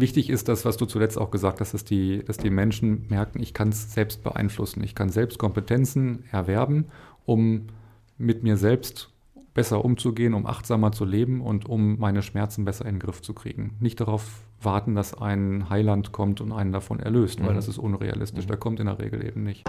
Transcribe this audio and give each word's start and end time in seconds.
wichtig 0.00 0.30
ist 0.30 0.48
das, 0.48 0.64
was 0.64 0.76
du 0.76 0.86
zuletzt 0.86 1.18
auch 1.18 1.30
gesagt 1.30 1.60
hast, 1.60 1.74
dass 1.74 1.84
die, 1.84 2.24
dass 2.24 2.38
die 2.38 2.50
Menschen 2.50 3.06
merken, 3.08 3.40
ich 3.40 3.54
kann 3.54 3.68
es 3.68 3.92
selbst 3.92 4.22
beeinflussen. 4.22 4.82
Ich 4.82 4.94
kann 4.94 5.10
selbst 5.10 5.38
Kompetenzen 5.38 6.24
erwerben, 6.30 6.86
um 7.24 7.66
mit 8.16 8.42
mir 8.42 8.56
selbst 8.56 9.10
besser 9.54 9.84
umzugehen, 9.84 10.34
um 10.34 10.46
achtsamer 10.46 10.92
zu 10.92 11.04
leben 11.04 11.40
und 11.40 11.68
um 11.68 11.98
meine 11.98 12.22
Schmerzen 12.22 12.64
besser 12.64 12.86
in 12.86 12.94
den 12.94 13.00
Griff 13.00 13.22
zu 13.22 13.34
kriegen. 13.34 13.76
Nicht 13.80 14.00
darauf 14.00 14.44
warten, 14.60 14.94
dass 14.94 15.14
ein 15.14 15.68
Heiland 15.68 16.12
kommt 16.12 16.40
und 16.40 16.52
einen 16.52 16.72
davon 16.72 17.00
erlöst, 17.00 17.40
weil 17.42 17.50
mhm. 17.50 17.56
das 17.56 17.68
ist 17.68 17.78
unrealistisch. 17.78 18.44
Mhm. 18.44 18.48
Der 18.48 18.56
kommt 18.56 18.80
in 18.80 18.86
der 18.86 18.98
Regel 18.98 19.24
eben 19.24 19.42
nicht. 19.42 19.68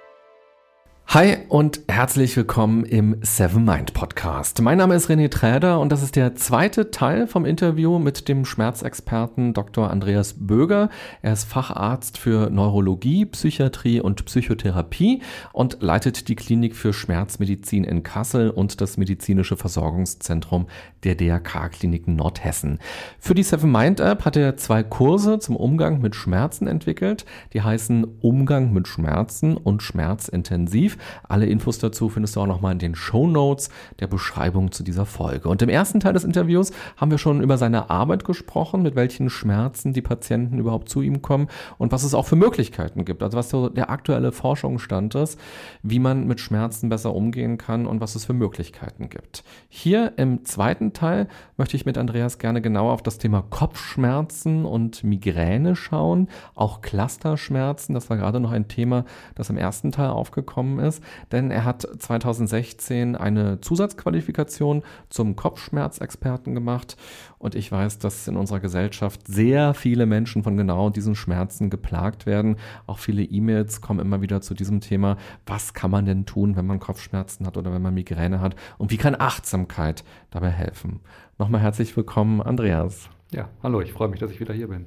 Hi 1.13 1.39
und 1.49 1.81
herzlich 1.89 2.37
willkommen 2.37 2.85
im 2.85 3.17
Seven 3.21 3.65
Mind 3.65 3.93
Podcast. 3.93 4.61
Mein 4.61 4.77
Name 4.77 4.95
ist 4.95 5.09
René 5.09 5.29
Träder 5.29 5.81
und 5.81 5.91
das 5.91 6.03
ist 6.03 6.15
der 6.15 6.35
zweite 6.35 6.89
Teil 6.89 7.27
vom 7.27 7.43
Interview 7.43 7.99
mit 7.99 8.29
dem 8.29 8.45
Schmerzexperten 8.45 9.53
Dr. 9.53 9.91
Andreas 9.91 10.35
Böger. 10.39 10.89
Er 11.21 11.33
ist 11.33 11.43
Facharzt 11.43 12.17
für 12.17 12.49
Neurologie, 12.49 13.25
Psychiatrie 13.25 13.99
und 13.99 14.23
Psychotherapie 14.23 15.21
und 15.51 15.79
leitet 15.81 16.29
die 16.29 16.37
Klinik 16.37 16.77
für 16.77 16.93
Schmerzmedizin 16.93 17.83
in 17.83 18.03
Kassel 18.03 18.49
und 18.49 18.79
das 18.79 18.95
medizinische 18.95 19.57
Versorgungszentrum 19.57 20.67
der 21.03 21.15
DRK 21.15 21.71
Kliniken 21.71 22.15
Nordhessen. 22.15 22.79
Für 23.19 23.33
die 23.35 23.43
Seven 23.43 23.69
Mind 23.69 23.99
App 23.99 24.23
hat 24.23 24.37
er 24.37 24.55
zwei 24.55 24.81
Kurse 24.81 25.39
zum 25.39 25.57
Umgang 25.57 25.99
mit 25.99 26.15
Schmerzen 26.15 26.67
entwickelt. 26.67 27.25
Die 27.51 27.61
heißen 27.61 28.07
Umgang 28.21 28.71
mit 28.71 28.87
Schmerzen 28.87 29.57
und 29.57 29.83
Schmerzintensiv. 29.83 30.97
Alle 31.27 31.45
Infos 31.45 31.79
dazu 31.79 32.09
findest 32.09 32.35
du 32.35 32.41
auch 32.41 32.47
nochmal 32.47 32.73
in 32.73 32.79
den 32.79 32.95
Show 32.95 33.27
Notes 33.27 33.69
der 33.99 34.07
Beschreibung 34.07 34.71
zu 34.71 34.83
dieser 34.83 35.05
Folge. 35.05 35.49
Und 35.49 35.61
im 35.61 35.69
ersten 35.69 35.99
Teil 35.99 36.13
des 36.13 36.23
Interviews 36.23 36.71
haben 36.97 37.11
wir 37.11 37.17
schon 37.17 37.41
über 37.41 37.57
seine 37.57 37.89
Arbeit 37.89 38.23
gesprochen, 38.23 38.81
mit 38.81 38.95
welchen 38.95 39.29
Schmerzen 39.29 39.93
die 39.93 40.01
Patienten 40.01 40.59
überhaupt 40.59 40.89
zu 40.89 41.01
ihm 41.01 41.21
kommen 41.21 41.47
und 41.77 41.91
was 41.91 42.03
es 42.03 42.13
auch 42.13 42.25
für 42.25 42.35
Möglichkeiten 42.35 43.05
gibt. 43.05 43.23
Also 43.23 43.37
was 43.37 43.49
so 43.49 43.69
der 43.69 43.89
aktuelle 43.89 44.31
Forschungsstand 44.31 45.15
ist, 45.15 45.39
wie 45.83 45.99
man 45.99 46.27
mit 46.27 46.39
Schmerzen 46.39 46.89
besser 46.89 47.13
umgehen 47.13 47.57
kann 47.57 47.87
und 47.87 48.01
was 48.01 48.15
es 48.15 48.25
für 48.25 48.33
Möglichkeiten 48.33 49.09
gibt. 49.09 49.43
Hier 49.69 50.13
im 50.17 50.45
zweiten 50.45 50.93
Teil 50.93 51.27
möchte 51.57 51.77
ich 51.77 51.85
mit 51.85 51.97
Andreas 51.97 52.37
gerne 52.37 52.61
genauer 52.61 52.93
auf 52.93 53.03
das 53.03 53.17
Thema 53.17 53.43
Kopfschmerzen 53.49 54.65
und 54.65 55.03
Migräne 55.03 55.75
schauen, 55.75 56.27
auch 56.55 56.81
Clusterschmerzen. 56.81 57.93
Das 57.93 58.09
war 58.09 58.17
gerade 58.17 58.39
noch 58.39 58.51
ein 58.51 58.67
Thema, 58.67 59.05
das 59.35 59.49
im 59.49 59.57
ersten 59.57 59.91
Teil 59.91 60.09
aufgekommen 60.09 60.79
ist 60.79 60.90
ist, 60.91 61.03
denn 61.31 61.51
er 61.51 61.63
hat 61.63 61.87
2016 61.99 63.15
eine 63.15 63.61
Zusatzqualifikation 63.61 64.83
zum 65.09 65.35
Kopfschmerzexperten 65.35 66.53
gemacht 66.53 66.97
und 67.37 67.55
ich 67.55 67.71
weiß, 67.71 67.97
dass 67.99 68.27
in 68.27 68.37
unserer 68.37 68.59
Gesellschaft 68.59 69.27
sehr 69.27 69.73
viele 69.73 70.05
Menschen 70.05 70.43
von 70.43 70.57
genau 70.57 70.89
diesen 70.89 71.15
Schmerzen 71.15 71.69
geplagt 71.69 72.25
werden. 72.25 72.57
Auch 72.85 72.99
viele 72.99 73.23
E-Mails 73.23 73.81
kommen 73.81 73.99
immer 73.99 74.21
wieder 74.21 74.41
zu 74.41 74.53
diesem 74.53 74.79
Thema. 74.79 75.17
Was 75.45 75.73
kann 75.73 75.89
man 75.89 76.05
denn 76.05 76.25
tun, 76.25 76.55
wenn 76.55 76.67
man 76.67 76.79
Kopfschmerzen 76.79 77.47
hat 77.47 77.57
oder 77.57 77.73
wenn 77.73 77.81
man 77.81 77.93
Migräne 77.93 78.41
hat? 78.41 78.55
Und 78.77 78.91
wie 78.91 78.97
kann 78.97 79.15
Achtsamkeit 79.17 80.03
dabei 80.29 80.49
helfen? 80.49 80.99
Nochmal 81.39 81.61
herzlich 81.61 81.97
willkommen, 81.97 82.41
Andreas. 82.41 83.09
Ja, 83.31 83.49
hallo, 83.63 83.81
ich 83.81 83.93
freue 83.93 84.09
mich, 84.09 84.19
dass 84.19 84.29
ich 84.29 84.39
wieder 84.39 84.53
hier 84.53 84.67
bin. 84.67 84.85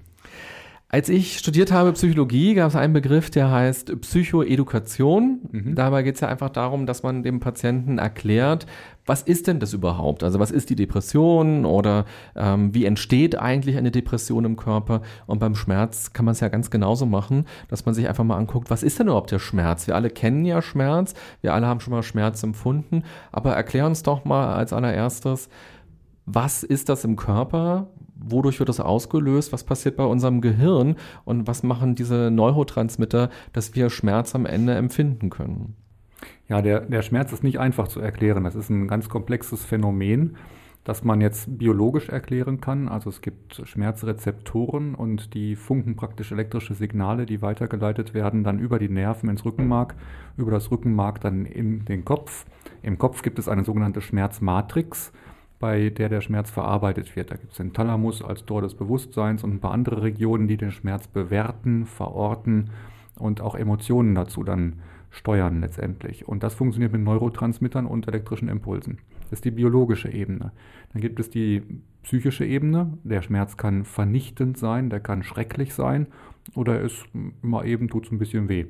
Als 0.94 1.08
ich 1.08 1.38
studiert 1.38 1.72
habe 1.72 1.92
Psychologie, 1.94 2.54
gab 2.54 2.68
es 2.68 2.76
einen 2.76 2.92
Begriff, 2.92 3.28
der 3.28 3.50
heißt 3.50 4.00
Psychoedukation. 4.00 5.40
Mhm. 5.50 5.74
Dabei 5.74 6.04
geht 6.04 6.14
es 6.14 6.20
ja 6.20 6.28
einfach 6.28 6.50
darum, 6.50 6.86
dass 6.86 7.02
man 7.02 7.24
dem 7.24 7.40
Patienten 7.40 7.98
erklärt, 7.98 8.66
was 9.04 9.20
ist 9.20 9.48
denn 9.48 9.58
das 9.58 9.72
überhaupt? 9.72 10.22
Also 10.22 10.38
was 10.38 10.52
ist 10.52 10.70
die 10.70 10.76
Depression 10.76 11.64
oder 11.64 12.04
ähm, 12.36 12.72
wie 12.74 12.84
entsteht 12.84 13.36
eigentlich 13.36 13.76
eine 13.76 13.90
Depression 13.90 14.44
im 14.44 14.54
Körper? 14.54 15.02
Und 15.26 15.40
beim 15.40 15.56
Schmerz 15.56 16.12
kann 16.12 16.26
man 16.26 16.30
es 16.34 16.38
ja 16.38 16.46
ganz 16.46 16.70
genauso 16.70 17.06
machen, 17.06 17.46
dass 17.66 17.84
man 17.84 17.96
sich 17.96 18.08
einfach 18.08 18.22
mal 18.22 18.36
anguckt, 18.36 18.70
was 18.70 18.84
ist 18.84 19.00
denn 19.00 19.08
überhaupt 19.08 19.32
der 19.32 19.40
Schmerz? 19.40 19.88
Wir 19.88 19.96
alle 19.96 20.10
kennen 20.10 20.44
ja 20.44 20.62
Schmerz, 20.62 21.14
wir 21.40 21.54
alle 21.54 21.66
haben 21.66 21.80
schon 21.80 21.92
mal 21.92 22.04
Schmerz 22.04 22.40
empfunden, 22.44 23.02
aber 23.32 23.52
erklär 23.56 23.86
uns 23.86 24.04
doch 24.04 24.24
mal 24.24 24.54
als 24.54 24.72
allererstes, 24.72 25.48
was 26.26 26.62
ist 26.62 26.88
das 26.88 27.04
im 27.04 27.16
Körper? 27.16 27.88
Wodurch 28.26 28.58
wird 28.58 28.68
das 28.68 28.80
ausgelöst, 28.80 29.52
was 29.52 29.64
passiert 29.64 29.96
bei 29.96 30.04
unserem 30.04 30.40
Gehirn 30.40 30.96
und 31.24 31.46
was 31.46 31.62
machen 31.62 31.94
diese 31.94 32.30
Neurotransmitter, 32.30 33.30
dass 33.52 33.74
wir 33.74 33.90
Schmerz 33.90 34.34
am 34.34 34.46
Ende 34.46 34.74
empfinden 34.74 35.30
können. 35.30 35.76
Ja, 36.48 36.62
der, 36.62 36.80
der 36.80 37.02
Schmerz 37.02 37.32
ist 37.32 37.42
nicht 37.42 37.58
einfach 37.58 37.88
zu 37.88 38.00
erklären. 38.00 38.44
Das 38.44 38.54
ist 38.54 38.70
ein 38.70 38.88
ganz 38.88 39.08
komplexes 39.08 39.64
Phänomen, 39.64 40.36
das 40.84 41.02
man 41.02 41.22
jetzt 41.22 41.58
biologisch 41.58 42.10
erklären 42.10 42.60
kann. 42.60 42.88
Also 42.88 43.08
es 43.08 43.22
gibt 43.22 43.62
Schmerzrezeptoren 43.64 44.94
und 44.94 45.32
die 45.32 45.56
funken 45.56 45.96
praktisch 45.96 46.32
elektrische 46.32 46.74
Signale, 46.74 47.24
die 47.24 47.40
weitergeleitet 47.40 48.12
werden 48.12 48.44
dann 48.44 48.58
über 48.58 48.78
die 48.78 48.90
Nerven 48.90 49.30
ins 49.30 49.44
Rückenmark, 49.44 49.94
über 50.36 50.50
das 50.50 50.70
Rückenmark 50.70 51.20
dann 51.22 51.46
in 51.46 51.86
den 51.86 52.04
Kopf. 52.04 52.44
Im 52.82 52.98
Kopf 52.98 53.22
gibt 53.22 53.38
es 53.38 53.48
eine 53.48 53.64
sogenannte 53.64 54.02
Schmerzmatrix 54.02 55.12
bei 55.64 55.88
der 55.88 56.10
der 56.10 56.20
Schmerz 56.20 56.50
verarbeitet 56.50 57.16
wird. 57.16 57.30
Da 57.30 57.36
gibt 57.36 57.52
es 57.52 57.56
den 57.56 57.72
Thalamus 57.72 58.20
als 58.20 58.44
Tor 58.44 58.60
des 58.60 58.74
Bewusstseins 58.74 59.42
und 59.44 59.54
ein 59.54 59.60
paar 59.60 59.70
andere 59.70 60.02
Regionen, 60.02 60.46
die 60.46 60.58
den 60.58 60.72
Schmerz 60.72 61.06
bewerten, 61.08 61.86
verorten 61.86 62.68
und 63.18 63.40
auch 63.40 63.54
Emotionen 63.54 64.14
dazu 64.14 64.44
dann 64.44 64.80
steuern 65.08 65.62
letztendlich. 65.62 66.28
Und 66.28 66.42
das 66.42 66.52
funktioniert 66.52 66.92
mit 66.92 67.00
Neurotransmittern 67.00 67.86
und 67.86 68.06
elektrischen 68.06 68.50
Impulsen. 68.50 68.98
Das 69.22 69.38
ist 69.38 69.46
die 69.46 69.52
biologische 69.52 70.12
Ebene. 70.12 70.52
Dann 70.92 71.00
gibt 71.00 71.18
es 71.18 71.30
die 71.30 71.62
psychische 72.02 72.44
Ebene. 72.44 72.98
Der 73.02 73.22
Schmerz 73.22 73.56
kann 73.56 73.86
vernichtend 73.86 74.58
sein, 74.58 74.90
der 74.90 75.00
kann 75.00 75.22
schrecklich 75.22 75.72
sein 75.72 76.08
oder 76.54 76.84
es 76.84 77.06
mal 77.40 77.66
eben 77.66 77.88
tut 77.88 78.04
es 78.04 78.12
ein 78.12 78.18
bisschen 78.18 78.50
weh. 78.50 78.66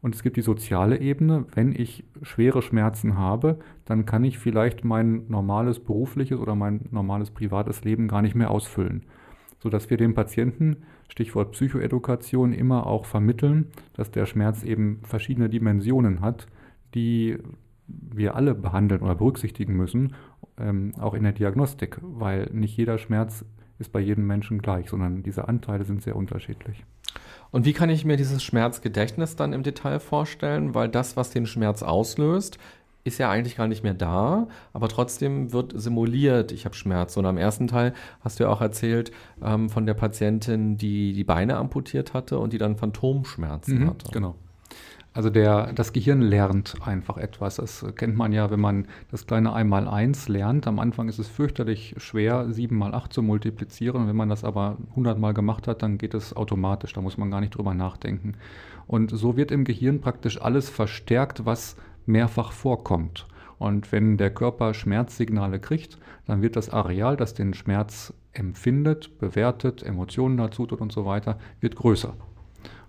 Und 0.00 0.14
es 0.14 0.22
gibt 0.22 0.36
die 0.36 0.42
soziale 0.42 1.00
Ebene. 1.00 1.46
Wenn 1.54 1.72
ich 1.72 2.04
schwere 2.22 2.62
Schmerzen 2.62 3.18
habe, 3.18 3.58
dann 3.84 4.06
kann 4.06 4.24
ich 4.24 4.38
vielleicht 4.38 4.84
mein 4.84 5.24
normales 5.28 5.80
berufliches 5.80 6.38
oder 6.38 6.54
mein 6.54 6.86
normales 6.90 7.30
privates 7.30 7.84
Leben 7.84 8.06
gar 8.06 8.22
nicht 8.22 8.34
mehr 8.34 8.50
ausfüllen. 8.50 9.04
Sodass 9.60 9.90
wir 9.90 9.96
dem 9.96 10.14
Patienten, 10.14 10.76
Stichwort 11.08 11.52
Psychoedukation, 11.52 12.52
immer 12.52 12.86
auch 12.86 13.06
vermitteln, 13.06 13.66
dass 13.94 14.12
der 14.12 14.26
Schmerz 14.26 14.62
eben 14.62 15.00
verschiedene 15.02 15.48
Dimensionen 15.48 16.20
hat, 16.20 16.46
die 16.94 17.38
wir 17.88 18.36
alle 18.36 18.54
behandeln 18.54 19.02
oder 19.02 19.14
berücksichtigen 19.14 19.74
müssen, 19.74 20.14
ähm, 20.58 20.92
auch 21.00 21.14
in 21.14 21.24
der 21.24 21.32
Diagnostik, 21.32 21.98
weil 22.02 22.48
nicht 22.52 22.76
jeder 22.76 22.98
Schmerz 22.98 23.44
ist 23.78 23.92
bei 23.92 24.00
jedem 24.00 24.26
Menschen 24.26 24.60
gleich, 24.60 24.90
sondern 24.90 25.22
diese 25.22 25.48
Anteile 25.48 25.84
sind 25.84 26.02
sehr 26.02 26.16
unterschiedlich. 26.16 26.84
Und 27.50 27.64
wie 27.64 27.72
kann 27.72 27.88
ich 27.90 28.04
mir 28.04 28.16
dieses 28.16 28.42
Schmerzgedächtnis 28.42 29.36
dann 29.36 29.52
im 29.52 29.62
Detail 29.62 30.00
vorstellen? 30.00 30.74
Weil 30.74 30.88
das, 30.88 31.16
was 31.16 31.30
den 31.30 31.46
Schmerz 31.46 31.82
auslöst, 31.82 32.58
ist 33.04 33.18
ja 33.18 33.30
eigentlich 33.30 33.56
gar 33.56 33.68
nicht 33.68 33.82
mehr 33.82 33.94
da, 33.94 34.48
aber 34.72 34.88
trotzdem 34.88 35.52
wird 35.52 35.72
simuliert, 35.74 36.52
ich 36.52 36.64
habe 36.64 36.74
Schmerz. 36.74 37.16
Und 37.16 37.26
am 37.26 37.38
ersten 37.38 37.66
Teil 37.66 37.94
hast 38.20 38.38
du 38.38 38.44
ja 38.44 38.50
auch 38.50 38.60
erzählt 38.60 39.10
ähm, 39.42 39.70
von 39.70 39.86
der 39.86 39.94
Patientin, 39.94 40.76
die 40.76 41.12
die 41.12 41.24
Beine 41.24 41.56
amputiert 41.56 42.14
hatte 42.14 42.38
und 42.38 42.52
die 42.52 42.58
dann 42.58 42.76
Phantomschmerzen 42.76 43.80
mhm, 43.80 43.88
hatte. 43.88 44.10
Genau. 44.12 44.34
Also 45.14 45.30
der, 45.30 45.72
das 45.72 45.92
Gehirn 45.92 46.20
lernt 46.20 46.76
einfach 46.86 47.16
etwas. 47.16 47.56
Das 47.56 47.84
kennt 47.96 48.16
man 48.16 48.32
ja, 48.32 48.50
wenn 48.50 48.60
man 48.60 48.86
das 49.10 49.26
kleine 49.26 49.52
einmal 49.52 49.88
eins 49.88 50.28
lernt. 50.28 50.66
Am 50.66 50.78
Anfang 50.78 51.08
ist 51.08 51.18
es 51.18 51.28
fürchterlich 51.28 51.94
schwer, 51.98 52.52
sieben 52.52 52.76
mal 52.76 52.94
acht 52.94 53.12
zu 53.12 53.22
multiplizieren. 53.22 54.06
Wenn 54.06 54.16
man 54.16 54.28
das 54.28 54.44
aber 54.44 54.76
hundertmal 54.94 55.34
gemacht 55.34 55.66
hat, 55.66 55.82
dann 55.82 55.98
geht 55.98 56.14
es 56.14 56.36
automatisch. 56.36 56.92
Da 56.92 57.00
muss 57.00 57.18
man 57.18 57.30
gar 57.30 57.40
nicht 57.40 57.56
drüber 57.56 57.74
nachdenken. 57.74 58.34
Und 58.86 59.10
so 59.10 59.36
wird 59.36 59.50
im 59.50 59.64
Gehirn 59.64 60.00
praktisch 60.00 60.40
alles 60.40 60.70
verstärkt, 60.70 61.44
was 61.44 61.76
mehrfach 62.06 62.52
vorkommt. 62.52 63.26
Und 63.58 63.90
wenn 63.90 64.16
der 64.18 64.30
Körper 64.30 64.72
Schmerzsignale 64.72 65.58
kriegt, 65.58 65.98
dann 66.26 66.42
wird 66.42 66.54
das 66.54 66.70
Areal, 66.70 67.16
das 67.16 67.34
den 67.34 67.54
Schmerz 67.54 68.14
empfindet, 68.32 69.18
bewertet, 69.18 69.82
Emotionen 69.82 70.36
dazu 70.36 70.66
tut 70.66 70.80
und 70.80 70.92
so 70.92 71.04
weiter, 71.04 71.38
wird 71.60 71.74
größer. 71.74 72.14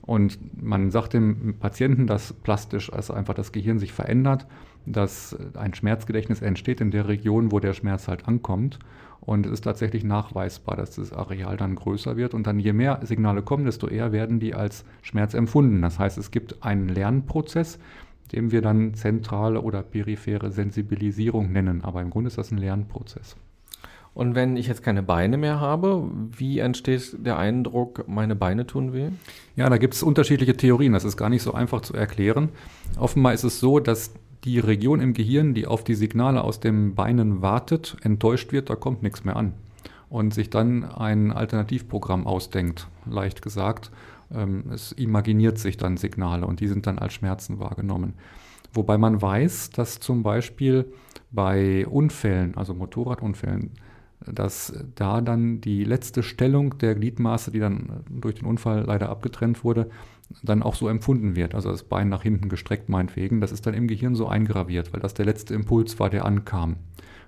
Und 0.09 0.39
man 0.59 0.89
sagt 0.89 1.13
dem 1.13 1.53
Patienten, 1.59 2.07
dass 2.07 2.33
plastisch 2.33 2.91
also 2.91 3.13
einfach 3.13 3.35
das 3.35 3.51
Gehirn 3.51 3.77
sich 3.77 3.93
verändert, 3.93 4.47
dass 4.87 5.37
ein 5.53 5.75
Schmerzgedächtnis 5.75 6.41
entsteht 6.41 6.81
in 6.81 6.89
der 6.89 7.07
Region, 7.07 7.51
wo 7.51 7.59
der 7.59 7.75
Schmerz 7.75 8.07
halt 8.07 8.27
ankommt. 8.27 8.79
Und 9.21 9.45
es 9.45 9.51
ist 9.51 9.65
tatsächlich 9.65 10.03
nachweisbar, 10.03 10.77
dass 10.77 10.95
das 10.95 11.13
Areal 11.13 11.57
dann 11.57 11.75
größer 11.75 12.17
wird. 12.17 12.33
Und 12.33 12.47
dann 12.47 12.59
je 12.59 12.73
mehr 12.73 12.99
Signale 13.03 13.43
kommen, 13.43 13.65
desto 13.65 13.87
eher 13.87 14.11
werden 14.11 14.39
die 14.39 14.55
als 14.55 14.83
Schmerz 15.03 15.35
empfunden. 15.35 15.83
Das 15.83 15.99
heißt, 15.99 16.17
es 16.17 16.31
gibt 16.31 16.63
einen 16.63 16.89
Lernprozess, 16.89 17.77
den 18.31 18.49
wir 18.51 18.63
dann 18.63 18.95
zentrale 18.95 19.61
oder 19.61 19.83
periphere 19.83 20.49
Sensibilisierung 20.49 21.51
nennen. 21.51 21.83
Aber 21.83 22.01
im 22.01 22.09
Grunde 22.09 22.29
ist 22.29 22.39
das 22.39 22.49
ein 22.49 22.57
Lernprozess. 22.57 23.35
Und 24.13 24.35
wenn 24.35 24.57
ich 24.57 24.67
jetzt 24.67 24.83
keine 24.83 25.03
Beine 25.03 25.37
mehr 25.37 25.59
habe, 25.59 26.09
wie 26.35 26.59
entsteht 26.59 27.25
der 27.25 27.37
Eindruck, 27.37 28.05
meine 28.07 28.35
Beine 28.35 28.65
tun 28.65 28.93
weh? 28.93 29.09
Ja, 29.55 29.69
da 29.69 29.77
gibt 29.77 29.93
es 29.93 30.03
unterschiedliche 30.03 30.57
Theorien. 30.57 30.93
Das 30.93 31.05
ist 31.05 31.15
gar 31.15 31.29
nicht 31.29 31.43
so 31.43 31.53
einfach 31.53 31.81
zu 31.81 31.93
erklären. 31.93 32.49
Offenbar 32.97 33.33
ist 33.33 33.43
es 33.43 33.59
so, 33.59 33.79
dass 33.79 34.13
die 34.43 34.59
Region 34.59 35.01
im 35.01 35.13
Gehirn, 35.13 35.53
die 35.53 35.67
auf 35.67 35.83
die 35.83 35.95
Signale 35.95 36.43
aus 36.43 36.59
den 36.59 36.95
Beinen 36.95 37.41
wartet, 37.41 37.97
enttäuscht 38.01 38.51
wird, 38.51 38.69
da 38.69 38.75
kommt 38.75 39.03
nichts 39.03 39.23
mehr 39.23 39.35
an. 39.35 39.53
Und 40.09 40.33
sich 40.33 40.49
dann 40.49 40.85
ein 40.85 41.31
Alternativprogramm 41.31 42.25
ausdenkt, 42.25 42.87
leicht 43.05 43.41
gesagt. 43.41 43.91
Ähm, 44.33 44.65
es 44.73 44.91
imaginiert 44.93 45.59
sich 45.59 45.77
dann 45.77 45.97
Signale 45.97 46.45
und 46.45 46.61
die 46.61 46.67
sind 46.67 46.87
dann 46.87 46.97
als 46.99 47.13
Schmerzen 47.13 47.59
wahrgenommen. 47.59 48.13
Wobei 48.73 48.97
man 48.97 49.21
weiß, 49.21 49.71
dass 49.71 49.99
zum 49.99 50.23
Beispiel 50.23 50.85
bei 51.31 51.85
Unfällen, 51.87 52.55
also 52.55 52.73
Motorradunfällen, 52.73 53.71
dass 54.25 54.73
da 54.95 55.21
dann 55.21 55.61
die 55.61 55.83
letzte 55.83 56.23
Stellung 56.23 56.77
der 56.77 56.95
Gliedmaße, 56.95 57.51
die 57.51 57.59
dann 57.59 58.03
durch 58.09 58.35
den 58.35 58.45
Unfall 58.45 58.83
leider 58.85 59.09
abgetrennt 59.09 59.63
wurde, 59.63 59.89
dann 60.43 60.61
auch 60.61 60.75
so 60.75 60.87
empfunden 60.87 61.35
wird. 61.35 61.55
Also 61.55 61.71
das 61.71 61.83
Bein 61.83 62.09
nach 62.09 62.23
hinten 62.23 62.49
gestreckt 62.49 62.89
meinetwegen. 62.89 63.41
Das 63.41 63.51
ist 63.51 63.65
dann 63.65 63.73
im 63.73 63.87
Gehirn 63.87 64.15
so 64.15 64.27
eingraviert, 64.27 64.93
weil 64.93 64.99
das 64.99 65.13
der 65.13 65.25
letzte 65.25 65.53
Impuls 65.53 65.99
war, 65.99 66.09
der 66.09 66.25
ankam. 66.25 66.75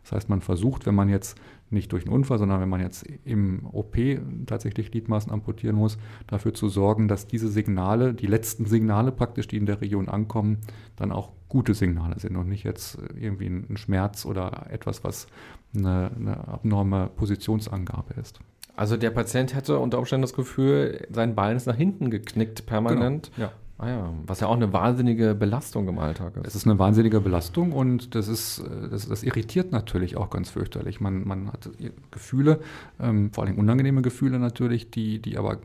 Das 0.03 0.13
heißt, 0.13 0.29
man 0.29 0.41
versucht, 0.41 0.85
wenn 0.85 0.95
man 0.95 1.09
jetzt 1.09 1.39
nicht 1.71 1.91
durch 1.91 2.05
einen 2.05 2.13
Unfall, 2.13 2.37
sondern 2.37 2.61
wenn 2.61 2.69
man 2.69 2.81
jetzt 2.81 3.05
im 3.25 3.65
OP 3.65 3.97
tatsächlich 4.45 4.91
Gliedmaßen 4.91 5.31
amputieren 5.31 5.75
muss, 5.75 5.97
dafür 6.27 6.53
zu 6.53 6.69
sorgen, 6.69 7.07
dass 7.07 7.27
diese 7.27 7.47
Signale, 7.47 8.13
die 8.13 8.27
letzten 8.27 8.65
Signale 8.65 9.11
praktisch, 9.11 9.47
die 9.47 9.57
in 9.57 9.65
der 9.65 9.81
Region 9.81 10.09
ankommen, 10.09 10.57
dann 10.95 11.11
auch 11.11 11.31
gute 11.47 11.73
Signale 11.73 12.19
sind 12.19 12.35
und 12.35 12.47
nicht 12.47 12.63
jetzt 12.63 12.97
irgendwie 13.19 13.47
ein 13.47 13.77
Schmerz 13.77 14.25
oder 14.25 14.67
etwas, 14.69 15.03
was 15.03 15.27
eine, 15.75 16.11
eine 16.15 16.47
abnorme 16.47 17.09
Positionsangabe 17.15 18.13
ist. 18.19 18.39
Also 18.75 18.97
der 18.97 19.11
Patient 19.11 19.53
hätte 19.53 19.79
unter 19.79 19.99
Umständen 19.99 20.23
das 20.23 20.33
Gefühl, 20.33 21.05
sein 21.11 21.35
Bein 21.35 21.57
ist 21.57 21.67
nach 21.67 21.75
hinten 21.75 22.09
geknickt 22.09 22.65
permanent. 22.65 23.31
Genau. 23.35 23.47
Ja. 23.47 23.53
Ah 23.81 23.89
ja, 23.89 24.13
was 24.27 24.41
ja 24.41 24.47
auch 24.47 24.55
eine 24.55 24.71
wahnsinnige 24.73 25.33
Belastung 25.33 25.87
im 25.87 25.97
Alltag 25.97 26.37
ist. 26.37 26.45
Es 26.45 26.53
ist 26.53 26.67
eine 26.67 26.77
wahnsinnige 26.77 27.19
Belastung 27.19 27.71
und 27.71 28.13
das 28.13 28.27
ist, 28.27 28.63
das, 28.91 29.09
das 29.09 29.23
irritiert 29.23 29.71
natürlich 29.71 30.17
auch 30.17 30.29
ganz 30.29 30.51
fürchterlich. 30.51 31.01
Man, 31.01 31.27
man 31.27 31.51
hat 31.51 31.67
Gefühle, 32.11 32.59
ähm, 32.99 33.31
vor 33.33 33.43
allem 33.43 33.57
unangenehme 33.57 34.03
Gefühle 34.03 34.37
natürlich, 34.37 34.91
die, 34.91 35.19
die 35.19 35.35
aber 35.35 35.57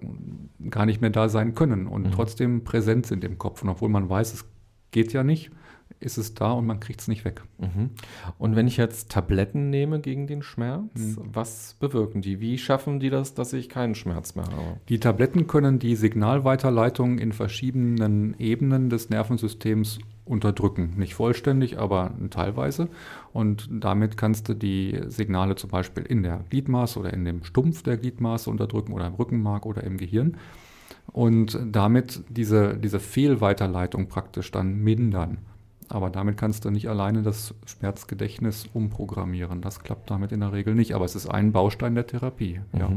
gar 0.70 0.86
nicht 0.86 1.02
mehr 1.02 1.10
da 1.10 1.28
sein 1.28 1.54
können 1.54 1.86
und 1.86 2.06
mhm. 2.06 2.12
trotzdem 2.12 2.64
präsent 2.64 3.04
sind 3.04 3.22
im 3.22 3.36
Kopf. 3.36 3.62
Und 3.62 3.68
obwohl 3.68 3.90
man 3.90 4.08
weiß, 4.08 4.32
es 4.32 4.46
geht 4.92 5.12
ja 5.12 5.22
nicht, 5.22 5.50
ist 6.00 6.18
es 6.18 6.34
da 6.34 6.52
und 6.52 6.66
man 6.66 6.80
kriegt 6.80 7.00
es 7.00 7.08
nicht 7.08 7.24
weg. 7.24 7.42
Mhm. 7.58 7.90
Und 8.38 8.56
wenn 8.56 8.66
ich 8.66 8.76
jetzt 8.76 9.10
Tabletten 9.10 9.70
nehme 9.70 10.00
gegen 10.00 10.26
den 10.26 10.42
Schmerz, 10.42 10.90
mhm. 10.94 11.16
was 11.32 11.76
bewirken 11.80 12.22
die? 12.22 12.40
Wie 12.40 12.58
schaffen 12.58 13.00
die 13.00 13.10
das, 13.10 13.34
dass 13.34 13.52
ich 13.52 13.68
keinen 13.68 13.94
Schmerz 13.94 14.34
mehr 14.34 14.46
habe? 14.46 14.80
Die 14.88 15.00
Tabletten 15.00 15.46
können 15.46 15.78
die 15.78 15.96
Signalweiterleitung 15.96 17.18
in 17.18 17.32
verschiedenen 17.32 18.38
Ebenen 18.38 18.90
des 18.90 19.10
Nervensystems 19.10 19.98
unterdrücken. 20.26 20.94
Nicht 20.96 21.14
vollständig, 21.14 21.78
aber 21.78 22.12
teilweise. 22.30 22.88
Und 23.32 23.68
damit 23.70 24.16
kannst 24.16 24.48
du 24.48 24.54
die 24.54 25.00
Signale 25.06 25.54
zum 25.54 25.70
Beispiel 25.70 26.04
in 26.04 26.22
der 26.22 26.44
Gliedmaße 26.50 26.98
oder 26.98 27.12
in 27.12 27.24
dem 27.24 27.44
Stumpf 27.44 27.82
der 27.82 27.96
Gliedmaße 27.96 28.50
unterdrücken 28.50 28.92
oder 28.92 29.06
im 29.06 29.14
Rückenmark 29.14 29.64
oder 29.64 29.84
im 29.84 29.96
Gehirn. 29.96 30.36
Und 31.12 31.58
damit 31.64 32.24
diese, 32.28 32.76
diese 32.76 33.00
Fehlweiterleitung 33.00 34.08
praktisch 34.08 34.50
dann 34.50 34.82
mindern. 34.82 35.38
Aber 35.88 36.10
damit 36.10 36.36
kannst 36.36 36.64
du 36.64 36.70
nicht 36.70 36.88
alleine 36.88 37.22
das 37.22 37.54
Schmerzgedächtnis 37.64 38.68
umprogrammieren. 38.72 39.62
Das 39.62 39.80
klappt 39.80 40.10
damit 40.10 40.32
in 40.32 40.40
der 40.40 40.52
Regel 40.52 40.74
nicht. 40.74 40.94
Aber 40.94 41.04
es 41.04 41.14
ist 41.14 41.28
ein 41.28 41.52
Baustein 41.52 41.94
der 41.94 42.06
Therapie. 42.06 42.60
Ja. 42.76 42.90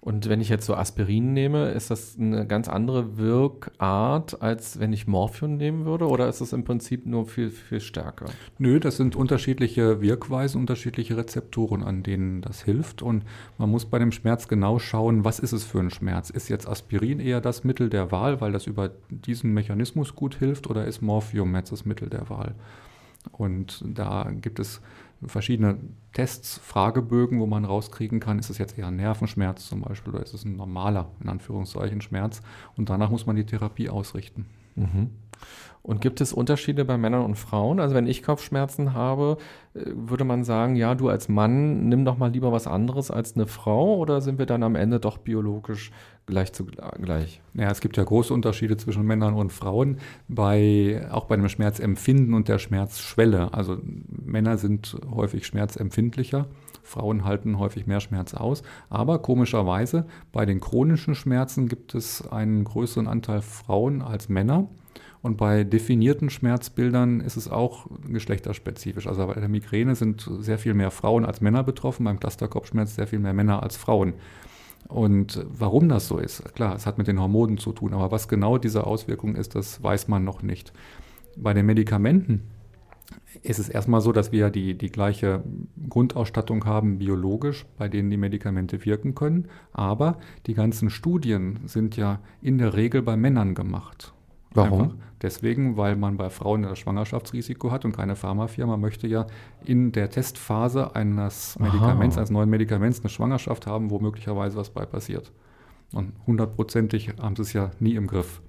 Und 0.00 0.28
wenn 0.28 0.40
ich 0.40 0.48
jetzt 0.48 0.64
so 0.64 0.74
Aspirin 0.74 1.32
nehme, 1.32 1.70
ist 1.70 1.90
das 1.90 2.16
eine 2.18 2.46
ganz 2.46 2.68
andere 2.68 3.18
Wirkart, 3.18 4.40
als 4.40 4.78
wenn 4.78 4.92
ich 4.92 5.08
Morphium 5.08 5.56
nehmen 5.56 5.86
würde? 5.86 6.06
Oder 6.06 6.28
ist 6.28 6.40
es 6.40 6.52
im 6.52 6.62
Prinzip 6.62 7.04
nur 7.04 7.26
viel, 7.26 7.50
viel 7.50 7.80
stärker? 7.80 8.26
Nö, 8.58 8.78
das 8.78 8.96
sind 8.96 9.16
unterschiedliche 9.16 10.00
Wirkweisen, 10.00 10.60
unterschiedliche 10.60 11.16
Rezeptoren, 11.16 11.82
an 11.82 12.04
denen 12.04 12.42
das 12.42 12.62
hilft. 12.62 13.02
Und 13.02 13.24
man 13.58 13.70
muss 13.70 13.86
bei 13.86 13.98
dem 13.98 14.12
Schmerz 14.12 14.46
genau 14.46 14.78
schauen, 14.78 15.24
was 15.24 15.40
ist 15.40 15.52
es 15.52 15.64
für 15.64 15.80
ein 15.80 15.90
Schmerz? 15.90 16.30
Ist 16.30 16.48
jetzt 16.48 16.68
Aspirin 16.68 17.18
eher 17.18 17.40
das 17.40 17.64
Mittel 17.64 17.90
der 17.90 18.12
Wahl, 18.12 18.40
weil 18.40 18.52
das 18.52 18.68
über 18.68 18.92
diesen 19.10 19.52
Mechanismus 19.52 20.14
gut 20.14 20.36
hilft? 20.36 20.70
Oder 20.70 20.86
ist 20.86 21.02
Morphium 21.02 21.56
jetzt 21.56 21.72
das 21.72 21.84
Mittel 21.84 22.08
der 22.08 22.30
Wahl? 22.30 22.54
Und 23.32 23.84
da 23.84 24.30
gibt 24.30 24.60
es 24.60 24.80
verschiedene 25.26 25.78
Tests, 26.12 26.58
Fragebögen, 26.58 27.40
wo 27.40 27.46
man 27.46 27.64
rauskriegen 27.64 28.20
kann, 28.20 28.38
ist 28.38 28.50
es 28.50 28.58
jetzt 28.58 28.78
eher 28.78 28.86
ein 28.86 28.96
Nervenschmerz 28.96 29.68
zum 29.68 29.80
Beispiel 29.80 30.12
oder 30.14 30.22
ist 30.22 30.34
es 30.34 30.44
ein 30.44 30.56
normaler, 30.56 31.10
in 31.20 31.28
Anführungszeichen, 31.28 32.00
Schmerz. 32.00 32.40
Und 32.76 32.90
danach 32.90 33.10
muss 33.10 33.26
man 33.26 33.36
die 33.36 33.46
Therapie 33.46 33.88
ausrichten. 33.88 34.46
Mhm. 34.76 35.10
Und 35.82 36.00
gibt 36.00 36.20
es 36.20 36.32
Unterschiede 36.32 36.84
bei 36.84 36.98
Männern 36.98 37.24
und 37.24 37.36
Frauen? 37.36 37.80
Also 37.80 37.94
wenn 37.94 38.06
ich 38.06 38.22
Kopfschmerzen 38.22 38.92
habe, 38.92 39.38
äh, 39.74 39.84
würde 39.94 40.24
man 40.24 40.44
sagen, 40.44 40.76
ja, 40.76 40.94
du 40.94 41.08
als 41.08 41.28
Mann 41.28 41.88
nimm 41.88 42.04
doch 42.04 42.18
mal 42.18 42.30
lieber 42.30 42.52
was 42.52 42.66
anderes 42.66 43.10
als 43.10 43.34
eine 43.34 43.46
Frau 43.46 43.96
oder 43.96 44.20
sind 44.20 44.38
wir 44.38 44.46
dann 44.46 44.62
am 44.62 44.74
Ende 44.74 45.00
doch 45.00 45.18
biologisch 45.18 45.90
gleich 46.26 46.52
zu 46.52 46.66
gleich? 46.66 47.40
Ja, 47.54 47.70
es 47.70 47.80
gibt 47.80 47.96
ja 47.96 48.04
große 48.04 48.34
Unterschiede 48.34 48.76
zwischen 48.76 49.04
Männern 49.06 49.34
und 49.34 49.50
Frauen, 49.50 49.98
bei, 50.28 51.06
auch 51.10 51.24
bei 51.24 51.36
dem 51.36 51.48
Schmerzempfinden 51.48 52.34
und 52.34 52.48
der 52.48 52.58
Schmerzschwelle. 52.58 53.54
Also 53.54 53.78
Männer 53.82 54.58
sind 54.58 54.94
häufig 55.10 55.46
schmerzempfindlicher. 55.46 56.48
Frauen 56.82 57.24
halten 57.24 57.58
häufig 57.58 57.86
mehr 57.86 58.00
Schmerz 58.00 58.34
aus. 58.34 58.62
Aber 58.90 59.20
komischerweise, 59.20 60.06
bei 60.32 60.44
den 60.44 60.60
chronischen 60.60 61.14
Schmerzen 61.14 61.68
gibt 61.68 61.94
es 61.94 62.26
einen 62.26 62.64
größeren 62.64 63.06
Anteil 63.06 63.42
Frauen 63.42 64.02
als 64.02 64.28
Männer. 64.28 64.68
Und 65.20 65.36
bei 65.36 65.64
definierten 65.64 66.30
Schmerzbildern 66.30 67.20
ist 67.20 67.36
es 67.36 67.48
auch 67.48 67.86
geschlechterspezifisch. 68.08 69.06
Also 69.06 69.26
bei 69.26 69.34
der 69.34 69.48
Migräne 69.48 69.94
sind 69.94 70.28
sehr 70.40 70.58
viel 70.58 70.74
mehr 70.74 70.90
Frauen 70.90 71.24
als 71.24 71.40
Männer 71.40 71.64
betroffen, 71.64 72.04
beim 72.04 72.20
Clusterkopfschmerz 72.20 72.94
sehr 72.94 73.06
viel 73.06 73.18
mehr 73.18 73.34
Männer 73.34 73.62
als 73.62 73.76
Frauen. 73.76 74.14
Und 74.86 75.44
warum 75.50 75.88
das 75.88 76.08
so 76.08 76.18
ist, 76.18 76.54
klar, 76.54 76.74
es 76.76 76.86
hat 76.86 76.98
mit 76.98 77.08
den 77.08 77.20
Hormonen 77.20 77.58
zu 77.58 77.72
tun, 77.72 77.92
aber 77.92 78.10
was 78.10 78.28
genau 78.28 78.58
diese 78.58 78.86
Auswirkung 78.86 79.34
ist, 79.34 79.54
das 79.54 79.82
weiß 79.82 80.08
man 80.08 80.24
noch 80.24 80.42
nicht. 80.42 80.72
Bei 81.36 81.52
den 81.52 81.66
Medikamenten 81.66 82.42
ist 83.42 83.58
es 83.58 83.68
erstmal 83.68 84.00
so, 84.00 84.12
dass 84.12 84.32
wir 84.32 84.50
die, 84.50 84.76
die 84.78 84.90
gleiche 84.90 85.42
Grundausstattung 85.88 86.64
haben 86.64 86.98
biologisch, 86.98 87.66
bei 87.76 87.88
denen 87.88 88.10
die 88.10 88.16
Medikamente 88.16 88.84
wirken 88.84 89.14
können, 89.14 89.48
aber 89.72 90.18
die 90.46 90.54
ganzen 90.54 90.90
Studien 90.90 91.60
sind 91.66 91.96
ja 91.96 92.20
in 92.40 92.58
der 92.58 92.74
Regel 92.74 93.02
bei 93.02 93.16
Männern 93.16 93.54
gemacht. 93.54 94.14
Warum? 94.54 94.80
Einfach 94.80 94.96
deswegen, 95.22 95.76
weil 95.76 95.96
man 95.96 96.16
bei 96.16 96.30
Frauen 96.30 96.62
das 96.62 96.78
Schwangerschaftsrisiko 96.78 97.70
hat 97.70 97.84
und 97.84 97.96
keine 97.96 98.16
Pharmafirma 98.16 98.76
möchte 98.76 99.06
ja 99.06 99.26
in 99.64 99.92
der 99.92 100.10
Testphase 100.10 100.94
eines 100.94 101.58
Medikaments, 101.58 102.16
Aha. 102.16 102.20
eines 102.22 102.30
neuen 102.30 102.50
Medikaments 102.50 103.00
eine 103.00 103.08
Schwangerschaft 103.08 103.66
haben, 103.66 103.90
wo 103.90 103.98
möglicherweise 103.98 104.56
was 104.56 104.70
bei 104.70 104.84
passiert. 104.86 105.32
Und 105.92 106.12
hundertprozentig 106.26 107.14
haben 107.20 107.36
sie 107.36 107.42
es 107.42 107.52
ja 107.52 107.70
nie 107.80 107.94
im 107.94 108.06
Griff. 108.06 108.42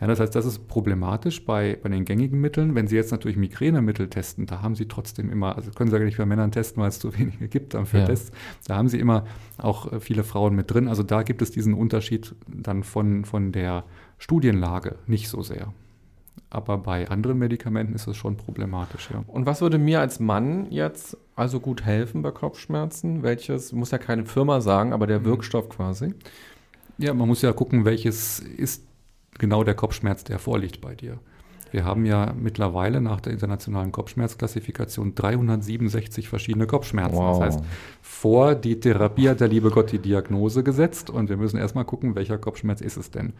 Ja, 0.00 0.06
das 0.06 0.20
heißt, 0.20 0.34
das 0.34 0.46
ist 0.46 0.68
problematisch 0.68 1.44
bei, 1.44 1.78
bei 1.82 1.88
den 1.88 2.04
gängigen 2.04 2.40
Mitteln. 2.40 2.74
Wenn 2.74 2.86
Sie 2.86 2.94
jetzt 2.94 3.10
natürlich 3.10 3.36
Migränemittel 3.36 4.08
testen, 4.08 4.46
da 4.46 4.62
haben 4.62 4.76
Sie 4.76 4.86
trotzdem 4.86 5.30
immer, 5.30 5.56
also 5.56 5.72
können 5.72 5.90
Sie 5.90 5.96
ja 5.96 6.04
nicht 6.04 6.18
bei 6.18 6.26
Männern 6.26 6.52
testen, 6.52 6.80
weil 6.80 6.88
es 6.88 7.00
zu 7.00 7.16
wenige 7.18 7.48
gibt 7.48 7.74
dann 7.74 7.86
für 7.86 7.98
ja. 7.98 8.06
Tests, 8.06 8.30
da 8.66 8.76
haben 8.76 8.88
Sie 8.88 8.98
immer 8.98 9.24
auch 9.56 9.92
äh, 9.92 10.00
viele 10.00 10.24
Frauen 10.24 10.54
mit 10.54 10.70
drin. 10.70 10.88
Also 10.88 11.02
da 11.02 11.22
gibt 11.22 11.42
es 11.42 11.50
diesen 11.50 11.74
Unterschied 11.74 12.34
dann 12.46 12.84
von, 12.84 13.24
von 13.24 13.52
der 13.52 13.84
Studienlage 14.18 14.96
nicht 15.06 15.28
so 15.28 15.42
sehr. 15.42 15.72
Aber 16.50 16.78
bei 16.78 17.08
anderen 17.08 17.38
Medikamenten 17.38 17.94
ist 17.94 18.06
es 18.06 18.16
schon 18.16 18.36
problematisch, 18.36 19.10
ja. 19.12 19.22
Und 19.26 19.44
was 19.44 19.60
würde 19.60 19.76
mir 19.76 20.00
als 20.00 20.18
Mann 20.18 20.70
jetzt 20.70 21.16
also 21.36 21.60
gut 21.60 21.84
helfen 21.84 22.22
bei 22.22 22.30
Kopfschmerzen? 22.30 23.22
Welches, 23.22 23.72
muss 23.72 23.90
ja 23.90 23.98
keine 23.98 24.24
Firma 24.24 24.60
sagen, 24.60 24.92
aber 24.92 25.06
der 25.06 25.20
mhm. 25.20 25.24
Wirkstoff 25.26 25.68
quasi? 25.68 26.14
Ja, 26.96 27.12
man 27.12 27.28
muss 27.28 27.42
ja 27.42 27.52
gucken, 27.52 27.84
welches 27.84 28.40
ist 28.40 28.87
genau 29.38 29.64
der 29.64 29.74
Kopfschmerz, 29.74 30.24
der 30.24 30.38
vorliegt 30.38 30.80
bei 30.80 30.94
dir. 30.94 31.18
Wir 31.70 31.84
haben 31.84 32.06
ja 32.06 32.32
mittlerweile 32.38 33.00
nach 33.00 33.20
der 33.20 33.32
internationalen 33.32 33.92
Kopfschmerzklassifikation 33.92 35.14
367 35.14 36.28
verschiedene 36.28 36.66
Kopfschmerzen. 36.66 37.18
Wow. 37.18 37.38
Das 37.38 37.56
heißt, 37.56 37.64
vor 38.00 38.54
die 38.54 38.80
Therapie 38.80 39.28
hat 39.28 39.40
der 39.40 39.48
liebe 39.48 39.70
Gott 39.70 39.92
die 39.92 39.98
Diagnose 39.98 40.62
gesetzt 40.62 41.10
und 41.10 41.28
wir 41.28 41.36
müssen 41.36 41.58
erstmal 41.58 41.84
gucken, 41.84 42.14
welcher 42.14 42.38
Kopfschmerz 42.38 42.80
ist 42.80 42.96
es 42.96 43.10
denn. 43.10 43.34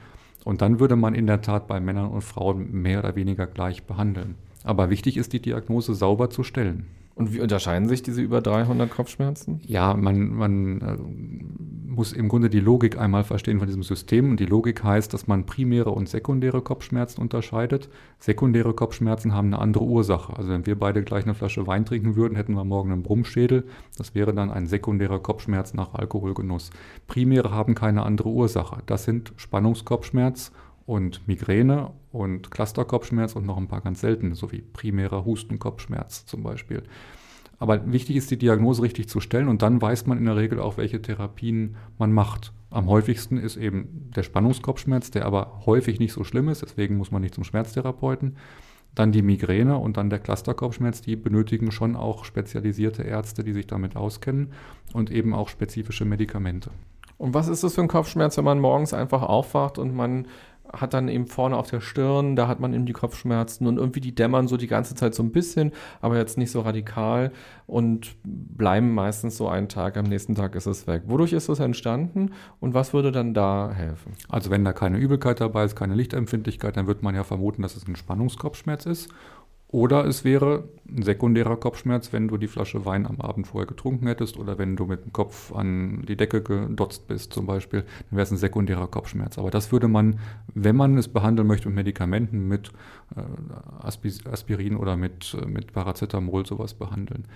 Und 0.45 0.63
dann 0.63 0.79
würde 0.79 0.97
man 0.97 1.15
in 1.15 1.27
der 1.27 1.43
Tat 1.43 1.67
bei 1.67 1.81
Männern 1.81 2.11
und 2.11 2.23
Frauen 2.23 2.71
mehr 2.71 3.01
oder 3.01 3.17
weniger 3.17 3.47
gleich 3.47 3.85
behandeln. 3.85 4.37
Aber 4.65 4.91
wichtig 4.91 5.17
ist, 5.17 5.33
die 5.33 5.41
Diagnose 5.41 5.95
sauber 5.95 6.31
zu 6.31 6.43
stellen. 6.43 6.87
Und 7.19 7.35
wie 7.35 7.41
unterscheiden 7.41 7.89
sich 7.89 8.05
diese 8.05 8.23
über 8.23 8.41
300 8.41 8.89
Kopfschmerzen? 8.89 9.61
Ja, 9.67 9.95
man, 9.95 10.35
man 10.35 10.81
äh, 10.81 10.97
muss 11.93 12.13
im 12.13 12.29
Grunde 12.29 12.49
die 12.49 12.61
Logik 12.61 12.97
einmal 12.97 13.25
verstehen 13.25 13.59
von 13.59 13.67
diesem 13.67 13.83
System. 13.83 14.31
Und 14.31 14.39
die 14.39 14.47
Logik 14.47 14.85
heißt, 14.85 15.13
dass 15.13 15.27
man 15.27 15.45
primäre 15.45 15.91
und 15.91 16.09
sekundäre 16.09 16.63
Kopfschmerzen 16.63 17.21
unterscheidet. 17.21 17.89
Sekundäre 18.21 18.73
Kopfschmerzen 18.73 19.35
haben 19.35 19.49
eine 19.49 19.59
andere 19.59 19.83
Ursache. 19.83 20.37
Also 20.37 20.51
wenn 20.51 20.65
wir 20.65 20.79
beide 20.79 21.03
gleich 21.03 21.25
eine 21.25 21.35
Flasche 21.35 21.67
Wein 21.67 21.85
trinken 21.85 22.15
würden, 22.15 22.37
hätten 22.37 22.55
wir 22.55 22.63
morgen 22.63 22.93
einen 22.93 23.03
Brummschädel. 23.03 23.65
Das 23.97 24.15
wäre 24.15 24.33
dann 24.33 24.53
ein 24.53 24.69
sekundärer 24.69 25.19
Kopfschmerz 25.19 25.75
nach 25.75 25.95
Alkoholgenuss. 25.95 26.71
Primäre 27.09 27.51
haben 27.51 27.75
keine 27.75 28.05
andere 28.05 28.29
Ursache. 28.29 28.81
Das 28.87 29.03
sind 29.03 29.33
Spannungskopfschmerz 29.35 30.53
und 30.89 31.29
Migräne 31.29 31.91
und 32.13 32.51
Clusterkopfschmerz 32.51 33.37
und 33.37 33.45
noch 33.45 33.59
ein 33.59 33.69
paar 33.69 33.83
ganz 33.83 34.01
seltene, 34.01 34.35
sowie 34.35 34.63
primärer 34.63 35.27
Hustenkopfschmerz 35.27 36.25
zum 36.25 36.43
Beispiel. 36.43 36.83
Aber 37.59 37.93
wichtig 37.93 38.17
ist, 38.17 38.31
die 38.31 38.39
Diagnose 38.39 38.81
richtig 38.81 39.07
zu 39.07 39.21
stellen 39.21 39.49
und 39.49 39.61
dann 39.61 39.83
weiß 39.83 40.07
man 40.07 40.17
in 40.17 40.25
der 40.25 40.37
Regel 40.37 40.61
auch, 40.61 40.79
welche 40.79 41.03
Therapien 41.03 41.77
man 41.99 42.11
macht. 42.11 42.55
Am 42.71 42.87
häufigsten 42.87 43.37
ist 43.37 43.59
eben 43.59 44.09
der 44.17 44.23
Spannungskopfschmerz, 44.23 45.11
der 45.11 45.27
aber 45.27 45.61
häufig 45.67 46.01
nicht 46.01 46.15
so 46.15 46.25
schlimm 46.25 46.49
ist, 46.49 46.63
deswegen 46.63 46.97
muss 46.97 47.11
man 47.11 47.21
nicht 47.21 47.35
zum 47.35 47.45
Schmerztherapeuten. 47.45 48.39
Dann 48.95 49.13
die 49.13 49.23
Migräne 49.23 49.77
und 49.77 49.99
dann 49.99 50.09
der 50.09 50.21
Clusterkopfschmerz, 50.21 51.03
die 51.03 51.17
benötigen 51.17 51.71
schon 51.71 51.97
auch 51.97 52.25
spezialisierte 52.25 53.03
Ärzte, 53.03 53.45
die 53.45 53.53
sich 53.53 53.67
damit 53.67 53.95
auskennen 53.95 54.55
und 54.95 55.11
eben 55.11 55.35
auch 55.35 55.51
spezifische 55.51 56.07
Medikamente. 56.07 56.71
Und 57.19 57.35
was 57.35 57.49
ist 57.49 57.65
das 57.65 57.75
für 57.75 57.83
ein 57.83 57.89
Kopfschmerz, 57.89 58.39
wenn 58.39 58.45
man 58.45 58.61
morgens 58.61 58.95
einfach 58.95 59.23
aufwacht 59.23 59.79
und 59.79 59.95
man 59.95 60.29
hat 60.73 60.95
dann 60.95 61.09
eben 61.09 61.27
vorne 61.27 61.57
auf 61.57 61.71
der 61.71 61.81
Stirn, 61.81 62.37
da 62.37 62.49
hat 62.49 62.61
man 62.61 62.75
eben 62.75 62.87
die 62.87 62.93
Kopfschmerzen 62.93 63.67
und 63.67 63.79
irgendwie 63.79 64.01
die 64.01 64.15
dämmern 64.15 64.49
so 64.49 64.57
die 64.57 64.67
ganze 64.67 64.95
Zeit 64.95 65.15
so 65.15 65.23
ein 65.23 65.33
bisschen, 65.33 65.73
aber 66.01 66.17
jetzt 66.17 66.39
nicht 66.39 66.51
so 66.51 66.61
radikal 66.61 67.33
und 67.67 68.17
bleiben 68.25 68.95
meistens 68.95 69.37
so 69.37 69.49
einen 69.49 69.69
Tag, 69.69 69.97
am 69.97 70.07
nächsten 70.07 70.35
Tag 70.35 70.55
ist 70.55 70.67
es 70.67 70.87
weg. 70.87 71.03
Wodurch 71.07 71.33
ist 71.33 71.49
das 71.49 71.61
entstanden 71.61 72.33
und 72.61 72.75
was 72.75 72.93
würde 72.93 73.13
dann 73.13 73.35
da 73.35 73.71
helfen? 73.73 74.13
Also 74.29 74.51
wenn 74.51 74.65
da 74.65 74.73
keine 74.73 74.99
Übelkeit 74.99 75.41
dabei 75.41 75.65
ist, 75.65 75.77
keine 75.77 75.95
Lichtempfindlichkeit, 75.95 76.77
dann 76.77 76.87
wird 76.87 77.03
man 77.03 77.15
ja 77.15 77.25
vermuten, 77.25 77.63
dass 77.63 77.77
es 77.77 77.87
ein 77.87 77.97
Spannungskopfschmerz 77.97 78.87
ist 78.87 79.09
oder 79.71 80.07
es 80.07 80.25
wäre 80.25 80.65
ein 80.89 81.03
sekundärer 81.03 81.57
Kopfschmerz, 81.57 82.13
wenn 82.15 82.29
du 82.29 82.39
die 82.39 82.49
Flasche 82.49 82.87
Wein 82.87 83.07
am 83.07 83.21
Abend 83.21 83.47
vorher 83.47 83.67
getrunken 83.67 84.07
hättest 84.07 84.39
oder 84.39 84.57
wenn 84.57 84.77
du 84.77 84.87
mit 84.87 85.05
dem 85.05 85.13
Kopf 85.13 85.53
an 85.53 86.07
die 86.09 86.17
Decke 86.17 86.43
gedotzt 86.43 87.07
bist 87.07 87.35
zum 87.35 87.45
Beispiel, 87.45 87.83
dann 87.83 88.17
wäre 88.17 88.23
es 88.23 88.31
ein 88.31 88.39
sekundärer 88.39 88.87
Kopfschmerz. 88.87 89.37
Aber 89.37 89.51
das 89.51 89.71
würde 89.71 89.87
man, 89.87 90.21
wenn 90.55 90.75
man 90.75 90.97
es 90.97 91.09
behandeln 91.09 91.47
möchte 91.47 91.69
mit 91.69 91.77
Medikamenten, 91.77 92.49
mit 92.49 92.73
äh, 93.15 94.27
Aspirin 94.31 94.75
oder 94.75 94.97
mit, 94.97 95.37
äh, 95.39 95.45
mit 95.45 95.75
Paracetamol 95.75 96.47
sowas 96.47 96.73
behandeln. 96.73 97.27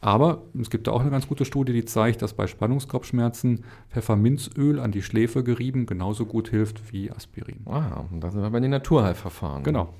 Aber 0.00 0.44
es 0.58 0.70
gibt 0.70 0.86
da 0.86 0.92
auch 0.92 1.00
eine 1.00 1.10
ganz 1.10 1.28
gute 1.28 1.44
Studie, 1.44 1.74
die 1.74 1.84
zeigt, 1.84 2.22
dass 2.22 2.32
bei 2.32 2.46
Spannungskopfschmerzen 2.46 3.64
Pfefferminzöl 3.90 4.80
an 4.80 4.92
die 4.92 5.02
Schläfe 5.02 5.44
gerieben 5.44 5.84
genauso 5.84 6.24
gut 6.24 6.48
hilft 6.48 6.92
wie 6.92 7.10
Aspirin. 7.10 7.60
Ah, 7.66 8.04
und 8.10 8.20
da 8.20 8.30
sind 8.30 8.40
wir 8.40 8.50
bei 8.50 8.60
den 8.60 8.70
Naturheilverfahren. 8.70 9.62
Genau. 9.62 9.92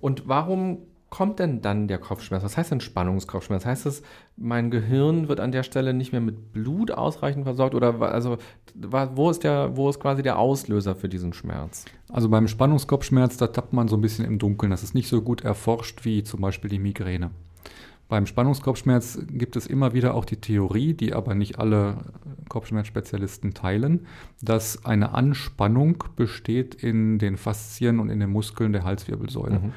Und 0.00 0.28
warum 0.28 0.78
kommt 1.10 1.38
denn 1.38 1.62
dann 1.62 1.88
der 1.88 1.98
Kopfschmerz? 1.98 2.42
Was 2.42 2.56
heißt 2.56 2.70
denn 2.70 2.80
Spannungskopfschmerz? 2.80 3.64
Heißt 3.64 3.86
es, 3.86 4.02
mein 4.36 4.70
Gehirn 4.70 5.28
wird 5.28 5.40
an 5.40 5.52
der 5.52 5.62
Stelle 5.62 5.94
nicht 5.94 6.12
mehr 6.12 6.20
mit 6.20 6.52
Blut 6.52 6.90
ausreichend 6.90 7.44
versorgt? 7.44 7.74
Oder 7.74 8.00
also, 8.02 8.36
wo 8.74 9.30
ist, 9.30 9.44
der, 9.44 9.76
wo 9.76 9.88
ist 9.88 10.00
quasi 10.00 10.22
der 10.22 10.38
Auslöser 10.38 10.94
für 10.94 11.08
diesen 11.08 11.32
Schmerz? 11.32 11.86
Also 12.10 12.28
beim 12.28 12.48
Spannungskopfschmerz, 12.48 13.38
da 13.38 13.46
tappt 13.46 13.72
man 13.72 13.88
so 13.88 13.96
ein 13.96 14.02
bisschen 14.02 14.24
im 14.24 14.38
Dunkeln. 14.38 14.70
Das 14.70 14.82
ist 14.82 14.94
nicht 14.94 15.08
so 15.08 15.22
gut 15.22 15.42
erforscht 15.42 16.04
wie 16.04 16.22
zum 16.22 16.40
Beispiel 16.40 16.70
die 16.70 16.78
Migräne. 16.78 17.30
Beim 18.08 18.24
Spannungskopfschmerz 18.24 19.18
gibt 19.30 19.54
es 19.56 19.66
immer 19.66 19.92
wieder 19.92 20.14
auch 20.14 20.24
die 20.24 20.40
Theorie, 20.40 20.94
die 20.94 21.12
aber 21.12 21.34
nicht 21.34 21.58
alle 21.58 21.98
Kopfschmerzspezialisten 22.48 23.52
teilen, 23.52 24.06
dass 24.40 24.84
eine 24.86 25.12
Anspannung 25.14 26.04
besteht 26.16 26.74
in 26.74 27.18
den 27.18 27.36
Faszien 27.36 28.00
und 28.00 28.08
in 28.08 28.20
den 28.20 28.30
Muskeln 28.30 28.72
der 28.72 28.84
Halswirbelsäule. 28.84 29.58
Mhm. 29.58 29.72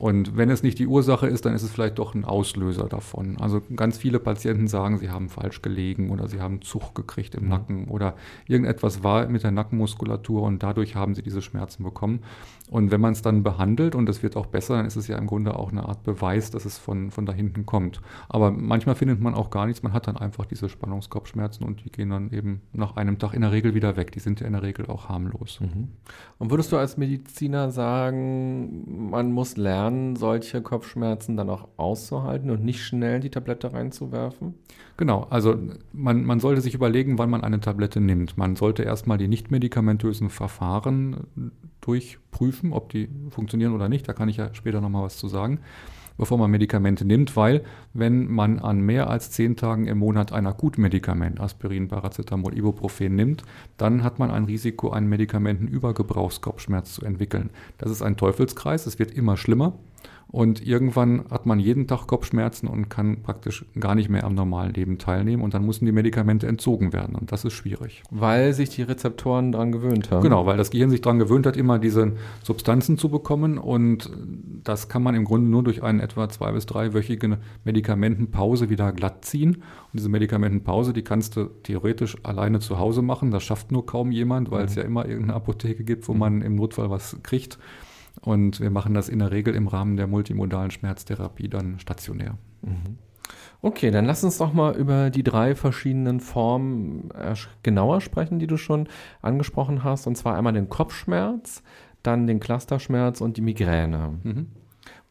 Und 0.00 0.34
wenn 0.34 0.48
es 0.48 0.62
nicht 0.62 0.78
die 0.78 0.86
Ursache 0.86 1.26
ist, 1.26 1.44
dann 1.44 1.54
ist 1.54 1.62
es 1.62 1.70
vielleicht 1.70 1.98
doch 1.98 2.14
ein 2.14 2.24
Auslöser 2.24 2.88
davon. 2.88 3.36
Also 3.38 3.60
ganz 3.76 3.98
viele 3.98 4.18
Patienten 4.18 4.66
sagen, 4.66 4.96
sie 4.96 5.10
haben 5.10 5.28
falsch 5.28 5.60
gelegen 5.60 6.08
oder 6.08 6.26
sie 6.26 6.40
haben 6.40 6.62
Zug 6.62 6.94
gekriegt 6.94 7.34
im 7.34 7.44
mhm. 7.44 7.48
Nacken 7.50 7.88
oder 7.88 8.14
irgendetwas 8.48 9.04
war 9.04 9.28
mit 9.28 9.42
der 9.42 9.50
Nackenmuskulatur 9.50 10.40
und 10.40 10.62
dadurch 10.62 10.94
haben 10.96 11.14
sie 11.14 11.20
diese 11.20 11.42
Schmerzen 11.42 11.84
bekommen. 11.84 12.20
Und 12.70 12.90
wenn 12.92 13.00
man 13.00 13.12
es 13.12 13.20
dann 13.20 13.42
behandelt 13.42 13.94
und 13.94 14.08
es 14.08 14.22
wird 14.22 14.36
auch 14.36 14.46
besser, 14.46 14.76
dann 14.76 14.86
ist 14.86 14.96
es 14.96 15.06
ja 15.06 15.18
im 15.18 15.26
Grunde 15.26 15.58
auch 15.58 15.70
eine 15.70 15.86
Art 15.86 16.02
Beweis, 16.04 16.50
dass 16.50 16.64
es 16.64 16.78
von, 16.78 17.10
von 17.10 17.26
da 17.26 17.34
hinten 17.34 17.66
kommt. 17.66 18.00
Aber 18.28 18.52
manchmal 18.52 18.94
findet 18.94 19.20
man 19.20 19.34
auch 19.34 19.50
gar 19.50 19.66
nichts, 19.66 19.82
man 19.82 19.92
hat 19.92 20.06
dann 20.06 20.16
einfach 20.16 20.46
diese 20.46 20.70
Spannungskopfschmerzen 20.70 21.66
und 21.66 21.84
die 21.84 21.90
gehen 21.90 22.08
dann 22.08 22.30
eben 22.30 22.62
nach 22.72 22.96
einem 22.96 23.18
Tag 23.18 23.34
in 23.34 23.42
der 23.42 23.52
Regel 23.52 23.74
wieder 23.74 23.96
weg. 23.96 24.12
Die 24.12 24.20
sind 24.20 24.40
ja 24.40 24.46
in 24.46 24.52
der 24.54 24.62
Regel 24.62 24.86
auch 24.86 25.10
harmlos. 25.10 25.60
Mhm. 25.60 25.88
Und 26.38 26.50
würdest 26.50 26.70
du 26.72 26.78
als 26.78 26.96
Mediziner 26.96 27.70
sagen, 27.70 29.10
man 29.10 29.32
muss 29.32 29.56
lernen, 29.56 29.89
solche 30.16 30.62
Kopfschmerzen 30.62 31.36
dann 31.36 31.50
auch 31.50 31.68
auszuhalten 31.76 32.50
und 32.50 32.64
nicht 32.64 32.82
schnell 32.82 33.20
die 33.20 33.30
Tablette 33.30 33.72
reinzuwerfen? 33.72 34.54
Genau, 34.96 35.26
also 35.30 35.56
man, 35.92 36.24
man 36.24 36.40
sollte 36.40 36.60
sich 36.60 36.74
überlegen, 36.74 37.18
wann 37.18 37.30
man 37.30 37.42
eine 37.42 37.60
Tablette 37.60 38.00
nimmt. 38.00 38.36
Man 38.36 38.56
sollte 38.56 38.82
erstmal 38.82 39.18
die 39.18 39.28
nicht 39.28 39.50
medikamentösen 39.50 40.30
Verfahren 40.30 41.52
durchprüfen, 41.80 42.72
ob 42.72 42.90
die 42.90 43.08
funktionieren 43.30 43.74
oder 43.74 43.88
nicht. 43.88 44.08
Da 44.08 44.12
kann 44.12 44.28
ich 44.28 44.36
ja 44.36 44.52
später 44.54 44.80
nochmal 44.80 45.04
was 45.04 45.16
zu 45.16 45.28
sagen, 45.28 45.60
bevor 46.20 46.36
man 46.36 46.50
Medikamente 46.50 47.06
nimmt, 47.06 47.34
weil 47.34 47.62
wenn 47.94 48.30
man 48.30 48.58
an 48.58 48.82
mehr 48.82 49.08
als 49.08 49.30
zehn 49.30 49.56
Tagen 49.56 49.86
im 49.86 49.96
Monat 49.96 50.32
ein 50.32 50.46
Akutmedikament, 50.46 51.40
Aspirin, 51.40 51.88
Paracetamol, 51.88 52.56
Ibuprofen 52.56 53.16
nimmt, 53.16 53.42
dann 53.78 54.04
hat 54.04 54.18
man 54.18 54.30
ein 54.30 54.44
Risiko, 54.44 54.90
einen 54.90 55.08
Medikamentenübergebrauchskopfschmerz 55.08 56.92
zu 56.92 57.06
entwickeln. 57.06 57.48
Das 57.78 57.90
ist 57.90 58.02
ein 58.02 58.18
Teufelskreis, 58.18 58.86
es 58.86 58.98
wird 58.98 59.12
immer 59.12 59.38
schlimmer. 59.38 59.72
Und 60.32 60.64
irgendwann 60.64 61.24
hat 61.28 61.46
man 61.46 61.58
jeden 61.58 61.88
Tag 61.88 62.06
Kopfschmerzen 62.06 62.68
und 62.68 62.88
kann 62.88 63.22
praktisch 63.22 63.64
gar 63.78 63.96
nicht 63.96 64.08
mehr 64.08 64.24
am 64.24 64.34
normalen 64.34 64.72
Leben 64.72 64.98
teilnehmen. 64.98 65.42
Und 65.42 65.54
dann 65.54 65.66
müssen 65.66 65.86
die 65.86 65.92
Medikamente 65.92 66.46
entzogen 66.46 66.92
werden. 66.92 67.16
Und 67.16 67.32
das 67.32 67.44
ist 67.44 67.52
schwierig. 67.52 68.02
Weil 68.10 68.52
sich 68.52 68.70
die 68.70 68.82
Rezeptoren 68.82 69.50
daran 69.50 69.72
gewöhnt 69.72 70.10
haben. 70.10 70.22
Genau, 70.22 70.46
weil 70.46 70.56
das 70.56 70.70
Gehirn 70.70 70.90
sich 70.90 71.00
daran 71.00 71.18
gewöhnt 71.18 71.46
hat, 71.46 71.56
immer 71.56 71.80
diese 71.80 72.12
Substanzen 72.44 72.96
zu 72.96 73.08
bekommen. 73.08 73.58
Und 73.58 74.08
das 74.62 74.88
kann 74.88 75.02
man 75.02 75.16
im 75.16 75.24
Grunde 75.24 75.50
nur 75.50 75.64
durch 75.64 75.82
eine 75.82 76.02
etwa 76.02 76.28
zwei- 76.28 76.52
bis 76.52 76.66
dreiwöchige 76.66 77.38
Medikamentenpause 77.64 78.70
wieder 78.70 78.92
glatt 78.92 79.24
ziehen. 79.24 79.54
Und 79.56 79.94
diese 79.94 80.08
Medikamentenpause, 80.08 80.92
die 80.92 81.02
kannst 81.02 81.36
du 81.36 81.46
theoretisch 81.64 82.16
alleine 82.22 82.60
zu 82.60 82.78
Hause 82.78 83.02
machen. 83.02 83.32
Das 83.32 83.42
schafft 83.42 83.72
nur 83.72 83.84
kaum 83.84 84.12
jemand, 84.12 84.52
weil 84.52 84.60
mhm. 84.60 84.68
es 84.68 84.74
ja 84.76 84.84
immer 84.84 85.06
irgendeine 85.06 85.34
Apotheke 85.34 85.82
gibt, 85.82 86.06
wo 86.06 86.14
man 86.14 86.40
im 86.42 86.54
Notfall 86.54 86.88
was 86.88 87.16
kriegt. 87.24 87.58
Und 88.22 88.60
wir 88.60 88.70
machen 88.70 88.94
das 88.94 89.08
in 89.08 89.18
der 89.18 89.30
Regel 89.30 89.54
im 89.54 89.66
Rahmen 89.68 89.96
der 89.96 90.06
multimodalen 90.06 90.70
Schmerztherapie 90.70 91.48
dann 91.48 91.78
stationär. 91.78 92.36
Mhm. 92.62 92.98
Okay, 93.62 93.90
dann 93.90 94.06
lass 94.06 94.24
uns 94.24 94.38
doch 94.38 94.52
mal 94.52 94.74
über 94.74 95.10
die 95.10 95.22
drei 95.22 95.54
verschiedenen 95.54 96.20
Formen 96.20 97.10
genauer 97.62 98.00
sprechen, 98.00 98.38
die 98.38 98.46
du 98.46 98.56
schon 98.56 98.88
angesprochen 99.20 99.84
hast. 99.84 100.06
Und 100.06 100.16
zwar 100.16 100.36
einmal 100.36 100.54
den 100.54 100.68
Kopfschmerz, 100.68 101.62
dann 102.02 102.26
den 102.26 102.40
Clusterschmerz 102.40 103.20
und 103.20 103.36
die 103.36 103.42
Migräne. 103.42 104.18
Mhm. 104.22 104.46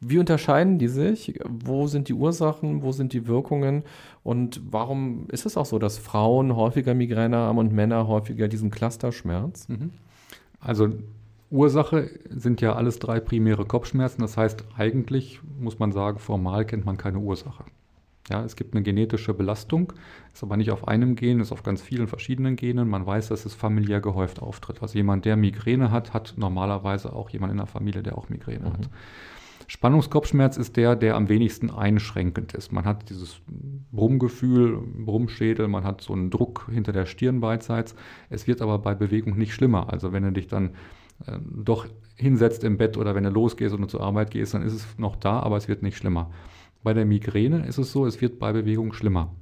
Wie 0.01 0.17
unterscheiden 0.17 0.79
die 0.79 0.87
sich? 0.87 1.39
Wo 1.45 1.87
sind 1.87 2.07
die 2.07 2.13
Ursachen? 2.13 2.81
Wo 2.81 2.91
sind 2.91 3.13
die 3.13 3.27
Wirkungen? 3.27 3.83
Und 4.23 4.61
warum 4.69 5.27
ist 5.29 5.45
es 5.45 5.57
auch 5.57 5.65
so, 5.65 5.77
dass 5.77 5.97
Frauen 5.97 6.55
häufiger 6.55 6.93
Migräne 6.93 7.37
haben 7.37 7.57
und 7.57 7.73
Männer 7.73 8.07
häufiger 8.07 8.47
diesen 8.47 8.71
Clusterschmerz? 8.71 9.67
Mhm. 9.67 9.91
Also 10.59 10.89
Ursache 11.51 12.09
sind 12.29 12.61
ja 12.61 12.73
alles 12.73 12.99
drei 12.99 13.19
primäre 13.19 13.65
Kopfschmerzen. 13.65 14.21
Das 14.21 14.37
heißt, 14.37 14.63
eigentlich 14.77 15.39
muss 15.59 15.79
man 15.79 15.91
sagen, 15.91 16.19
formal 16.19 16.65
kennt 16.65 16.85
man 16.85 16.97
keine 16.97 17.19
Ursache. 17.19 17.65
Ja, 18.29 18.43
es 18.43 18.55
gibt 18.55 18.75
eine 18.75 18.83
genetische 18.83 19.33
Belastung, 19.33 19.91
ist 20.31 20.43
aber 20.43 20.55
nicht 20.55 20.69
auf 20.69 20.87
einem 20.87 21.15
Gen, 21.15 21.39
ist 21.39 21.51
auf 21.51 21.63
ganz 21.63 21.81
vielen 21.81 22.07
verschiedenen 22.07 22.55
Genen. 22.55 22.87
Man 22.87 23.03
weiß, 23.03 23.29
dass 23.29 23.45
es 23.45 23.55
familiär 23.55 24.01
gehäuft 24.01 24.39
auftritt. 24.39 24.83
Also 24.83 24.97
jemand, 24.97 25.25
der 25.25 25.35
Migräne 25.35 25.89
hat, 25.89 26.13
hat 26.13 26.35
normalerweise 26.37 27.11
auch 27.13 27.31
jemand 27.31 27.51
in 27.51 27.57
der 27.57 27.65
Familie, 27.65 28.03
der 28.03 28.17
auch 28.19 28.29
Migräne 28.29 28.69
mhm. 28.69 28.73
hat. 28.73 28.89
Spannungskopfschmerz 29.65 30.57
ist 30.57 30.77
der, 30.77 30.95
der 30.95 31.15
am 31.15 31.29
wenigsten 31.29 31.69
einschränkend 31.69 32.53
ist. 32.53 32.71
Man 32.71 32.85
hat 32.85 33.09
dieses 33.09 33.41
Brummgefühl, 33.91 34.79
Brummschädel, 35.05 35.67
man 35.67 35.83
hat 35.83 36.01
so 36.01 36.13
einen 36.13 36.29
Druck 36.29 36.67
hinter 36.71 36.91
der 36.91 37.05
Stirn 37.05 37.39
beidseits. 37.39 37.95
Es 38.29 38.47
wird 38.47 38.61
aber 38.61 38.79
bei 38.79 38.95
Bewegung 38.95 39.37
nicht 39.37 39.53
schlimmer. 39.53 39.91
Also 39.91 40.11
wenn 40.11 40.23
du 40.23 40.31
dich 40.31 40.47
dann 40.47 40.71
äh, 41.25 41.37
doch 41.41 41.87
hinsetzt 42.15 42.63
im 42.63 42.77
Bett 42.77 42.97
oder 42.97 43.15
wenn 43.15 43.23
du 43.23 43.29
losgehst 43.29 43.73
und 43.73 43.89
zur 43.89 44.01
Arbeit 44.01 44.31
gehst, 44.31 44.53
dann 44.53 44.61
ist 44.61 44.73
es 44.73 44.85
noch 44.97 45.15
da, 45.15 45.39
aber 45.39 45.57
es 45.57 45.67
wird 45.67 45.83
nicht 45.83 45.97
schlimmer. 45.97 46.31
Bei 46.83 46.93
der 46.93 47.05
Migräne 47.05 47.65
ist 47.65 47.77
es 47.77 47.91
so, 47.91 48.05
es 48.05 48.21
wird 48.21 48.39
bei 48.39 48.53
Bewegung 48.53 48.93
schlimmer. 48.93 49.33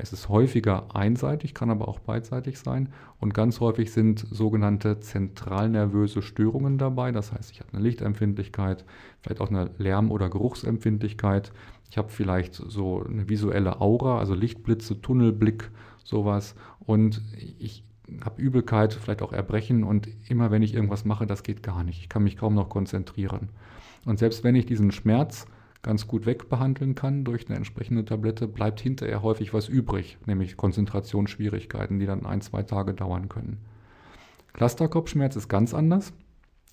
Es 0.00 0.12
ist 0.12 0.28
häufiger 0.28 0.94
einseitig, 0.94 1.54
kann 1.54 1.70
aber 1.70 1.88
auch 1.88 1.98
beidseitig 1.98 2.60
sein. 2.60 2.90
Und 3.18 3.34
ganz 3.34 3.58
häufig 3.58 3.92
sind 3.92 4.24
sogenannte 4.30 5.00
zentralnervöse 5.00 6.22
Störungen 6.22 6.78
dabei. 6.78 7.10
Das 7.10 7.32
heißt, 7.32 7.50
ich 7.50 7.58
habe 7.58 7.72
eine 7.72 7.82
Lichtempfindlichkeit, 7.82 8.84
vielleicht 9.20 9.40
auch 9.40 9.50
eine 9.50 9.70
Lärm- 9.76 10.12
oder 10.12 10.30
Geruchsempfindlichkeit. 10.30 11.52
Ich 11.90 11.98
habe 11.98 12.10
vielleicht 12.10 12.54
so 12.54 13.04
eine 13.04 13.28
visuelle 13.28 13.80
Aura, 13.80 14.20
also 14.20 14.34
Lichtblitze, 14.34 15.00
Tunnelblick, 15.00 15.68
sowas. 16.04 16.54
Und 16.78 17.20
ich 17.58 17.82
habe 18.24 18.40
Übelkeit, 18.40 18.94
vielleicht 18.94 19.22
auch 19.22 19.32
Erbrechen. 19.32 19.84
Und 19.84 20.08
immer 20.28 20.50
wenn 20.50 20.62
ich 20.62 20.74
irgendwas 20.74 21.04
mache, 21.04 21.26
das 21.26 21.42
geht 21.42 21.62
gar 21.62 21.84
nicht. 21.84 22.00
Ich 22.00 22.08
kann 22.08 22.22
mich 22.22 22.36
kaum 22.36 22.54
noch 22.54 22.68
konzentrieren. 22.68 23.50
Und 24.04 24.18
selbst 24.18 24.44
wenn 24.44 24.54
ich 24.54 24.66
diesen 24.66 24.92
Schmerz 24.92 25.46
ganz 25.82 26.06
gut 26.06 26.26
wegbehandeln 26.26 26.94
kann 26.94 27.24
durch 27.24 27.48
eine 27.48 27.56
entsprechende 27.56 28.04
Tablette, 28.04 28.48
bleibt 28.48 28.80
hinterher 28.80 29.22
häufig 29.22 29.54
was 29.54 29.68
übrig, 29.68 30.18
nämlich 30.26 30.56
Konzentrationsschwierigkeiten, 30.56 31.98
die 31.98 32.06
dann 32.06 32.26
ein, 32.26 32.40
zwei 32.40 32.62
Tage 32.62 32.94
dauern 32.94 33.28
können. 33.28 33.58
Clusterkopfschmerz 34.54 35.36
ist 35.36 35.48
ganz 35.48 35.74
anders. 35.74 36.12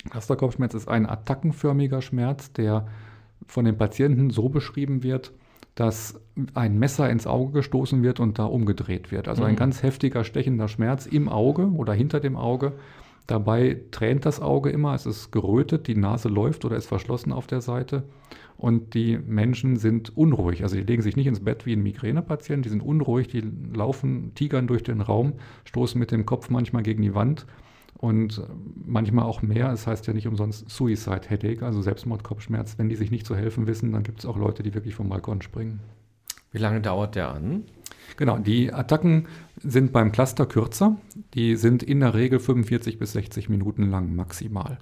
Clusterkopfschmerz 0.09 0.73
ist 0.73 0.87
ein 0.87 1.07
attackenförmiger 1.07 2.01
Schmerz, 2.01 2.51
der 2.51 2.87
von 3.47 3.65
den 3.65 3.77
Patienten 3.77 4.31
so 4.31 4.49
beschrieben 4.49 5.03
wird, 5.03 5.33
dass 5.75 6.19
ein 6.53 6.79
Messer 6.79 7.09
ins 7.09 7.27
Auge 7.27 7.51
gestoßen 7.51 8.01
wird 8.01 8.19
und 8.19 8.39
da 8.39 8.45
umgedreht 8.45 9.11
wird. 9.11 9.27
Also 9.27 9.43
ein 9.43 9.53
mhm. 9.53 9.57
ganz 9.57 9.83
heftiger, 9.83 10.23
stechender 10.23 10.67
Schmerz 10.67 11.05
im 11.05 11.29
Auge 11.29 11.67
oder 11.67 11.93
hinter 11.93 12.19
dem 12.19 12.37
Auge. 12.37 12.73
Dabei 13.27 13.81
tränt 13.91 14.25
das 14.25 14.39
Auge 14.39 14.69
immer, 14.69 14.93
es 14.93 15.05
ist 15.05 15.31
gerötet, 15.31 15.87
die 15.87 15.95
Nase 15.95 16.29
läuft 16.29 16.63
oder 16.63 16.77
ist 16.77 16.85
verschlossen 16.85 17.33
auf 17.33 17.47
der 17.47 17.61
Seite 17.61 18.03
und 18.57 18.93
die 18.93 19.17
Menschen 19.17 19.77
sind 19.77 20.15
unruhig. 20.15 20.63
Also 20.63 20.75
die 20.75 20.83
legen 20.83 21.01
sich 21.01 21.15
nicht 21.15 21.27
ins 21.27 21.43
Bett 21.43 21.65
wie 21.65 21.73
ein 21.73 21.83
Migränepatient, 21.83 22.65
die 22.65 22.69
sind 22.69 22.81
unruhig, 22.81 23.27
die 23.27 23.43
laufen, 23.73 24.33
tigern 24.35 24.67
durch 24.67 24.83
den 24.83 25.01
Raum, 25.01 25.33
stoßen 25.65 25.99
mit 25.99 26.11
dem 26.11 26.25
Kopf 26.25 26.49
manchmal 26.49 26.83
gegen 26.83 27.01
die 27.01 27.15
Wand 27.15 27.45
und 27.97 28.41
manchmal 28.85 29.25
auch 29.25 29.41
mehr. 29.41 29.71
Es 29.71 29.87
heißt 29.87 30.07
ja 30.07 30.13
nicht 30.13 30.27
umsonst 30.27 30.69
Suicide 30.69 31.21
Headache, 31.27 31.65
also 31.65 31.81
Selbstmordkopfschmerz. 31.81 32.77
Wenn 32.77 32.89
die 32.89 32.95
sich 32.95 33.11
nicht 33.11 33.25
zu 33.25 33.35
helfen 33.35 33.67
wissen, 33.67 33.91
dann 33.91 34.03
gibt 34.03 34.19
es 34.19 34.25
auch 34.25 34.37
Leute, 34.37 34.63
die 34.63 34.73
wirklich 34.73 34.95
vom 34.95 35.09
Balkon 35.09 35.41
springen. 35.41 35.79
Wie 36.51 36.59
lange 36.59 36.81
dauert 36.81 37.15
der 37.15 37.29
an? 37.29 37.63
Genau, 38.17 38.37
die 38.37 38.71
Attacken 38.71 39.27
sind 39.57 39.91
beim 39.91 40.11
Cluster 40.11 40.45
kürzer. 40.45 40.97
Die 41.33 41.55
sind 41.55 41.83
in 41.83 41.99
der 41.99 42.13
Regel 42.13 42.39
45 42.39 42.99
bis 42.99 43.13
60 43.13 43.49
Minuten 43.49 43.89
lang 43.89 44.15
maximal. 44.15 44.77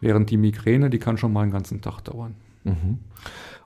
Während 0.00 0.30
die 0.30 0.36
Migräne, 0.36 0.90
die 0.90 0.98
kann 0.98 1.18
schon 1.18 1.32
mal 1.32 1.42
einen 1.42 1.52
ganzen 1.52 1.80
Tag 1.80 2.00
dauern. 2.02 2.34
Mhm. 2.64 2.98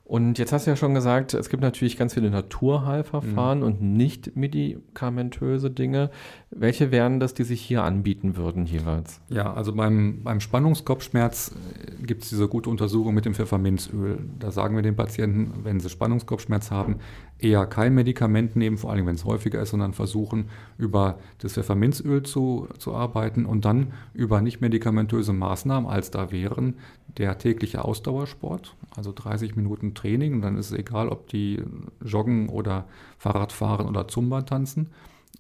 Und 0.09 0.39
jetzt 0.39 0.53
hast 0.53 0.67
du 0.67 0.71
ja 0.71 0.77
schon 0.77 0.95
gesagt, 0.95 1.35
es 1.35 1.49
gibt 1.49 1.65
natürlich 1.65 1.97
ganz 1.97 2.15
viele 2.15 2.31
Naturheilverfahren 2.31 3.59
mhm. 3.59 3.65
und 3.65 3.83
nicht 3.83 4.37
medikamentöse 4.37 5.69
Dinge. 5.69 6.11
Welche 6.51 6.93
wären 6.93 7.19
das, 7.19 7.35
die 7.35 7.43
sich 7.43 7.61
hier 7.61 7.83
anbieten 7.83 8.37
würden 8.37 8.67
jeweils? 8.67 9.21
Ja, 9.29 9.53
also 9.53 9.75
beim, 9.75 10.23
beim 10.23 10.39
Spannungskopfschmerz 10.39 11.57
äh, 11.57 12.03
gibt 12.05 12.23
es 12.23 12.29
diese 12.29 12.47
gute 12.47 12.71
Untersuchung 12.71 13.15
mit 13.15 13.25
dem 13.25 13.35
Pfefferminzöl. 13.35 14.21
Da 14.39 14.53
sagen 14.53 14.77
wir 14.77 14.83
den 14.83 14.95
Patienten, 14.95 15.65
wenn 15.65 15.81
sie 15.81 15.91
Spannungskopfschmerz 15.91 16.71
haben, 16.71 17.01
eher 17.39 17.67
kein 17.67 17.95
Medikament 17.95 18.57
nehmen, 18.57 18.79
vor 18.79 18.91
allem 18.93 19.07
wenn 19.07 19.15
es 19.15 19.25
häufiger 19.25 19.61
ist, 19.61 19.71
sondern 19.71 19.93
versuchen, 19.93 20.49
über 20.79 21.19
das 21.39 21.53
Pfefferminzöl 21.55 22.23
zu, 22.23 22.69
zu 22.79 22.95
arbeiten 22.95 23.45
und 23.45 23.65
dann 23.65 23.93
über 24.15 24.41
nicht 24.41 24.61
medikamentöse 24.61 25.33
Maßnahmen, 25.33 25.89
als 25.89 26.11
da 26.11 26.33
wären 26.33 26.75
der 27.19 27.39
tägliche 27.39 27.85
Ausdauersport, 27.85 28.75
also 28.97 29.13
30 29.15 29.57
Minuten 29.57 29.95
Training 29.95 30.35
und 30.35 30.43
dann 30.43 30.57
ist 30.57 30.71
es 30.71 30.79
egal, 30.79 31.09
ob 31.09 31.29
die 31.29 31.63
joggen 32.03 32.49
oder 32.49 32.87
Fahrrad 33.19 33.53
fahren 33.53 33.87
oder 33.87 34.09
Zumba 34.09 34.43
tanzen. 34.43 34.91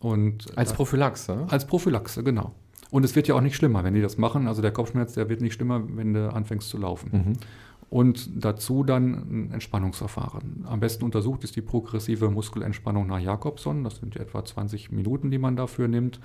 Und 0.00 0.56
als 0.56 0.72
Prophylaxe? 0.74 1.46
Als 1.48 1.66
Prophylaxe, 1.66 2.22
genau. 2.22 2.52
Und 2.90 3.04
es 3.04 3.16
wird 3.16 3.28
ja 3.28 3.34
auch 3.34 3.40
nicht 3.40 3.56
schlimmer, 3.56 3.82
wenn 3.84 3.94
die 3.94 4.02
das 4.02 4.16
machen. 4.16 4.46
Also 4.46 4.62
der 4.62 4.70
Kopfschmerz, 4.70 5.14
der 5.14 5.28
wird 5.28 5.40
nicht 5.40 5.54
schlimmer, 5.54 5.82
wenn 5.96 6.14
du 6.14 6.32
anfängst 6.32 6.68
zu 6.68 6.78
laufen. 6.78 7.10
Mhm. 7.12 7.32
Und 7.88 8.44
dazu 8.44 8.82
dann 8.82 9.14
ein 9.14 9.50
Entspannungsverfahren. 9.52 10.64
Am 10.66 10.80
besten 10.80 11.04
untersucht 11.04 11.44
ist 11.44 11.54
die 11.54 11.62
progressive 11.62 12.30
Muskelentspannung 12.30 13.06
nach 13.06 13.20
Jakobson. 13.20 13.84
Das 13.84 13.96
sind 13.96 14.16
etwa 14.16 14.44
20 14.44 14.90
Minuten, 14.90 15.30
die 15.30 15.38
man 15.38 15.56
dafür 15.56 15.86
nimmt. 15.86 16.20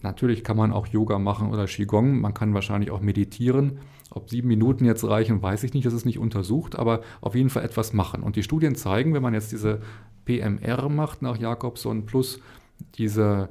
Natürlich 0.00 0.44
kann 0.44 0.56
man 0.56 0.72
auch 0.72 0.86
Yoga 0.86 1.18
machen 1.18 1.50
oder 1.50 1.66
Qigong. 1.66 2.20
Man 2.20 2.32
kann 2.32 2.54
wahrscheinlich 2.54 2.90
auch 2.90 3.00
meditieren. 3.00 3.78
Ob 4.10 4.30
sieben 4.30 4.48
Minuten 4.48 4.84
jetzt 4.84 5.04
reichen, 5.04 5.42
weiß 5.42 5.64
ich 5.64 5.74
nicht. 5.74 5.84
Das 5.84 5.92
ist 5.92 6.06
nicht 6.06 6.18
untersucht, 6.18 6.76
aber 6.76 7.02
auf 7.20 7.34
jeden 7.34 7.50
Fall 7.50 7.64
etwas 7.64 7.92
machen. 7.92 8.22
Und 8.22 8.36
die 8.36 8.42
Studien 8.42 8.74
zeigen, 8.74 9.12
wenn 9.12 9.22
man 9.22 9.34
jetzt 9.34 9.52
diese 9.52 9.80
PMR 10.24 10.88
macht 10.88 11.20
nach 11.20 11.36
Jakobson 11.36 12.06
plus 12.06 12.40
diese, 12.94 13.48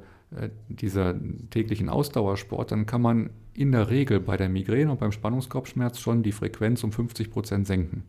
dieser 0.67 1.15
täglichen 1.49 1.89
Ausdauersport, 1.89 2.71
dann 2.71 2.85
kann 2.85 3.01
man 3.01 3.29
in 3.53 3.71
der 3.71 3.89
Regel 3.89 4.19
bei 4.19 4.37
der 4.37 4.49
Migräne 4.49 4.91
und 4.91 4.99
beim 4.99 5.11
Spannungskopfschmerz 5.11 5.99
schon 5.99 6.21
die 6.21 6.31
Frequenz 6.31 6.83
um 6.83 6.91
50 6.91 7.31
Prozent 7.31 7.65
senken. 7.65 8.03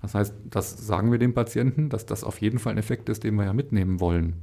Das 0.00 0.14
heißt, 0.14 0.34
das 0.48 0.86
sagen 0.86 1.12
wir 1.12 1.18
dem 1.18 1.34
Patienten, 1.34 1.90
dass 1.90 2.06
das 2.06 2.24
auf 2.24 2.40
jeden 2.40 2.58
Fall 2.58 2.72
ein 2.72 2.78
Effekt 2.78 3.08
ist, 3.08 3.24
den 3.24 3.34
wir 3.34 3.44
ja 3.44 3.52
mitnehmen 3.52 4.00
wollen 4.00 4.34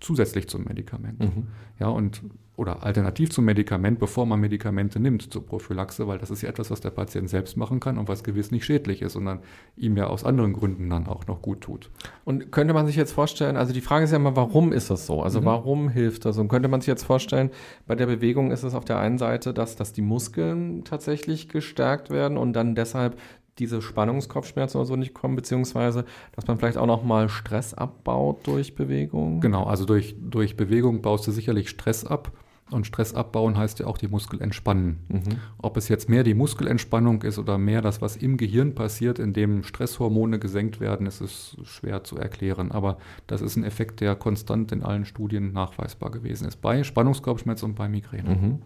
zusätzlich 0.00 0.48
zum 0.48 0.64
Medikament. 0.64 1.20
Mhm. 1.20 1.48
Ja, 1.78 1.88
und 1.88 2.22
oder 2.58 2.82
alternativ 2.82 3.30
zum 3.30 3.44
Medikament, 3.44 4.00
bevor 4.00 4.26
man 4.26 4.40
Medikamente 4.40 4.98
nimmt 4.98 5.32
zur 5.32 5.46
Prophylaxe, 5.46 6.08
weil 6.08 6.18
das 6.18 6.30
ist 6.30 6.42
ja 6.42 6.48
etwas, 6.48 6.72
was 6.72 6.80
der 6.80 6.90
Patient 6.90 7.30
selbst 7.30 7.56
machen 7.56 7.78
kann 7.78 7.98
und 7.98 8.08
was 8.08 8.24
gewiss 8.24 8.50
nicht 8.50 8.64
schädlich 8.64 9.00
ist, 9.00 9.12
sondern 9.12 9.38
ihm 9.76 9.96
ja 9.96 10.08
aus 10.08 10.24
anderen 10.24 10.54
Gründen 10.54 10.90
dann 10.90 11.06
auch 11.06 11.28
noch 11.28 11.40
gut 11.40 11.60
tut. 11.60 11.88
Und 12.24 12.50
könnte 12.50 12.74
man 12.74 12.86
sich 12.86 12.96
jetzt 12.96 13.12
vorstellen, 13.12 13.56
also 13.56 13.72
die 13.72 13.80
Frage 13.80 14.04
ist 14.04 14.10
ja 14.10 14.16
immer, 14.16 14.34
warum 14.34 14.72
ist 14.72 14.90
das 14.90 15.06
so? 15.06 15.22
Also 15.22 15.40
mhm. 15.40 15.44
warum 15.44 15.88
hilft 15.88 16.24
das? 16.24 16.36
Und 16.36 16.48
könnte 16.48 16.68
man 16.68 16.80
sich 16.80 16.88
jetzt 16.88 17.04
vorstellen, 17.04 17.50
bei 17.86 17.94
der 17.94 18.06
Bewegung 18.06 18.50
ist 18.50 18.64
es 18.64 18.74
auf 18.74 18.84
der 18.84 18.98
einen 18.98 19.18
Seite, 19.18 19.54
dass, 19.54 19.76
dass 19.76 19.92
die 19.92 20.02
Muskeln 20.02 20.82
tatsächlich 20.82 21.48
gestärkt 21.48 22.10
werden 22.10 22.36
und 22.36 22.54
dann 22.54 22.74
deshalb 22.74 23.20
diese 23.60 23.82
Spannungskopfschmerzen 23.82 24.80
oder 24.80 24.86
so 24.86 24.96
nicht 24.96 25.14
kommen, 25.14 25.36
beziehungsweise 25.36 26.04
dass 26.32 26.48
man 26.48 26.58
vielleicht 26.58 26.76
auch 26.76 26.86
nochmal 26.86 27.28
Stress 27.28 27.72
abbaut 27.72 28.44
durch 28.48 28.74
Bewegung? 28.74 29.40
Genau, 29.40 29.64
also 29.64 29.84
durch, 29.84 30.16
durch 30.20 30.56
Bewegung 30.56 31.02
baust 31.02 31.24
du 31.28 31.30
sicherlich 31.30 31.68
Stress 31.68 32.04
ab. 32.04 32.32
Und 32.70 32.86
Stress 32.86 33.14
abbauen 33.14 33.56
heißt 33.56 33.78
ja 33.78 33.86
auch 33.86 33.98
die 33.98 34.08
Muskel 34.08 34.40
entspannen. 34.40 34.98
Mhm. 35.08 35.38
Ob 35.58 35.76
es 35.76 35.88
jetzt 35.88 36.08
mehr 36.08 36.22
die 36.22 36.34
Muskelentspannung 36.34 37.22
ist 37.22 37.38
oder 37.38 37.58
mehr 37.58 37.82
das, 37.82 38.02
was 38.02 38.16
im 38.16 38.36
Gehirn 38.36 38.74
passiert, 38.74 39.18
in 39.18 39.32
dem 39.32 39.62
Stresshormone 39.62 40.38
gesenkt 40.38 40.80
werden, 40.80 41.06
ist 41.06 41.20
es 41.20 41.56
schwer 41.64 42.04
zu 42.04 42.16
erklären. 42.16 42.70
Aber 42.70 42.98
das 43.26 43.40
ist 43.40 43.56
ein 43.56 43.64
Effekt, 43.64 44.00
der 44.00 44.14
konstant 44.16 44.72
in 44.72 44.82
allen 44.82 45.04
Studien 45.04 45.52
nachweisbar 45.52 46.10
gewesen 46.10 46.46
ist. 46.46 46.60
Bei 46.60 46.82
Spannungskopfschmerz 46.84 47.62
und 47.62 47.74
bei 47.74 47.88
Migräne. 47.88 48.34
Mhm. 48.34 48.58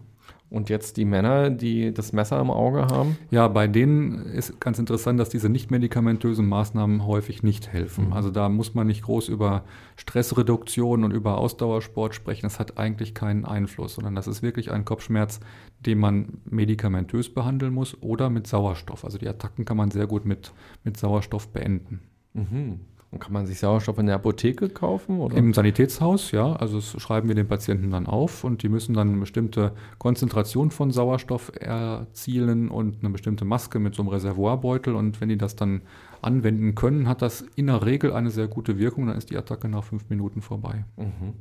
Und 0.53 0.69
jetzt 0.69 0.97
die 0.97 1.05
Männer, 1.05 1.49
die 1.49 1.91
das 1.95 2.13
Messer 2.13 2.39
im 2.39 2.51
Auge 2.51 2.85
haben? 2.85 3.17
Ja, 3.31 3.47
bei 3.47 3.67
denen 3.67 4.23
ist 4.27 4.61
ganz 4.61 4.77
interessant, 4.77 5.19
dass 5.19 5.29
diese 5.29 5.49
nicht 5.49 5.71
medikamentösen 5.71 6.47
Maßnahmen 6.47 7.07
häufig 7.07 7.41
nicht 7.41 7.73
helfen. 7.73 8.09
Mhm. 8.09 8.13
Also 8.13 8.29
da 8.29 8.49
muss 8.49 8.75
man 8.75 8.85
nicht 8.85 9.01
groß 9.01 9.29
über 9.29 9.63
Stressreduktion 9.95 11.03
und 11.03 11.11
über 11.11 11.39
Ausdauersport 11.39 12.13
sprechen. 12.13 12.43
Das 12.43 12.59
hat 12.59 12.77
eigentlich 12.77 13.15
keinen 13.15 13.45
Einfluss, 13.45 13.95
sondern 13.95 14.13
das 14.13 14.27
ist 14.27 14.43
wirklich 14.43 14.71
ein 14.71 14.85
Kopfschmerz, 14.85 15.39
den 15.79 15.97
man 15.97 16.37
medikamentös 16.45 17.33
behandeln 17.33 17.73
muss 17.73 17.99
oder 18.03 18.29
mit 18.29 18.45
Sauerstoff. 18.45 19.05
Also 19.05 19.17
die 19.17 19.27
Attacken 19.27 19.65
kann 19.65 19.77
man 19.77 19.89
sehr 19.89 20.05
gut 20.05 20.23
mit, 20.23 20.51
mit 20.83 20.97
Sauerstoff 20.97 21.47
beenden. 21.47 22.01
Mhm. 22.33 22.81
Und 23.13 23.19
kann 23.19 23.31
man 23.31 23.45
sich 23.45 23.59
Sauerstoff 23.59 23.99
in 23.99 24.07
der 24.07 24.15
Apotheke 24.15 24.69
kaufen? 24.69 25.19
Oder? 25.19 25.37
Im 25.37 25.53
Sanitätshaus, 25.53 26.31
ja. 26.31 26.53
Also 26.53 26.77
das 26.77 26.99
schreiben 26.99 27.27
wir 27.27 27.35
den 27.35 27.47
Patienten 27.47 27.91
dann 27.91 28.07
auf 28.07 28.43
und 28.43 28.63
die 28.63 28.69
müssen 28.69 28.95
dann 28.95 29.09
eine 29.09 29.19
bestimmte 29.19 29.73
Konzentration 29.99 30.71
von 30.71 30.89
Sauerstoff 30.89 31.51
erzielen 31.59 32.69
und 32.69 32.97
eine 33.01 33.11
bestimmte 33.11 33.45
Maske 33.45 33.77
mit 33.77 33.93
so 33.93 34.01
einem 34.01 34.09
Reservoirbeutel. 34.09 34.95
Und 34.95 35.21
wenn 35.21 35.29
die 35.29 35.37
das 35.37 35.55
dann 35.55 35.83
anwenden 36.23 36.73
können, 36.73 37.07
hat 37.07 37.21
das 37.21 37.41
in 37.55 37.67
der 37.67 37.85
Regel 37.85 38.13
eine 38.13 38.31
sehr 38.31 38.47
gute 38.47 38.79
Wirkung. 38.79 39.05
Dann 39.05 39.17
ist 39.17 39.29
die 39.29 39.37
Attacke 39.37 39.69
nach 39.69 39.83
fünf 39.83 40.09
Minuten 40.09 40.41
vorbei. 40.41 40.83
Mhm. 40.97 41.33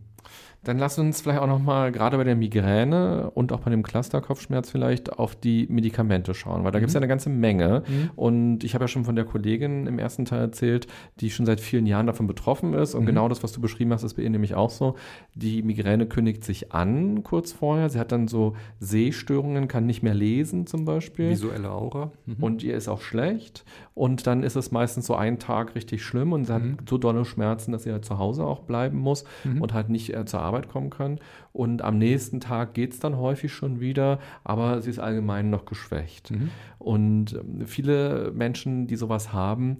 Dann 0.65 0.79
lass 0.79 0.99
uns 0.99 1.21
vielleicht 1.21 1.41
auch 1.41 1.49
nochmal 1.49 1.91
gerade 1.91 2.17
bei 2.17 2.25
der 2.25 2.37
Migräne 2.37 3.31
und 3.35 3.53
auch 3.53 3.61
bei 3.61 3.71
dem 3.71 3.83
Clusterkopfschmerz 3.83 4.71
vielleicht 4.71 5.13
auf 5.13 5.35
die 5.35 5.67
Medikamente 5.69 6.35
schauen, 6.35 6.63
weil 6.63 6.71
da 6.71 6.79
mhm. 6.79 6.83
gibt 6.83 6.89
es 6.91 6.95
ja 6.95 7.01
eine 7.01 7.09
ganze 7.09 7.31
Menge. 7.31 7.83
Mhm. 7.87 8.11
Und 8.15 8.65
ich 8.65 8.75
habe 8.75 8.85
ja 8.85 8.89
schon 8.89 9.05
von 9.05 9.17
der 9.17 9.25
Kollegin 9.25 9.89
im 9.89 9.99
ersten 9.99 10.25
Teil 10.25 10.41
erzählt, 10.41 10.87
die 11.19 11.31
schon 11.31 11.47
seit 11.47 11.61
vielen 11.61 11.87
Jahren 11.87 12.07
davon 12.07 12.29
betroffen 12.29 12.75
ist. 12.75 12.95
Und 12.95 13.03
mhm. 13.03 13.07
genau 13.07 13.29
das, 13.29 13.43
was 13.43 13.53
du 13.53 13.61
beschrieben 13.61 13.93
hast, 13.93 14.05
ist 14.05 14.15
bei 14.15 14.23
ihr 14.23 14.31
nämlich 14.31 14.55
auch 14.55 14.71
so. 14.71 14.95
Die 15.35 15.63
Migräne 15.63 16.07
kündigt 16.07 16.45
sich 16.45 16.73
an 16.73 17.25
kurz 17.25 17.51
vorher. 17.51 17.91
Sie 17.91 17.99
hat 17.99 18.13
dann 18.13 18.29
so 18.29 18.55
Sehstörungen, 18.79 19.67
kann 19.67 19.87
nicht 19.87 20.03
mehr 20.03 20.15
lesen 20.15 20.67
zum 20.67 20.85
Beispiel. 20.85 21.31
Visuelle 21.31 21.73
Aura. 21.73 22.13
Mhm. 22.27 22.37
Und 22.41 22.63
ihr 22.63 22.77
ist 22.77 22.89
auch 22.89 23.01
schlecht. 23.01 23.65
Und 23.95 24.27
dann 24.27 24.43
ist 24.43 24.57
es 24.57 24.71
meistens 24.71 25.07
so 25.07 25.15
einen 25.15 25.39
Tag 25.39 25.75
richtig 25.75 26.03
schlimm 26.03 26.33
und 26.33 26.47
sie 26.47 26.55
hat 26.55 26.63
mhm. 26.63 26.77
so 26.89 26.99
dolle 26.99 27.25
Schmerzen, 27.25 27.73
dass 27.73 27.83
sie 27.83 27.93
halt 27.93 28.05
zu 28.05 28.19
Hause 28.19 28.45
auch 28.45 28.61
bleiben 28.61 28.99
muss 28.99 29.25
mhm. 29.45 29.61
und 29.61 29.75
halt 29.75 29.91
nicht 29.91 30.15
äh, 30.15 30.25
zur 30.25 30.41
Arbeit 30.41 30.52
Arbeit 30.53 30.69
kommen 30.69 30.91
kann. 30.91 31.19
Und 31.53 31.83
am 31.83 31.99
nächsten 31.99 32.41
Tag 32.41 32.75
geht 32.75 32.93
es 32.93 33.01
dann 33.01 33.17
häufig 33.17 33.53
schon 33.53 33.81
wieder, 33.81 34.19
aber 34.45 34.83
sie 34.83 34.91
ist 34.91 34.99
allgemein 34.99 35.51
noch 35.51 35.65
geschwächt. 35.65 36.31
Mhm. 36.31 36.51
Und 36.79 37.35
ähm, 37.35 37.67
viele 37.67 38.33
Menschen, 38.35 38.87
die 38.87 38.97
sowas 38.97 39.33
haben, 39.33 39.79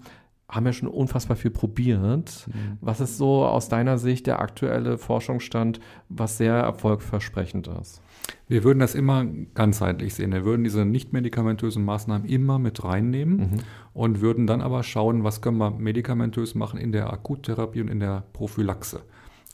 haben 0.49 0.67
ja 0.67 0.73
schon 0.73 0.89
unfassbar 0.89 1.37
viel 1.37 1.51
probiert. 1.51 2.47
Mhm. 2.47 2.79
Was 2.81 3.01
ist 3.01 3.17
so 3.17 3.45
aus 3.45 3.69
deiner 3.69 3.97
Sicht 3.97 4.27
der 4.27 4.41
aktuelle 4.41 4.99
Forschungsstand, 4.99 5.81
was 6.09 6.37
sehr 6.37 6.55
erfolgversprechend 6.55 7.69
ist? 7.69 8.03
Wir 8.49 8.63
würden 8.63 8.79
das 8.79 8.95
immer 8.95 9.25
ganzheitlich 9.55 10.15
sehen. 10.15 10.33
Wir 10.33 10.45
würden 10.45 10.63
diese 10.63 10.85
nicht 10.85 11.13
medikamentösen 11.13 11.85
Maßnahmen 11.85 12.29
immer 12.29 12.59
mit 12.59 12.85
reinnehmen 12.85 13.37
mhm. 13.37 13.59
und 13.95 14.21
würden 14.21 14.47
dann 14.47 14.61
aber 14.61 14.83
schauen, 14.83 15.25
was 15.25 15.41
können 15.41 15.57
wir 15.57 15.71
medikamentös 15.71 16.55
machen 16.55 16.79
in 16.79 16.93
der 16.93 17.13
Akuttherapie 17.13 17.81
und 17.81 17.89
in 17.89 18.01
der 18.01 18.25
Prophylaxe. 18.33 19.01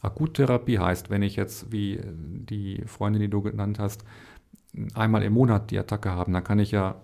Akuttherapie 0.02 0.78
heißt, 0.78 1.10
wenn 1.10 1.22
ich 1.22 1.36
jetzt, 1.36 1.72
wie 1.72 2.00
die 2.04 2.82
Freundin, 2.86 3.20
die 3.20 3.28
du 3.28 3.42
genannt 3.42 3.78
hast, 3.78 4.04
einmal 4.94 5.22
im 5.22 5.32
Monat 5.32 5.70
die 5.70 5.78
Attacke 5.78 6.10
haben, 6.10 6.32
dann 6.32 6.44
kann 6.44 6.58
ich 6.58 6.70
ja 6.70 6.96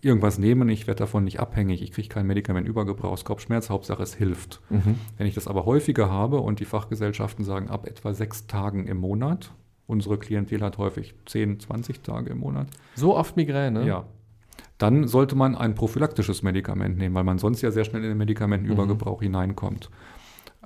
irgendwas 0.00 0.38
nehmen, 0.38 0.68
ich 0.68 0.86
werde 0.86 0.98
davon 0.98 1.24
nicht 1.24 1.40
abhängig, 1.40 1.80
ich 1.82 1.92
kriege 1.92 2.08
kein 2.08 2.26
Medikament 2.26 2.68
Übergebrauchskopfschmerz, 2.68 3.70
Hauptsache 3.70 4.02
es 4.02 4.14
hilft. 4.14 4.60
Mhm. 4.68 4.96
Wenn 5.16 5.26
ich 5.26 5.34
das 5.34 5.48
aber 5.48 5.64
häufiger 5.64 6.10
habe 6.10 6.40
und 6.40 6.60
die 6.60 6.66
Fachgesellschaften 6.66 7.44
sagen 7.44 7.70
ab 7.70 7.86
etwa 7.86 8.12
sechs 8.12 8.46
Tagen 8.46 8.86
im 8.86 8.98
Monat, 8.98 9.52
unsere 9.86 10.18
Klientel 10.18 10.62
hat 10.62 10.76
häufig 10.76 11.14
10, 11.26 11.60
20 11.60 12.02
Tage 12.02 12.30
im 12.30 12.38
Monat. 12.38 12.68
So 12.94 13.16
oft 13.16 13.36
Migräne? 13.36 13.86
Ja. 13.86 14.04
Dann 14.76 15.08
sollte 15.08 15.36
man 15.36 15.54
ein 15.54 15.74
prophylaktisches 15.74 16.42
Medikament 16.42 16.98
nehmen, 16.98 17.14
weil 17.14 17.24
man 17.24 17.38
sonst 17.38 17.62
ja 17.62 17.70
sehr 17.70 17.84
schnell 17.84 18.02
in 18.02 18.10
den 18.10 18.18
Medikamentenübergebrauch 18.18 19.20
mhm. 19.20 19.24
hineinkommt. 19.24 19.88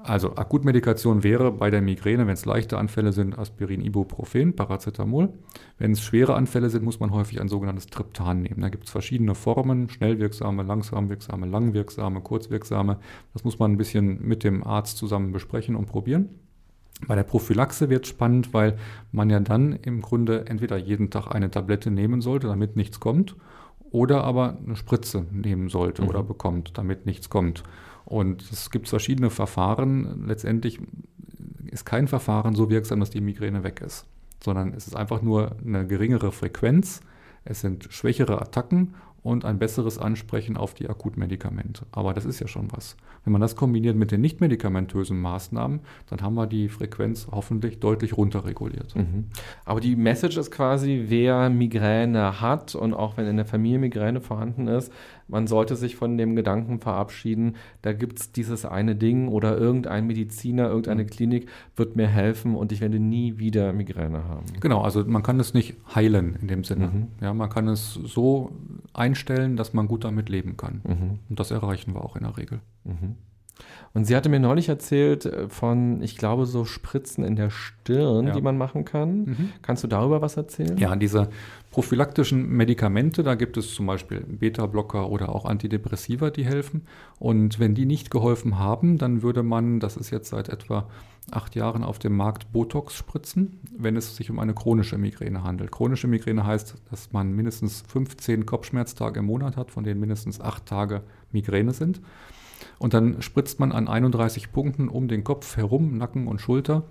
Also 0.03 0.37
Akutmedikation 0.37 1.23
wäre 1.23 1.51
bei 1.53 1.71
der 1.71 1.83
Migräne, 1.83 2.27
wenn 2.27 2.35
es 2.35 2.45
leichte 2.45 2.79
Anfälle 2.79 3.13
sind, 3.13 3.39
Aspirin, 3.39 3.81
Ibuprofen, 3.81 4.55
Paracetamol. 4.55 5.31
Wenn 5.79 5.93
es 5.93 6.01
schwere 6.01 6.35
Anfälle 6.35 6.71
sind, 6.71 6.85
muss 6.85 7.01
man 7.01 7.11
häufig 7.11 7.41
ein 7.41 7.49
sogenanntes 7.49 7.87
Triptan 7.87 8.43
nehmen. 8.43 8.61
Da 8.61 8.69
gibt 8.69 8.85
es 8.85 8.91
verschiedene 8.91 9.35
Formen, 9.35 9.89
schnellwirksame, 9.89 10.63
langsamwirksame, 10.63 11.47
langwirksame, 11.47 12.21
kurzwirksame. 12.21 12.99
Das 13.33 13.45
muss 13.45 13.59
man 13.59 13.73
ein 13.73 13.77
bisschen 13.79 14.27
mit 14.27 14.45
dem 14.45 14.65
Arzt 14.65 14.99
zusammen 14.99 15.33
besprechen 15.33 15.77
und 15.77 15.87
probieren. 15.87 16.29
Bei 17.07 17.15
der 17.15 17.23
Prophylaxe 17.23 17.91
wird 17.91 18.05
es 18.05 18.11
spannend, 18.11 18.53
weil 18.53 18.77
man 19.13 19.31
ja 19.31 19.39
dann 19.41 19.73
im 19.73 20.01
Grunde 20.01 20.47
entweder 20.47 20.77
jeden 20.77 21.11
Tag 21.11 21.33
eine 21.33 21.51
Tablette 21.51 21.91
nehmen 21.91 22.21
sollte, 22.21 22.49
damit 22.49 22.77
nichts 22.77 22.99
kommt, 22.99 23.37
oder 23.91 24.25
aber 24.25 24.59
eine 24.65 24.77
Spritze 24.77 25.25
nehmen 25.31 25.69
sollte 25.69 26.03
mhm. 26.03 26.09
oder 26.09 26.23
bekommt, 26.23 26.77
damit 26.77 27.07
nichts 27.07 27.31
kommt. 27.31 27.63
Und 28.09 28.51
es 28.51 28.71
gibt 28.71 28.89
verschiedene 28.89 29.29
Verfahren. 29.29 30.25
Letztendlich 30.27 30.81
ist 31.71 31.85
kein 31.85 32.09
Verfahren 32.09 32.55
so 32.55 32.71
wirksam, 32.71 33.01
dass 33.01 33.11
die 33.11 33.21
Migräne 33.21 33.65
weg 33.65 33.83
ist, 33.85 34.07
sondern 34.43 34.73
es 34.73 34.87
ist 34.87 34.97
einfach 34.97 35.21
nur 35.21 35.57
eine 35.63 35.87
geringere 35.87 36.33
Frequenz. 36.33 37.03
Es 37.45 37.61
sind 37.61 37.89
schwächere 37.91 38.41
Attacken 38.41 38.95
und 39.23 39.45
ein 39.45 39.59
besseres 39.59 39.99
Ansprechen 39.99 40.57
auf 40.57 40.73
die 40.73 40.89
Akutmedikamente. 40.89 41.85
Aber 41.93 42.15
das 42.15 42.25
ist 42.25 42.41
ja 42.41 42.49
schon 42.49 42.73
was. 42.73 42.97
Wenn 43.25 43.33
man 43.33 43.43
das 43.43 43.57
kombiniert 43.57 43.95
mit 43.95 44.11
den 44.11 44.23
nicht 44.23 44.41
medikamentösen 44.41 45.21
Maßnahmen, 45.21 45.81
dann 46.09 46.23
haben 46.23 46.35
wir 46.35 46.47
die 46.47 46.71
Frequenz 46.71 47.29
hoffentlich 47.31 47.79
deutlich 47.79 48.17
runterreguliert. 48.17 48.97
Mhm. 48.97 49.27
Aber 49.67 49.81
die 49.81 49.97
Message 49.97 50.39
ist 50.39 50.51
quasi, 50.51 51.05
wer 51.09 51.51
Migräne 51.51 52.41
hat 52.41 52.75
und 52.75 52.95
auch 52.95 53.19
wenn 53.19 53.27
in 53.27 53.37
der 53.37 53.45
Familie 53.45 53.79
Migräne 53.79 54.23
vorhanden 54.23 54.67
ist, 54.67 54.91
man 55.29 55.47
sollte 55.47 55.77
sich 55.77 55.97
von 55.97 56.19
dem 56.19 56.35
Gedanken 56.35 56.81
verabschieden, 56.81 57.57
da 57.83 57.93
gibt 57.93 58.21
es 58.21 58.33
dieses 58.33 58.65
eine 58.65 58.97
Ding 58.97 59.29
oder 59.29 59.57
irgendein 59.57 60.07
Mediziner, 60.07 60.69
irgendeine 60.69 61.05
mhm. 61.05 61.09
Klinik 61.09 61.49
wird 61.77 61.97
mir 61.97 62.09
helfen 62.09 62.57
und 62.57 62.73
ich 62.73 62.81
werde 62.81 62.99
nie 62.99 63.39
wieder 63.39 63.73
Migräne 63.73 64.25
haben. 64.25 64.47
Genau, 64.61 64.81
also 64.81 65.05
man 65.05 65.23
kann 65.23 65.39
es 65.39 65.55
nicht 65.55 65.77
heilen 65.95 66.37
in 66.41 66.49
dem 66.49 66.65
Sinne. 66.65 66.89
Mhm. 66.89 67.07
Ja, 67.21 67.35
man 67.35 67.51
kann 67.51 67.69
es 67.69 67.95
so 67.95 68.53
einstellen, 68.93 69.57
dass 69.57 69.75
man 69.75 69.87
gut 69.87 70.05
damit 70.05 70.29
leben 70.29 70.57
kann. 70.57 70.81
Mhm. 70.85 71.19
Und 71.29 71.39
das 71.39 71.51
erreichen 71.51 71.95
wir 71.95 72.05
auch 72.05 72.17
in 72.17 72.23
der 72.23 72.37
Regel. 72.37 72.61
Mhm. 72.85 73.17
Und 73.95 74.05
sie 74.05 74.15
hatte 74.15 74.29
mir 74.29 74.41
neulich 74.41 74.69
erzählt 74.69 75.27
äh, 75.27 75.49
von, 75.49 76.03
ich 76.03 76.17
glaube, 76.17 76.47
so 76.47 76.65
Spritzen 76.65 77.25
in 77.25 77.37
der 77.37 77.51
Stirn, 77.51 78.29
ja. 78.29 78.33
die 78.35 78.41
man 78.41 78.59
machen 78.59 78.85
kann. 78.85 79.19
Mhm. 79.19 79.53
Kannst 79.63 79.83
du 79.85 79.89
darüber 79.89 80.23
was 80.23 80.37
erzählen? 80.37 80.77
Ja, 80.79 80.95
diese 80.97 81.29
prophylaktischen 81.71 82.49
Medikamente, 82.49 83.23
da 83.23 83.35
gibt 83.35 83.57
es 83.57 83.75
zum 83.75 83.87
Beispiel 83.87 84.21
Beta-Blocker 84.21 85.11
oder 85.11 85.35
auch 85.35 85.45
Antidepressiva, 85.45 86.31
die 86.31 86.45
helfen. 86.45 86.83
Und 87.19 87.59
wenn 87.59 87.75
die 87.75 87.87
nicht 87.87 88.11
geholfen 88.11 88.59
haben, 88.59 88.99
dann 88.99 89.23
würde 89.23 89.43
man, 89.43 89.81
das 89.81 89.97
ist 89.97 90.11
jetzt 90.11 90.31
seit 90.31 90.49
etwa 90.49 90.89
acht 91.31 91.55
Jahren 91.57 91.85
auf 91.85 91.99
dem 91.99 92.17
Markt 92.17 92.53
Botox 92.53 92.95
spritzen, 92.95 93.61
wenn 93.77 93.97
es 93.97 94.17
sich 94.17 94.31
um 94.31 94.39
eine 94.39 94.55
chronische 94.55 94.97
Migräne 94.97 95.43
handelt. 95.43 95.71
Chronische 95.71 96.07
Migräne 96.07 96.47
heißt, 96.47 96.77
dass 96.91 97.13
man 97.13 97.33
mindestens 97.33 97.85
15 97.89 98.47
Kopfschmerztage 98.47 99.21
im 99.21 99.27
Monat 99.27 99.57
hat, 99.57 99.71
von 99.71 99.85
denen 99.85 100.01
mindestens 100.01 100.41
acht 100.41 100.67
Tage 100.67 101.03
Migräne 101.33 101.73
sind. 101.73 102.01
Und 102.79 102.95
dann 102.95 103.23
spritzt 103.23 103.61
man 103.61 103.73
an 103.73 103.89
31 103.89 104.53
Punkten 104.53 104.89
um 104.89 105.09
den 105.09 105.25
Kopf 105.25 105.57
herum, 105.57 105.99
Nacken 105.99 106.29
und 106.29 106.41
Schulter. 106.41 106.85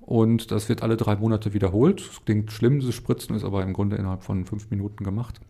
Und 0.00 0.50
das 0.50 0.68
wird 0.68 0.82
alle 0.82 0.96
drei 0.96 1.16
Monate 1.16 1.54
wiederholt. 1.54 2.06
Das 2.06 2.24
klingt 2.24 2.52
schlimm, 2.52 2.80
dieses 2.80 2.94
Spritzen 2.94 3.34
ist 3.34 3.44
aber 3.44 3.62
im 3.62 3.72
Grunde 3.72 3.96
innerhalb 3.96 4.22
von 4.22 4.44
fünf 4.44 4.70
Minuten 4.70 5.02
gemacht. 5.02 5.40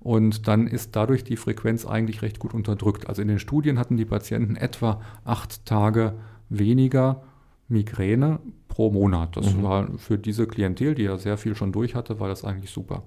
Und 0.00 0.48
dann 0.48 0.66
ist 0.66 0.96
dadurch 0.96 1.24
die 1.24 1.36
Frequenz 1.36 1.84
eigentlich 1.84 2.22
recht 2.22 2.38
gut 2.38 2.54
unterdrückt. 2.54 3.08
Also 3.08 3.20
in 3.20 3.28
den 3.28 3.38
Studien 3.38 3.78
hatten 3.78 3.98
die 3.98 4.06
Patienten 4.06 4.56
etwa 4.56 5.00
acht 5.24 5.66
Tage 5.66 6.14
weniger 6.48 7.22
Migräne 7.68 8.40
pro 8.68 8.90
Monat. 8.90 9.36
Das 9.36 9.54
mhm. 9.54 9.62
war 9.62 9.98
für 9.98 10.16
diese 10.16 10.46
Klientel, 10.46 10.94
die 10.94 11.02
ja 11.02 11.18
sehr 11.18 11.36
viel 11.36 11.54
schon 11.54 11.70
durch 11.70 11.94
hatte, 11.94 12.18
war 12.18 12.28
das 12.28 12.44
eigentlich 12.44 12.70
super. 12.70 13.02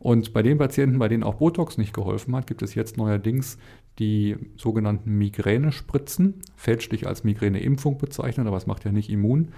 Und 0.00 0.32
bei 0.32 0.42
den 0.42 0.58
Patienten, 0.58 0.98
bei 0.98 1.08
denen 1.08 1.22
auch 1.22 1.36
Botox 1.36 1.78
nicht 1.78 1.94
geholfen 1.94 2.34
hat, 2.34 2.46
gibt 2.46 2.62
es 2.62 2.74
jetzt 2.74 2.96
neuerdings 2.96 3.56
die 3.98 4.36
sogenannten 4.56 5.16
Migränespritzen, 5.18 6.40
fälschlich 6.56 7.06
als 7.06 7.24
Migräneimpfung 7.24 7.98
bezeichnet, 7.98 8.46
aber 8.46 8.56
es 8.56 8.66
macht 8.66 8.84
ja 8.84 8.92
nicht 8.92 9.10
immun. 9.10 9.52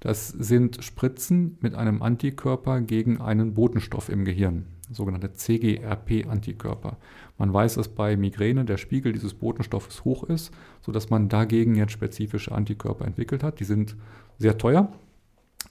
Das 0.00 0.28
sind 0.28 0.82
Spritzen 0.84 1.56
mit 1.60 1.74
einem 1.74 2.02
Antikörper 2.02 2.80
gegen 2.80 3.20
einen 3.20 3.54
Botenstoff 3.54 4.08
im 4.08 4.24
Gehirn, 4.24 4.66
sogenannte 4.90 5.32
CGRP-Antikörper. 5.32 6.98
Man 7.38 7.52
weiß, 7.52 7.74
dass 7.74 7.88
bei 7.88 8.16
Migräne 8.16 8.64
der 8.64 8.76
Spiegel 8.76 9.12
dieses 9.12 9.34
Botenstoffes 9.34 10.04
hoch 10.04 10.24
ist, 10.24 10.52
sodass 10.82 11.08
man 11.08 11.28
dagegen 11.28 11.76
jetzt 11.76 11.92
spezifische 11.92 12.52
Antikörper 12.52 13.06
entwickelt 13.06 13.42
hat. 13.42 13.60
Die 13.60 13.64
sind 13.64 13.96
sehr 14.38 14.58
teuer, 14.58 14.92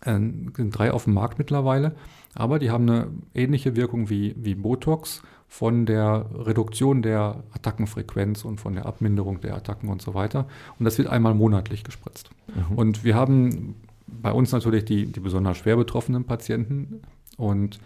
äh, 0.06 0.14
sind 0.14 0.72
drei 0.72 0.92
auf 0.92 1.04
dem 1.06 1.14
Markt 1.14 1.38
mittlerweile, 1.38 1.96
aber 2.34 2.60
die 2.60 2.72
haben 2.72 2.90
eine 2.90 3.08
ähnliche 3.34 3.76
Wirkung 3.76 4.10
wie, 4.10 4.36
wie 4.38 4.56
Botox 4.56 5.22
von 5.48 5.86
der 5.86 6.26
Reduktion 6.34 7.02
der 7.02 7.44
Attackenfrequenz 7.54 8.46
und 8.46 8.60
von 8.60 8.74
der 8.74 8.86
Abminderung 8.86 9.42
der 9.42 9.56
Attacken 9.56 9.90
und 9.90 10.02
so 10.02 10.14
weiter. 10.14 10.48
Und 10.80 10.86
das 10.86 10.98
wird 10.98 11.08
einmal 11.08 11.34
monatlich 11.34 11.84
gespritzt. 11.84 12.30
Mhm. 12.48 12.78
Und 12.78 13.04
wir 13.04 13.16
haben 13.16 13.76
bei 14.08 14.32
uns 14.32 14.52
natürlich 14.52 14.86
die, 14.86 15.06
die 15.06 15.20
besonders 15.20 15.58
schwer 15.58 15.78
betroffenen 15.78 16.26
Patienten 16.26 17.02
und 17.38 17.80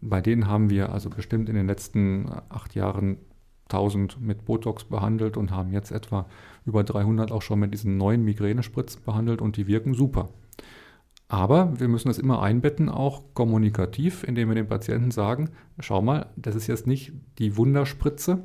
bei 0.00 0.20
denen 0.20 0.46
haben 0.46 0.70
wir 0.70 0.92
also 0.92 1.10
bestimmt 1.10 1.48
in 1.48 1.54
den 1.54 1.66
letzten 1.66 2.26
acht 2.48 2.74
Jahren 2.74 3.18
1000 3.68 4.20
mit 4.20 4.44
Botox 4.44 4.84
behandelt 4.84 5.36
und 5.36 5.50
haben 5.50 5.72
jetzt 5.72 5.90
etwa 5.90 6.26
über 6.64 6.84
300 6.84 7.32
auch 7.32 7.42
schon 7.42 7.58
mit 7.58 7.72
diesen 7.72 7.96
neuen 7.96 8.24
Migränespritzen 8.24 9.02
behandelt 9.04 9.40
und 9.40 9.56
die 9.56 9.66
wirken 9.66 9.94
super. 9.94 10.28
Aber 11.28 11.78
wir 11.80 11.88
müssen 11.88 12.08
das 12.08 12.18
immer 12.18 12.40
einbetten, 12.40 12.88
auch 12.88 13.22
kommunikativ, 13.34 14.22
indem 14.22 14.48
wir 14.48 14.54
dem 14.54 14.68
Patienten 14.68 15.10
sagen, 15.10 15.50
schau 15.80 16.00
mal, 16.00 16.26
das 16.36 16.54
ist 16.54 16.68
jetzt 16.68 16.86
nicht 16.86 17.12
die 17.38 17.56
Wunderspritze 17.56 18.44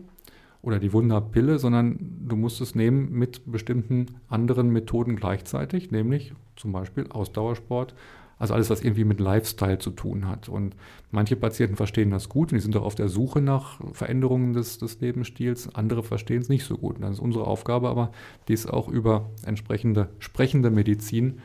oder 0.64 0.80
die 0.80 0.92
Wunderpille, 0.92 1.60
sondern 1.60 1.98
du 2.28 2.36
musst 2.36 2.60
es 2.60 2.74
nehmen 2.74 3.12
mit 3.12 3.52
bestimmten 3.52 4.08
anderen 4.28 4.70
Methoden 4.70 5.16
gleichzeitig, 5.16 5.92
nämlich 5.92 6.34
zum 6.56 6.72
Beispiel 6.72 7.08
Ausdauersport, 7.10 7.94
also 8.40 8.56
alles, 8.56 8.72
was 8.72 8.82
irgendwie 8.82 9.04
mit 9.04 9.20
Lifestyle 9.20 9.78
zu 9.78 9.92
tun 9.92 10.28
hat. 10.28 10.50
Und 10.50 10.76
manche 11.12 11.36
Patienten 11.36 11.76
verstehen 11.76 12.10
das 12.10 12.28
gut 12.28 12.52
und 12.52 12.58
die 12.58 12.64
sind 12.64 12.76
auch 12.76 12.86
auf 12.86 12.96
der 12.96 13.08
Suche 13.08 13.40
nach 13.40 13.80
Veränderungen 13.94 14.54
des, 14.54 14.80
des 14.80 15.00
Lebensstils. 15.00 15.76
Andere 15.76 16.02
verstehen 16.02 16.42
es 16.42 16.50
nicht 16.50 16.66
so 16.66 16.76
gut. 16.76 16.96
Und 16.96 17.04
dann 17.04 17.12
ist 17.12 17.20
unsere 17.20 17.46
Aufgabe 17.46 17.88
aber, 17.88 18.12
dies 18.48 18.66
auch 18.66 18.88
über 18.88 19.30
entsprechende 19.46 20.10
sprechende 20.18 20.72
Medizin 20.72 21.38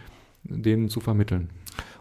denen 0.49 0.89
zu 0.89 1.01
vermitteln. 1.01 1.51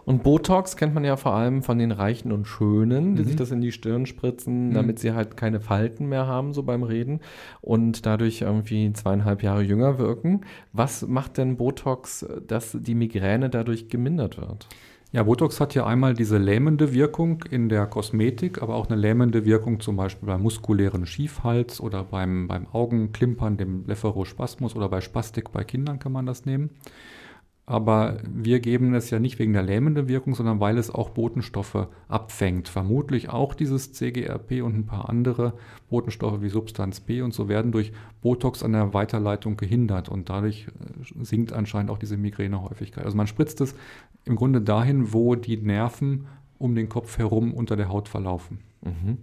Und 0.06 0.22
Botox 0.22 0.78
kennt 0.78 0.94
man 0.94 1.04
ja 1.04 1.18
vor 1.18 1.34
allem 1.34 1.64
von 1.64 1.80
den 1.80 1.92
Reichen 1.92 2.32
und 2.32 2.46
Schönen, 2.46 3.16
die 3.16 3.24
mhm. 3.24 3.28
sich 3.28 3.36
das 3.36 3.52
in 3.52 3.62
die 3.62 3.72
Stirn 3.72 4.06
spritzen, 4.06 4.70
mhm. 4.70 4.74
damit 4.74 5.00
sie 5.00 5.14
halt 5.14 5.36
keine 5.36 5.60
Falten 5.60 6.08
mehr 6.08 6.28
haben, 6.28 6.54
so 6.54 6.62
beim 6.62 6.84
Reden 6.84 7.22
und 7.62 8.06
dadurch 8.06 8.42
irgendwie 8.42 8.94
zweieinhalb 8.94 9.42
Jahre 9.42 9.64
jünger 9.64 9.98
wirken. 9.98 10.42
Was 10.74 11.08
macht 11.08 11.38
denn 11.38 11.58
Botox, 11.58 12.26
dass 12.48 12.78
die 12.80 12.94
Migräne 12.94 13.50
dadurch 13.50 13.90
gemindert 13.90 14.38
wird? 14.38 14.68
Ja, 15.12 15.24
Botox 15.24 15.62
hat 15.62 15.74
ja 15.74 15.86
einmal 15.86 16.14
diese 16.14 16.38
lähmende 16.38 16.94
Wirkung 16.94 17.44
in 17.50 17.70
der 17.70 17.86
Kosmetik, 17.86 18.62
aber 18.62 18.76
auch 18.76 18.90
eine 18.90 19.00
lähmende 19.00 19.46
Wirkung 19.46 19.80
zum 19.80 19.96
Beispiel 19.96 20.28
beim 20.28 20.42
muskulären 20.42 21.06
Schiefhals 21.06 21.80
oder 21.80 22.04
beim, 22.04 22.48
beim 22.48 22.68
Augenklimpern, 22.68 23.56
dem 23.56 23.84
Blepharospasmus 23.84 24.76
oder 24.76 24.90
bei 24.90 25.00
Spastik 25.02 25.52
bei 25.54 25.64
Kindern 25.64 26.00
kann 26.00 26.12
man 26.12 26.26
das 26.26 26.46
nehmen. 26.46 26.70
Aber 27.68 28.18
wir 28.32 28.60
geben 28.60 28.94
es 28.94 29.10
ja 29.10 29.20
nicht 29.20 29.40
wegen 29.40 29.54
der 29.54 29.64
lähmenden 29.64 30.08
Wirkung, 30.08 30.36
sondern 30.36 30.60
weil 30.60 30.78
es 30.78 30.94
auch 30.94 31.10
Botenstoffe 31.10 31.88
abfängt. 32.08 32.68
Vermutlich 32.68 33.30
auch 33.30 33.56
dieses 33.56 33.92
CGRP 33.92 34.62
und 34.62 34.78
ein 34.78 34.86
paar 34.86 35.10
andere 35.10 35.54
Botenstoffe 35.90 36.42
wie 36.42 36.50
Substanz 36.50 37.00
B 37.00 37.22
und 37.22 37.34
so 37.34 37.50
werden 37.50 37.72
durch 37.72 37.92
Botox 38.22 38.62
an 38.62 38.74
der 38.74 38.94
Weiterleitung 38.94 39.58
gehindert 39.58 40.10
und 40.10 40.30
dadurch 40.30 40.68
äh, 40.68 41.24
sinkt 41.24 41.54
anscheinend 41.54 41.90
auch 41.90 41.98
diese 41.98 42.18
Migränehäufigkeit. 42.18 43.04
Also 43.04 43.18
man 43.18 43.28
spritzt 43.28 43.62
es 43.62 43.76
im 44.26 44.36
Grunde 44.36 44.62
dahin, 44.62 45.12
wo 45.14 45.34
die 45.34 45.58
Nerven 45.58 46.28
um 46.60 46.76
den 46.76 46.88
Kopf 46.88 47.18
herum 47.18 47.52
unter 47.54 47.76
der 47.76 47.90
Haut 47.90 48.08
verlaufen. 48.10 48.60
Mhm. 48.86 49.18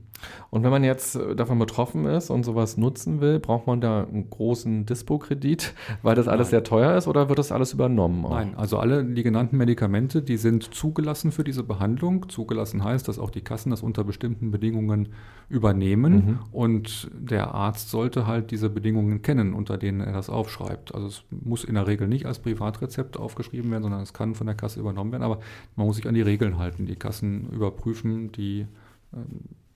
Und 0.51 0.63
wenn 0.63 0.71
man 0.71 0.85
jetzt 0.85 1.17
äh, 1.17 1.35
davon 1.35 1.59
betroffen 1.59 2.05
ist 2.05 2.31
und 2.31 2.45
sowas 2.45 2.77
nutzen 2.77 3.21
will, 3.21 3.41
braucht 3.41 3.67
man 3.67 3.81
da 3.81 4.05
einen 4.05 4.29
großen 4.31 4.87
Dispo-Kredit, 4.87 5.75
weil 6.03 6.15
das 6.15 6.29
alles 6.29 6.49
Nein. 6.49 6.51
sehr 6.51 6.65
teuer 6.65 6.97
ist 6.97 7.09
oder 7.09 7.29
wird 7.29 7.39
das 7.39 7.53
alles 7.53 7.73
übernommen? 7.73 8.25
Auch? 8.25 8.31
Nein, 8.31 8.55
also 8.57 8.79
alle 8.79 9.05
die 9.05 9.23
genannten 9.23 9.57
Medikamente, 9.57 10.23
die 10.23 10.37
sind 10.37 10.75
zugelassen 10.75 11.33
für 11.33 11.45
diese 11.45 11.63
Behandlung. 11.63 12.29
Zugelassen 12.29 12.85
heißt, 12.85 13.09
dass 13.09 13.19
auch 13.19 13.31
die 13.31 13.41
Kassen 13.41 13.71
das 13.71 13.83
unter 13.83 14.05
bestimmten 14.05 14.51
Bedingungen 14.51 15.09
übernehmen 15.49 16.15
mhm. 16.15 16.39
und 16.53 17.11
der 17.15 17.55
Arzt 17.55 17.91
sollte 17.91 18.27
halt 18.27 18.51
diese 18.51 18.71
Bedingungen 18.71 19.23
kennen, 19.23 19.55
unter 19.55 19.77
denen 19.77 20.01
er 20.01 20.13
das 20.13 20.31
aufschreibt. 20.31 20.95
Also 20.95 21.09
es 21.09 21.25
muss 21.31 21.65
in 21.65 21.75
der 21.75 21.87
Regel 21.87 22.09
nicht 22.09 22.27
als 22.27 22.39
Privatrezept 22.39 23.19
aufgeschrieben 23.19 23.71
werden, 23.71 23.83
sondern 23.83 24.03
es 24.03 24.13
kann 24.13 24.35
von 24.35 24.47
der 24.47 24.57
Kasse 24.57 24.81
übernommen 24.81 25.13
werden, 25.13 25.23
aber 25.23 25.41
man 25.77 25.87
muss 25.87 25.97
sich 25.97 26.09
an 26.09 26.15
die 26.15 26.23
Regeln 26.23 26.59
halten. 26.59 26.87
Die 26.87 26.97
Kassen 26.97 27.51
überprüfen 27.51 28.33
die 28.33 28.67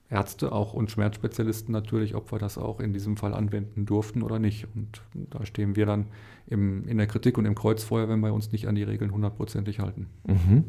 Ärzte 0.09 0.51
auch 0.51 0.73
und 0.73 0.89
Schmerzspezialisten 0.89 1.71
natürlich, 1.71 2.15
ob 2.15 2.31
wir 2.31 2.39
das 2.39 2.57
auch 2.57 2.79
in 2.79 2.93
diesem 2.93 3.17
Fall 3.17 3.33
anwenden 3.33 3.85
durften 3.85 4.23
oder 4.23 4.39
nicht. 4.39 4.67
Und 4.73 5.01
da 5.13 5.45
stehen 5.45 5.75
wir 5.75 5.85
dann 5.85 6.07
im, 6.47 6.87
in 6.87 6.97
der 6.97 7.07
Kritik 7.07 7.37
und 7.37 7.45
im 7.45 7.55
Kreuzfeuer, 7.55 8.07
wenn 8.07 8.21
wir 8.21 8.33
uns 8.33 8.51
nicht 8.51 8.67
an 8.67 8.75
die 8.75 8.83
Regeln 8.83 9.11
hundertprozentig 9.11 9.79
halten. 9.79 10.07
Mhm. 10.25 10.65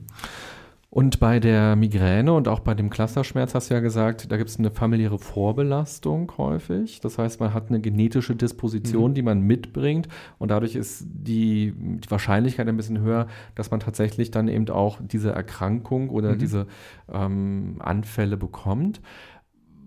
Und 0.91 1.21
bei 1.21 1.39
der 1.39 1.77
Migräne 1.77 2.33
und 2.33 2.49
auch 2.49 2.61
bei 2.61 2.75
dem 2.75 2.89
Clusterschmerz 2.89 3.55
hast 3.55 3.69
du 3.69 3.75
ja 3.75 3.81
gesagt, 3.81 4.33
da 4.33 4.39
gibt 4.39 4.49
es 4.49 4.59
eine 4.59 4.71
familiäre 4.71 5.19
Vorbelastung 5.19 6.33
häufig. 6.39 7.01
Das 7.01 7.19
heißt, 7.19 7.41
man 7.41 7.53
hat 7.53 7.69
eine 7.69 7.81
genetische 7.81 8.35
Disposition, 8.35 9.11
mhm. 9.11 9.15
die 9.15 9.23
man 9.23 9.41
mitbringt 9.43 10.09
und 10.39 10.51
dadurch 10.51 10.77
ist 10.77 11.05
die, 11.07 11.75
die, 11.77 12.11
Wahrscheinlichkeit 12.11 12.67
ein 12.69 12.77
bisschen 12.79 13.01
höher, 13.01 13.27
dass 13.55 13.71
man 13.71 13.81
tatsächlich 13.81 14.31
dann 14.31 14.49
eben 14.49 14.67
auch 14.71 14.99
diese 15.03 15.31
Erkrankung 15.31 16.09
oder 16.09 16.35
mhm. 16.35 16.39
diese 16.39 16.67
ähm, 17.13 17.77
Anfälle 17.81 18.39
bekommt. 18.39 19.03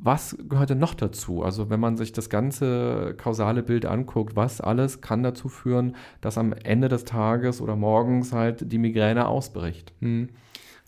Was 0.03 0.37
gehört 0.49 0.69
denn 0.69 0.79
noch 0.79 0.93
dazu? 0.93 1.43
Also 1.43 1.71
wenn 1.71 1.79
man 1.79 1.97
sich 1.97 2.11
das 2.11 2.29
ganze 2.29 3.15
kausale 3.17 3.63
Bild 3.63 3.87
anguckt, 3.87 4.35
was 4.35 4.61
alles 4.61 5.01
kann 5.01 5.23
dazu 5.23 5.49
führen, 5.49 5.95
dass 6.21 6.37
am 6.37 6.53
Ende 6.53 6.89
des 6.89 7.05
Tages 7.05 7.59
oder 7.59 7.75
morgens 7.75 8.33
halt 8.33 8.71
die 8.71 8.79
Migräne 8.79 9.27
ausbricht? 9.27 9.93
Mhm. 9.99 10.29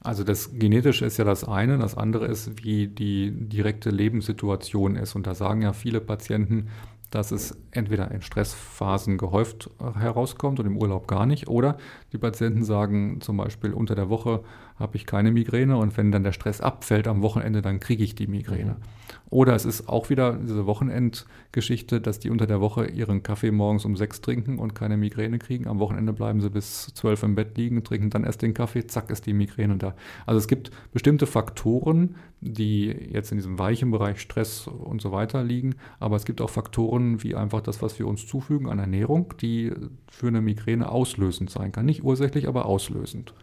Also 0.03 0.25
das 0.25 0.51
Genetische 0.53 1.05
ist 1.05 1.17
ja 1.17 1.23
das 1.23 1.45
eine, 1.45 1.77
das 1.77 1.95
andere 1.95 2.27
ist, 2.27 2.63
wie 2.63 2.87
die 2.87 3.31
direkte 3.31 3.89
Lebenssituation 3.89 4.97
ist. 4.97 5.15
Und 5.15 5.25
da 5.25 5.33
sagen 5.33 5.61
ja 5.61 5.71
viele 5.71 6.01
Patienten, 6.01 6.67
dass 7.09 7.31
es 7.31 7.57
entweder 7.71 8.11
in 8.11 8.21
Stressphasen 8.21 9.17
gehäuft 9.17 9.69
herauskommt 9.79 10.59
und 10.59 10.65
im 10.65 10.77
Urlaub 10.77 11.07
gar 11.07 11.25
nicht, 11.25 11.47
oder 11.47 11.77
die 12.11 12.17
Patienten 12.17 12.63
sagen 12.63 13.21
zum 13.21 13.37
Beispiel, 13.37 13.71
unter 13.71 13.95
der 13.95 14.09
Woche 14.09 14.43
habe 14.77 14.97
ich 14.97 15.05
keine 15.05 15.31
Migräne 15.31 15.77
und 15.77 15.95
wenn 15.95 16.11
dann 16.11 16.23
der 16.23 16.31
Stress 16.31 16.59
abfällt 16.59 17.07
am 17.07 17.21
Wochenende, 17.21 17.61
dann 17.61 17.79
kriege 17.79 18.03
ich 18.03 18.15
die 18.15 18.27
Migräne. 18.27 18.71
Mhm. 18.71 19.02
Oder 19.33 19.55
es 19.55 19.65
ist 19.65 19.89
auch 19.89 20.11
wieder 20.11 20.33
diese 20.33 20.67
Wochenendgeschichte, 20.67 21.99
dass 21.99 22.19
die 22.19 22.29
unter 22.29 22.45
der 22.45 22.61
Woche 22.61 22.85
ihren 22.85 23.23
Kaffee 23.23 23.49
morgens 23.49 23.83
um 23.83 23.95
sechs 23.95 24.21
trinken 24.21 24.59
und 24.59 24.75
keine 24.75 24.95
Migräne 24.95 25.39
kriegen. 25.39 25.67
Am 25.67 25.79
Wochenende 25.79 26.13
bleiben 26.13 26.39
sie 26.39 26.51
bis 26.51 26.93
zwölf 26.93 27.23
im 27.23 27.33
Bett 27.33 27.57
liegen, 27.57 27.83
trinken 27.83 28.11
dann 28.11 28.25
erst 28.25 28.43
den 28.43 28.53
Kaffee, 28.53 28.85
zack 28.85 29.09
ist 29.09 29.25
die 29.25 29.33
Migräne 29.33 29.77
da. 29.77 29.95
Also 30.27 30.37
es 30.37 30.47
gibt 30.47 30.69
bestimmte 30.91 31.25
Faktoren, 31.25 32.13
die 32.41 32.85
jetzt 32.85 33.31
in 33.31 33.39
diesem 33.39 33.57
weichen 33.57 33.89
Bereich 33.89 34.21
Stress 34.21 34.67
und 34.67 35.01
so 35.01 35.11
weiter 35.11 35.43
liegen, 35.43 35.77
aber 35.99 36.15
es 36.15 36.25
gibt 36.25 36.39
auch 36.39 36.51
Faktoren 36.51 37.23
wie 37.23 37.33
einfach 37.33 37.61
das, 37.61 37.81
was 37.81 37.97
wir 37.97 38.05
uns 38.05 38.27
zufügen 38.27 38.69
an 38.69 38.77
Ernährung, 38.77 39.33
die 39.41 39.71
für 40.11 40.27
eine 40.27 40.41
Migräne 40.41 40.89
auslösend 40.89 41.49
sein 41.49 41.71
kann. 41.71 41.87
Nicht 41.87 42.03
ursächlich, 42.03 42.47
aber 42.47 42.67
auslösend. 42.67 43.33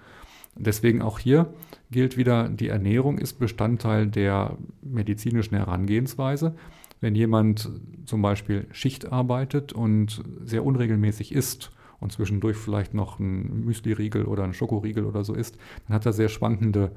Deswegen 0.57 1.01
auch 1.01 1.19
hier 1.19 1.53
gilt 1.91 2.17
wieder, 2.17 2.49
die 2.49 2.69
Ernährung 2.69 3.19
ist 3.19 3.39
Bestandteil 3.39 4.07
der 4.07 4.59
medizinischen 4.83 5.57
Herangehensweise. 5.57 6.55
Wenn 7.01 7.15
jemand 7.15 7.71
zum 8.05 8.21
Beispiel 8.21 8.67
Schicht 8.73 9.11
arbeitet 9.11 9.73
und 9.73 10.23
sehr 10.45 10.65
unregelmäßig 10.65 11.33
isst 11.33 11.71
und 11.99 12.13
zwischendurch 12.13 12.57
vielleicht 12.57 12.95
noch 12.95 13.19
ein 13.19 13.65
Müsli-Riegel 13.65 14.27
oder 14.27 14.45
ein 14.45 14.53
Schokoriegel 14.53 15.05
oder 15.05 15.25
so 15.25 15.35
isst, 15.35 15.57
dann 15.87 15.95
hat 15.95 16.05
er 16.05 16.13
sehr 16.13 16.29
schwankende 16.29 16.93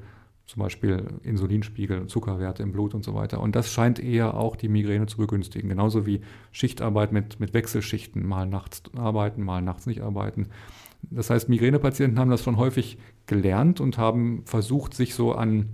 zum 0.46 0.62
Beispiel 0.62 1.06
Insulinspiegel, 1.22 2.06
Zuckerwerte 2.06 2.62
im 2.62 2.72
Blut 2.72 2.94
und 2.94 3.02
so 3.02 3.14
weiter. 3.14 3.40
Und 3.40 3.56
das 3.56 3.72
scheint 3.72 3.98
eher 3.98 4.34
auch 4.34 4.56
die 4.56 4.68
Migräne 4.68 5.06
zu 5.06 5.16
begünstigen. 5.16 5.70
Genauso 5.70 6.04
wie 6.04 6.20
Schichtarbeit 6.52 7.12
mit, 7.12 7.40
mit 7.40 7.54
Wechselschichten, 7.54 8.26
mal 8.26 8.46
nachts 8.46 8.82
arbeiten, 8.94 9.42
mal 9.42 9.62
nachts 9.62 9.86
nicht 9.86 10.02
arbeiten. 10.02 10.48
Das 11.10 11.30
heißt, 11.30 11.48
Migränepatienten 11.48 12.18
haben 12.18 12.30
das 12.30 12.42
schon 12.42 12.56
häufig 12.56 12.98
gelernt 13.26 13.80
und 13.80 13.98
haben 13.98 14.42
versucht, 14.44 14.94
sich 14.94 15.14
so 15.14 15.32
an 15.32 15.68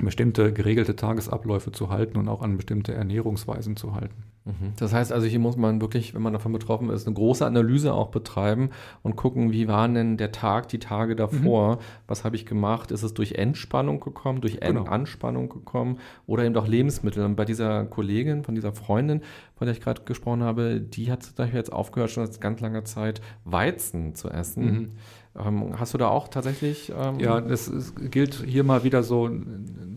bestimmte 0.00 0.52
geregelte 0.52 0.96
Tagesabläufe 0.96 1.72
zu 1.72 1.90
halten 1.90 2.18
und 2.18 2.28
auch 2.28 2.42
an 2.42 2.56
bestimmte 2.56 2.94
Ernährungsweisen 2.94 3.76
zu 3.76 3.94
halten. 3.94 4.24
Mhm. 4.48 4.72
Das 4.76 4.94
heißt 4.94 5.12
also, 5.12 5.26
hier 5.26 5.38
muss 5.38 5.56
man 5.56 5.80
wirklich, 5.80 6.14
wenn 6.14 6.22
man 6.22 6.32
davon 6.32 6.52
betroffen 6.52 6.88
ist, 6.90 7.06
eine 7.06 7.14
große 7.14 7.44
Analyse 7.44 7.92
auch 7.92 8.08
betreiben 8.08 8.70
und 9.02 9.16
gucken, 9.16 9.52
wie 9.52 9.68
war 9.68 9.86
denn 9.88 10.16
der 10.16 10.32
Tag, 10.32 10.68
die 10.68 10.78
Tage 10.78 11.14
davor, 11.14 11.76
mhm. 11.76 11.80
was 12.06 12.24
habe 12.24 12.36
ich 12.36 12.46
gemacht, 12.46 12.90
ist 12.90 13.02
es 13.02 13.14
durch 13.14 13.32
Entspannung 13.32 14.00
gekommen, 14.00 14.40
durch 14.40 14.60
genau. 14.60 14.84
Anspannung 14.84 15.48
gekommen 15.48 15.98
oder 16.26 16.44
eben 16.44 16.56
auch 16.56 16.66
Lebensmittel. 16.66 17.24
Und 17.24 17.36
bei 17.36 17.44
dieser 17.44 17.84
Kollegin, 17.84 18.42
von 18.42 18.54
dieser 18.54 18.72
Freundin, 18.72 19.22
von 19.56 19.66
der 19.66 19.74
ich 19.74 19.82
gerade 19.82 20.02
gesprochen 20.02 20.42
habe, 20.42 20.80
die 20.80 21.10
hat 21.10 21.34
jetzt 21.52 21.72
aufgehört, 21.72 22.10
schon 22.10 22.26
seit 22.26 22.40
ganz 22.40 22.60
langer 22.60 22.84
Zeit 22.84 23.20
Weizen 23.44 24.14
zu 24.14 24.30
essen. 24.30 24.64
Mhm. 24.64 24.92
Ähm, 25.38 25.78
hast 25.78 25.94
du 25.94 25.98
da 25.98 26.08
auch 26.08 26.28
tatsächlich. 26.28 26.92
Ähm 26.96 27.20
ja, 27.20 27.38
es, 27.38 27.68
es, 27.68 27.94
gilt 27.94 28.34
hier 28.34 28.64
mal 28.64 28.82
wieder 28.82 29.02
so, 29.02 29.30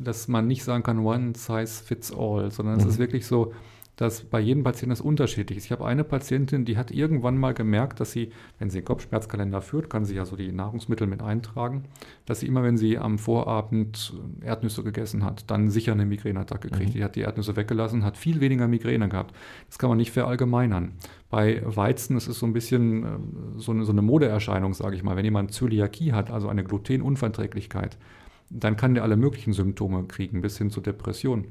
dass 0.04 0.28
man 0.28 0.48
nicht 0.48 0.64
sagen 0.64 0.84
kann, 0.84 1.00
one 1.00 1.34
size 1.36 1.84
fits 1.84 2.14
all, 2.14 2.52
sondern 2.52 2.76
mhm. 2.76 2.82
es 2.82 2.86
ist 2.88 3.00
wirklich 3.00 3.26
so, 3.26 3.54
dass 4.02 4.24
bei 4.24 4.40
jedem 4.40 4.64
Patienten 4.64 4.90
das 4.90 5.00
unterschiedlich 5.00 5.60
ist. 5.60 5.66
Ich 5.66 5.72
habe 5.72 5.86
eine 5.86 6.04
Patientin, 6.04 6.66
die 6.66 6.76
hat 6.76 6.90
irgendwann 6.90 7.38
mal 7.38 7.54
gemerkt, 7.54 8.00
dass 8.00 8.12
sie, 8.12 8.32
wenn 8.58 8.72
sie 8.72 8.80
einen 8.80 8.86
Kopfschmerzkalender 8.86 9.62
führt, 9.62 9.92
kann 9.92 10.06
sie 10.06 10.16
ja 10.16 10.26
so 10.26 10.36
die 10.36 10.52
Nahrungsmittel 10.52 11.06
mit 11.06 11.22
eintragen, 11.22 11.84
dass 12.26 12.40
sie 12.40 12.48
immer, 12.48 12.64
wenn 12.64 12.78
sie 12.78 12.98
am 12.98 13.20
Vorabend 13.20 14.14
Erdnüsse 14.44 14.82
gegessen 14.82 15.24
hat, 15.24 15.52
dann 15.52 15.70
sicher 15.70 15.92
eine 15.92 16.08
Migräneattacke 16.08 16.70
kriegt. 16.70 16.90
Mhm. 16.90 16.94
Die 16.94 17.04
hat 17.04 17.16
die 17.16 17.22
Erdnüsse 17.22 17.56
weggelassen, 17.56 18.04
hat 18.04 18.18
viel 18.18 18.42
weniger 18.42 18.68
Migräne 18.68 19.08
gehabt. 19.08 19.36
Das 19.68 19.78
kann 19.78 19.90
man 19.90 20.00
nicht 20.00 20.10
verallgemeinern. 20.10 20.94
Bei 21.30 21.62
Weizen 21.64 22.18
ist 22.18 22.28
es 22.28 22.40
so 22.40 22.48
ein 22.48 22.54
bisschen 22.54 23.04
äh, 23.04 23.08
so 23.58 23.72
eine, 23.72 23.86
so 23.86 23.92
eine 23.92 24.02
Modeerscheinung, 24.02 24.74
sage 24.74 24.96
ich 24.96 25.04
mal. 25.04 25.16
Wenn 25.16 25.26
jemand 25.26 25.54
Zöliakie 25.54 26.14
hat, 26.14 26.32
also 26.32 26.48
eine 26.48 26.64
Glutenunverträglichkeit, 26.64 28.00
dann 28.50 28.78
kann 28.78 28.96
der 28.96 29.04
alle 29.04 29.16
möglichen 29.16 29.54
Symptome 29.54 30.06
kriegen, 30.06 30.42
bis 30.42 30.58
hin 30.58 30.72
zur 30.72 30.82
Depression 30.82 31.46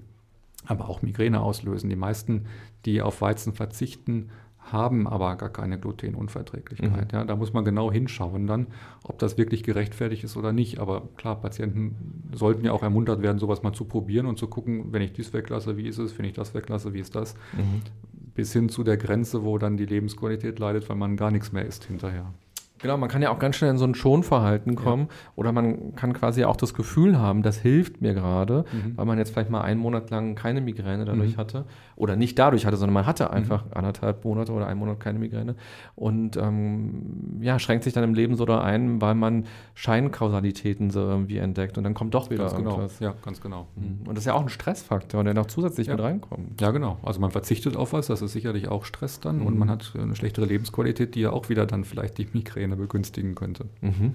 aber 0.67 0.89
auch 0.89 1.03
Migräne 1.03 1.41
auslösen. 1.41 1.91
Die 1.91 1.97
meisten, 1.97 2.47
die 2.85 3.03
auf 3.03 3.21
Weizen 3.21 3.53
verzichten, 3.53 4.31
haben 4.73 5.09
aber 5.09 5.37
gar 5.37 5.49
keine 5.49 5.79
Glutenunverträglichkeit. 5.79 7.13
Mhm. 7.13 7.19
Ja, 7.19 7.25
da 7.25 7.35
muss 7.37 7.53
man 7.53 7.65
genau 7.65 7.91
hinschauen 7.91 8.47
dann, 8.47 8.69
ob 9.03 9.19
das 9.19 9.39
wirklich 9.39 9.63
gerechtfertigt 9.63 10.23
ist 10.25 10.37
oder 10.37 10.53
nicht. 10.53 10.79
Aber 10.79 11.09
klar, 11.17 11.41
Patienten 11.41 12.31
sollten 12.33 12.65
ja 12.65 12.73
auch 12.73 12.83
ermuntert 12.83 13.23
werden, 13.23 13.39
sowas 13.39 13.63
mal 13.63 13.73
zu 13.73 13.85
probieren 13.85 14.27
und 14.27 14.39
zu 14.39 14.47
gucken, 14.49 14.93
wenn 14.93 15.03
ich 15.03 15.13
dies 15.13 15.33
weglasse, 15.33 15.77
wie 15.77 15.89
ist 15.89 15.99
es, 15.99 16.17
wenn 16.19 16.27
ich 16.27 16.35
das 16.35 16.55
weglasse, 16.55 16.93
wie 16.93 17.01
ist 17.01 17.15
das? 17.15 17.35
Mhm. 17.55 17.83
Bis 18.35 18.53
hin 18.53 18.69
zu 18.69 18.85
der 18.85 18.97
Grenze, 18.97 19.45
wo 19.45 19.59
dann 19.59 19.77
die 19.77 19.87
Lebensqualität 19.87 20.59
leidet, 20.59 20.89
weil 20.89 20.97
man 20.97 21.17
gar 21.17 21.31
nichts 21.31 21.53
mehr 21.53 21.65
isst 21.65 21.85
hinterher. 21.85 22.33
Genau, 22.83 22.97
man 22.97 23.09
kann 23.09 23.21
ja 23.21 23.31
auch 23.31 23.39
ganz 23.39 23.57
schnell 23.57 23.71
in 23.71 23.79
so 23.79 23.85
ein 23.85 23.95
Schonverhalten 23.95 24.75
kommen 24.75 25.09
ja. 25.09 25.33
oder 25.37 25.53
man 25.53 25.95
kann 25.97 26.13
quasi 26.13 26.45
auch 26.45 26.57
das 26.57 26.73
Gefühl 26.73 27.19
haben, 27.19 27.43
das 27.43 27.59
hilft 27.59 28.01
mir 28.01 28.15
gerade, 28.15 28.65
mhm. 28.73 28.97
weil 28.97 29.05
man 29.05 29.19
jetzt 29.19 29.33
vielleicht 29.33 29.51
mal 29.51 29.61
einen 29.61 29.81
Monat 29.81 30.11
lang 30.11 30.35
keine 30.35 30.61
Migräne 30.61 31.05
dadurch 31.05 31.37
mhm. 31.37 31.41
hatte 31.41 31.65
oder 31.97 32.17
nicht 32.17 32.39
dadurch 32.39 32.65
hatte, 32.65 32.77
sondern 32.77 32.95
man 32.95 33.07
hatte 33.07 33.25
mhm. 33.25 33.31
einfach 33.31 33.65
mhm. 33.67 33.73
anderthalb 33.75 34.25
Monate 34.25 34.53
oder 34.53 34.67
einen 34.67 34.81
Monat 34.81 34.99
keine 35.01 35.19
Migräne 35.19 35.57
und 35.95 36.37
ähm, 36.37 37.39
ja, 37.41 37.59
schränkt 37.59 37.85
sich 37.85 37.93
dann 37.93 38.05
im 38.05 38.15
Leben 38.15 38.37
so 38.37 38.47
da 38.47 38.63
ein, 38.63 39.01
weil 39.03 39.15
man 39.15 39.45
Scheinkausalitäten 39.75 40.91
so 40.91 41.01
irgendwie 41.01 41.39
entdeckt 41.39 41.77
und 41.77 41.85
dann 41.85 41.95
kommt 41.95 42.15
doch 42.15 42.31
wieder 42.31 42.45
ganz 42.45 42.57
genau. 42.57 42.71
irgendwas. 42.71 42.99
Genau. 42.99 43.11
Ja, 43.11 43.17
ganz 43.23 43.41
genau. 43.41 43.67
Mhm. 43.77 44.09
Und 44.09 44.15
das 44.15 44.23
ist 44.23 44.27
ja 44.27 44.35
auch 44.35 44.43
ein 44.43 44.49
Stressfaktor, 44.49 45.23
der 45.23 45.35
noch 45.35 45.47
zusätzlich 45.47 45.89
ja. 45.89 45.95
mit 45.95 46.03
reinkommt. 46.03 46.61
Ja, 46.61 46.71
genau. 46.71 46.99
Also 47.03 47.21
man 47.21 47.31
verzichtet 47.31 47.77
auf 47.77 47.93
was, 47.93 48.07
das 48.07 48.23
ist 48.23 48.33
sicherlich 48.33 48.69
auch 48.69 48.87
Stress 48.87 49.21
dann 49.21 49.43
und 49.43 49.55
mhm. 49.55 49.61
man 49.61 49.71
hat 49.71 49.93
eine 50.01 50.17
schlechtere 50.17 50.47
Lebensqualität, 50.47 51.15
die 51.15 51.21
ja 51.21 51.31
auch 51.31 51.51
wieder 51.51 51.67
dann 51.67 51.85
vielleicht 51.85 52.17
die 52.17 52.27
Migräne 52.33 52.70
Migräne 52.71 52.77
begünstigen 52.77 53.35
könnte. 53.35 53.67
Mhm. 53.81 54.15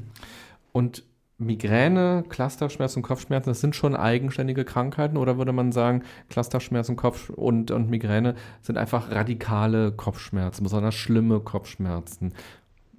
Und 0.72 1.04
Migräne, 1.38 2.24
Clusterschmerz 2.30 2.96
und 2.96 3.04
Kopfschmerzen, 3.04 3.50
das 3.50 3.60
sind 3.60 3.76
schon 3.76 3.96
eigenständige 3.96 4.64
Krankheiten 4.64 5.18
oder 5.18 5.38
würde 5.38 5.52
man 5.52 5.74
sagen, 5.74 6.04
Clusterschmerz 6.30 6.88
und, 6.88 6.96
Kopf 6.96 7.30
und, 7.30 7.72
und 7.72 7.90
Migräne 7.90 8.36
sind 8.62 8.78
einfach 8.78 9.12
radikale 9.12 9.92
Kopfschmerzen, 9.92 10.64
besonders 10.64 10.96
schlimme 10.96 11.42
Kopfschmerzen? 11.42 12.34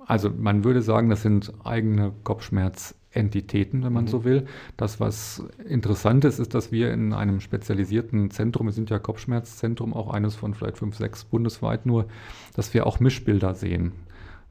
Also 0.05 0.31
man 0.31 0.65
würde 0.65 0.83
sagen, 0.83 1.09
das 1.09 1.23
sind 1.23 1.53
eigene 1.65 2.13
Kopfschmerzentitäten, 2.25 3.83
wenn 3.83 3.93
man 3.93 4.05
mhm. 4.05 4.09
so 4.09 4.25
will. 4.25 4.45
Das, 4.77 5.01
was 5.01 5.43
interessant 5.67 6.27
ist, 6.27 6.39
ist, 6.39 6.55
dass 6.55 6.71
wir 6.71 6.93
in 6.93 7.15
einem 7.15 7.41
spezialisierten 7.41 8.31
Zentrum, 8.31 8.67
wir 8.67 8.73
sind 8.73 8.91
ja 8.91 8.99
Kopfschmerzzentrum, 8.99 9.95
auch 9.95 10.13
eines 10.13 10.35
von 10.35 10.53
vielleicht 10.53 10.77
fünf, 10.77 10.97
sechs 10.97 11.25
bundesweit 11.25 11.87
nur, 11.87 12.05
dass 12.55 12.75
wir 12.75 12.87
auch 12.87 13.01
Mischbilder 13.01 13.55
sehen 13.55 13.93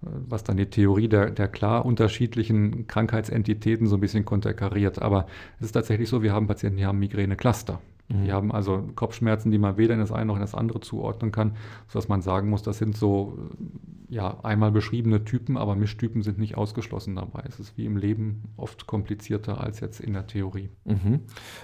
was 0.02 0.44
dann 0.44 0.58
die 0.58 0.68
Theorie 0.68 1.08
der, 1.08 1.32
der 1.32 1.48
klar 1.48 1.86
unterschiedlichen 1.86 2.88
Krankheitsentitäten 2.88 3.88
so 3.88 3.98
ein 3.98 4.02
bisschen 4.02 4.26
konterkariert. 4.26 5.02
Aber 5.02 5.28
es 5.60 5.68
ist 5.68 5.72
tatsächlich 5.74 6.10
so, 6.10 6.22
wir 6.22 6.34
haben 6.34 6.48
Patienten, 6.48 6.78
die 6.78 6.86
haben 6.86 7.00
Migräne-Cluster. 7.00 7.82
Mhm. 8.08 8.26
Die 8.26 8.32
haben 8.32 8.52
also 8.52 8.88
Kopfschmerzen, 8.96 9.52
die 9.52 9.58
man 9.58 9.78
weder 9.78 9.94
in 9.94 10.00
das 10.00 10.12
eine 10.12 10.26
noch 10.26 10.36
in 10.36 10.42
das 10.42 10.56
andere 10.56 10.80
zuordnen 10.80 11.32
kann, 11.32 11.56
sodass 11.88 12.08
man 12.08 12.22
sagen 12.22 12.50
muss, 12.50 12.62
das 12.62 12.78
sind 12.78 12.96
so 12.96 13.38
ja, 14.10 14.38
einmal 14.44 14.72
beschriebene 14.72 15.24
Typen, 15.26 15.58
aber 15.58 15.76
Mischtypen 15.76 16.22
sind 16.22 16.38
nicht 16.38 16.58
ausgeschlossen 16.58 17.16
dabei. 17.16 17.44
Es 17.48 17.60
ist 17.60 17.78
wie 17.78 17.86
im 17.86 17.98
Leben 17.98 18.44
oft 18.58 18.88
komplizierter 18.88 19.62
als 19.62 19.80
jetzt 19.80 20.00
in 20.00 20.14
der 20.14 20.28
Theorie. 20.28 20.70
Mhm. 20.86 21.22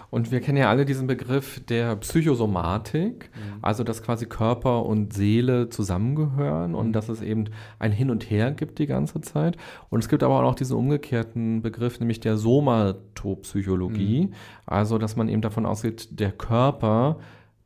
Und 0.10 0.32
wir 0.32 0.42
kennen 0.42 0.58
ja 0.58 0.70
alle 0.70 0.86
diesen 0.86 1.08
Begriff 1.08 1.64
der 1.66 1.96
Psychosomatik, 1.98 3.30
mhm. 3.34 3.60
also 3.62 3.84
dass 3.84 4.02
quasi 4.02 4.26
Körper 4.26 4.86
und 4.86 5.14
Seele 5.14 5.70
zusammengehören 5.70 6.76
und 6.76 6.88
mhm. 6.88 6.94
dass 6.94 7.10
es 7.10 7.22
eben 7.22 7.46
ein 7.80 7.92
Hin 7.92 8.10
und 8.10 8.30
Her 8.30 8.52
gibt 8.52 8.80
die 8.80 8.88
ganze 8.88 9.22
Zeit. 9.22 9.58
Und 9.90 10.00
es 10.00 10.10
gibt 10.10 10.24
aber 10.24 10.40
auch 10.40 10.44
noch 10.44 10.56
diesen 10.56 10.76
umgekehrten 10.76 11.62
Begriff, 11.62 12.00
nämlich 12.00 12.20
der 12.20 12.38
Somatopsychologie, 12.38 14.28
mhm. 14.28 14.34
Also 14.72 14.98
dass 14.98 15.16
man 15.16 15.30
eben 15.30 15.42
davon 15.42 15.66
ausgeht, 15.66 16.20
der 16.20 16.32
Körper 16.32 17.18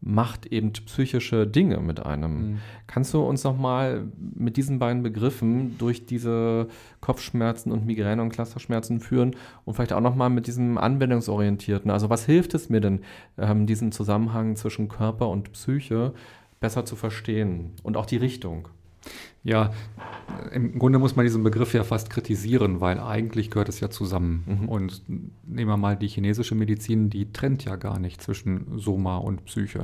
macht 0.01 0.45
eben 0.45 0.71
psychische 0.71 1.47
Dinge 1.47 1.79
mit 1.79 2.05
einem. 2.05 2.37
Mhm. 2.37 2.57
Kannst 2.85 3.13
du 3.13 3.23
uns 3.23 3.43
nochmal 3.43 4.05
mit 4.35 4.55
diesen 4.55 4.77
beiden 4.77 5.01
Begriffen 5.01 5.77
durch 5.79 6.05
diese 6.05 6.67
Kopfschmerzen 7.01 7.71
und 7.71 7.87
Migräne 7.87 8.21
und 8.21 8.29
Clusterschmerzen 8.29 8.99
führen 8.99 9.35
und 9.65 9.73
vielleicht 9.73 9.93
auch 9.93 10.01
nochmal 10.01 10.29
mit 10.29 10.45
diesem 10.45 10.77
anwendungsorientierten, 10.77 11.89
also 11.89 12.09
was 12.09 12.25
hilft 12.25 12.53
es 12.53 12.69
mir 12.69 12.81
denn, 12.81 13.01
ähm, 13.39 13.65
diesen 13.65 13.91
Zusammenhang 13.91 14.55
zwischen 14.55 14.89
Körper 14.89 15.29
und 15.29 15.51
Psyche 15.53 16.13
besser 16.59 16.85
zu 16.85 16.95
verstehen 16.95 17.71
und 17.81 17.97
auch 17.97 18.05
die 18.05 18.17
Richtung? 18.17 18.67
Ja, 19.43 19.71
im 20.51 20.79
Grunde 20.79 20.97
muss 20.97 21.15
man 21.15 21.25
diesen 21.25 21.43
Begriff 21.43 21.73
ja 21.73 21.83
fast 21.83 22.09
kritisieren, 22.09 22.81
weil 22.81 22.99
eigentlich 22.99 23.51
gehört 23.51 23.69
es 23.69 23.79
ja 23.79 23.91
zusammen. 23.91 24.43
Mhm. 24.47 24.69
Und 24.69 25.01
nehmen 25.07 25.69
wir 25.69 25.77
mal 25.77 25.95
die 25.95 26.07
chinesische 26.07 26.55
Medizin, 26.55 27.11
die 27.11 27.31
trennt 27.31 27.63
ja 27.63 27.75
gar 27.75 27.99
nicht 27.99 28.21
zwischen 28.21 28.79
Soma 28.79 29.17
und 29.17 29.45
Psyche. 29.45 29.83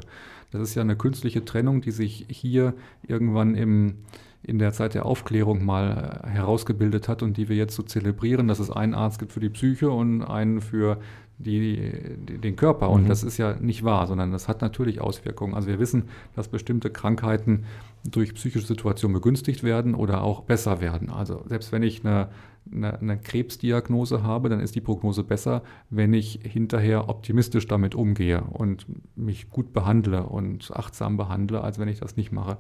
Das 0.52 0.62
ist 0.62 0.76
ja 0.76 0.82
eine 0.82 0.96
künstliche 0.96 1.46
Trennung, 1.46 1.82
die 1.82 1.92
sich 1.92 2.26
hier 2.28 2.74
irgendwann 3.04 3.56
im, 3.56 4.00
in 4.44 4.58
der 4.58 4.74
Zeit 4.74 4.96
der 4.96 5.06
Aufklärung 5.06 5.64
mal 5.64 6.22
äh, 6.24 6.30
herausgebildet 6.30 7.08
hat 7.08 7.22
und 7.22 7.38
die 7.38 7.48
wir 7.48 7.56
jetzt 7.56 7.76
so 7.76 7.84
zelebrieren, 7.84 8.48
dass 8.48 8.60
es 8.60 8.72
einen 8.72 8.96
Arzt 8.96 9.20
gibt 9.20 9.32
für 9.32 9.40
die 9.40 9.50
Psyche 9.50 9.92
und 9.92 10.24
einen 10.24 10.62
für 10.62 11.00
die, 11.38 11.92
die, 12.28 12.38
den 12.38 12.56
Körper. 12.56 12.90
Und 12.90 13.04
mhm. 13.04 13.08
das 13.08 13.24
ist 13.24 13.38
ja 13.38 13.56
nicht 13.60 13.84
wahr, 13.84 14.08
sondern 14.08 14.32
das 14.32 14.48
hat 14.48 14.62
natürlich 14.62 15.02
Auswirkungen. 15.02 15.54
Also 15.54 15.68
wir 15.68 15.80
wissen, 15.80 16.04
dass 16.36 16.48
bestimmte 16.48 16.90
Krankheiten 16.90 17.66
durch 18.04 18.34
psychische 18.34 18.66
Situationen 18.66 19.14
begünstigt 19.14 19.64
werden 19.64 19.96
oder 19.96 20.24
auch 20.24 20.42
besser 20.42 20.82
werden. 20.82 21.10
Also 21.10 21.44
selbst 21.48 21.72
wenn 21.72 21.84
ich 21.84 22.04
eine, 22.06 22.30
eine, 22.72 23.00
eine 23.00 23.18
Krebsdiagnose 23.20 24.24
habe, 24.24 24.50
dann 24.50 24.60
ist 24.60 24.76
die 24.76 24.82
Prognose 24.82 25.24
besser, 25.24 25.64
wenn 25.90 26.14
ich 26.14 26.40
hinterher 26.44 27.10
optimistisch 27.10 27.68
damit 27.68 27.96
umgehe 27.96 28.42
und 28.42 28.86
mich 29.16 29.50
gut 29.50 29.74
behandle 29.74 30.24
und 30.24 30.72
achtsam 30.76 31.18
behandle, 31.18 31.62
als 31.62 31.80
wenn 31.80 31.88
ich 31.88 32.00
das 32.00 32.18
nicht 32.18 32.32
mache. 32.32 32.58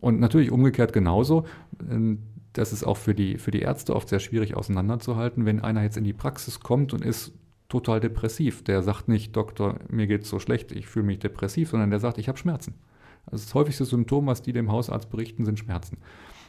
Und 0.00 0.18
natürlich 0.18 0.50
umgekehrt 0.50 0.92
genauso. 0.92 1.44
Ähm, 1.88 2.20
das 2.52 2.72
ist 2.72 2.84
auch 2.84 2.96
für 2.96 3.14
die, 3.14 3.38
für 3.38 3.50
die 3.50 3.60
Ärzte 3.60 3.94
oft 3.94 4.08
sehr 4.08 4.18
schwierig 4.18 4.56
auseinanderzuhalten, 4.56 5.46
wenn 5.46 5.60
einer 5.60 5.82
jetzt 5.82 5.96
in 5.96 6.04
die 6.04 6.12
Praxis 6.12 6.60
kommt 6.60 6.92
und 6.92 7.04
ist 7.04 7.32
total 7.68 8.00
depressiv. 8.00 8.64
Der 8.64 8.82
sagt 8.82 9.08
nicht, 9.08 9.36
Doktor, 9.36 9.78
mir 9.88 10.06
geht 10.06 10.22
es 10.22 10.28
so 10.28 10.38
schlecht, 10.40 10.72
ich 10.72 10.86
fühle 10.88 11.06
mich 11.06 11.20
depressiv, 11.20 11.70
sondern 11.70 11.90
der 11.90 12.00
sagt, 12.00 12.18
ich 12.18 12.28
habe 12.28 12.38
Schmerzen. 12.38 12.74
Also 13.26 13.44
das 13.44 13.54
häufigste 13.54 13.84
Symptom, 13.84 14.26
was 14.26 14.42
die 14.42 14.52
dem 14.52 14.70
Hausarzt 14.70 15.10
berichten, 15.10 15.44
sind 15.44 15.58
Schmerzen. 15.58 15.98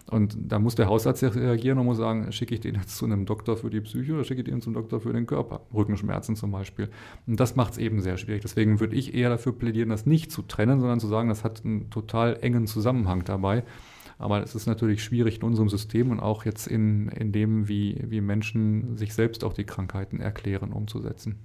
Und 0.09 0.35
da 0.37 0.59
muss 0.59 0.75
der 0.75 0.87
Hausarzt 0.87 1.23
reagieren 1.23 1.77
und 1.77 1.85
muss 1.85 1.97
sagen, 1.97 2.31
schicke 2.31 2.55
ich 2.55 2.61
den 2.61 2.75
jetzt 2.75 2.97
zu 2.97 3.05
einem 3.05 3.25
Doktor 3.25 3.57
für 3.57 3.69
die 3.69 3.81
Psyche 3.81 4.13
oder 4.13 4.23
schicke 4.23 4.41
ich 4.41 4.47
den 4.47 4.61
zum 4.61 4.73
Doktor 4.73 4.99
für 4.99 5.13
den 5.13 5.25
Körper? 5.25 5.61
Rückenschmerzen 5.73 6.35
zum 6.35 6.51
Beispiel. 6.51 6.89
Und 7.27 7.39
das 7.39 7.55
macht 7.55 7.73
es 7.73 7.77
eben 7.77 8.01
sehr 8.01 8.17
schwierig. 8.17 8.41
Deswegen 8.41 8.79
würde 8.79 8.95
ich 8.95 9.13
eher 9.13 9.29
dafür 9.29 9.53
plädieren, 9.53 9.89
das 9.89 10.05
nicht 10.05 10.31
zu 10.31 10.41
trennen, 10.41 10.79
sondern 10.79 10.99
zu 10.99 11.07
sagen, 11.07 11.29
das 11.29 11.43
hat 11.43 11.63
einen 11.63 11.89
total 11.89 12.39
engen 12.41 12.67
Zusammenhang 12.67 13.23
dabei. 13.23 13.63
Aber 14.17 14.43
es 14.43 14.53
ist 14.53 14.67
natürlich 14.67 15.03
schwierig 15.03 15.37
in 15.37 15.43
unserem 15.43 15.69
System 15.69 16.11
und 16.11 16.19
auch 16.19 16.45
jetzt 16.45 16.67
in, 16.67 17.09
in 17.09 17.31
dem, 17.31 17.67
wie, 17.67 17.97
wie 18.07 18.21
Menschen 18.21 18.97
sich 18.97 19.13
selbst 19.13 19.43
auch 19.43 19.53
die 19.53 19.63
Krankheiten 19.63 20.19
erklären, 20.19 20.73
umzusetzen. 20.73 21.39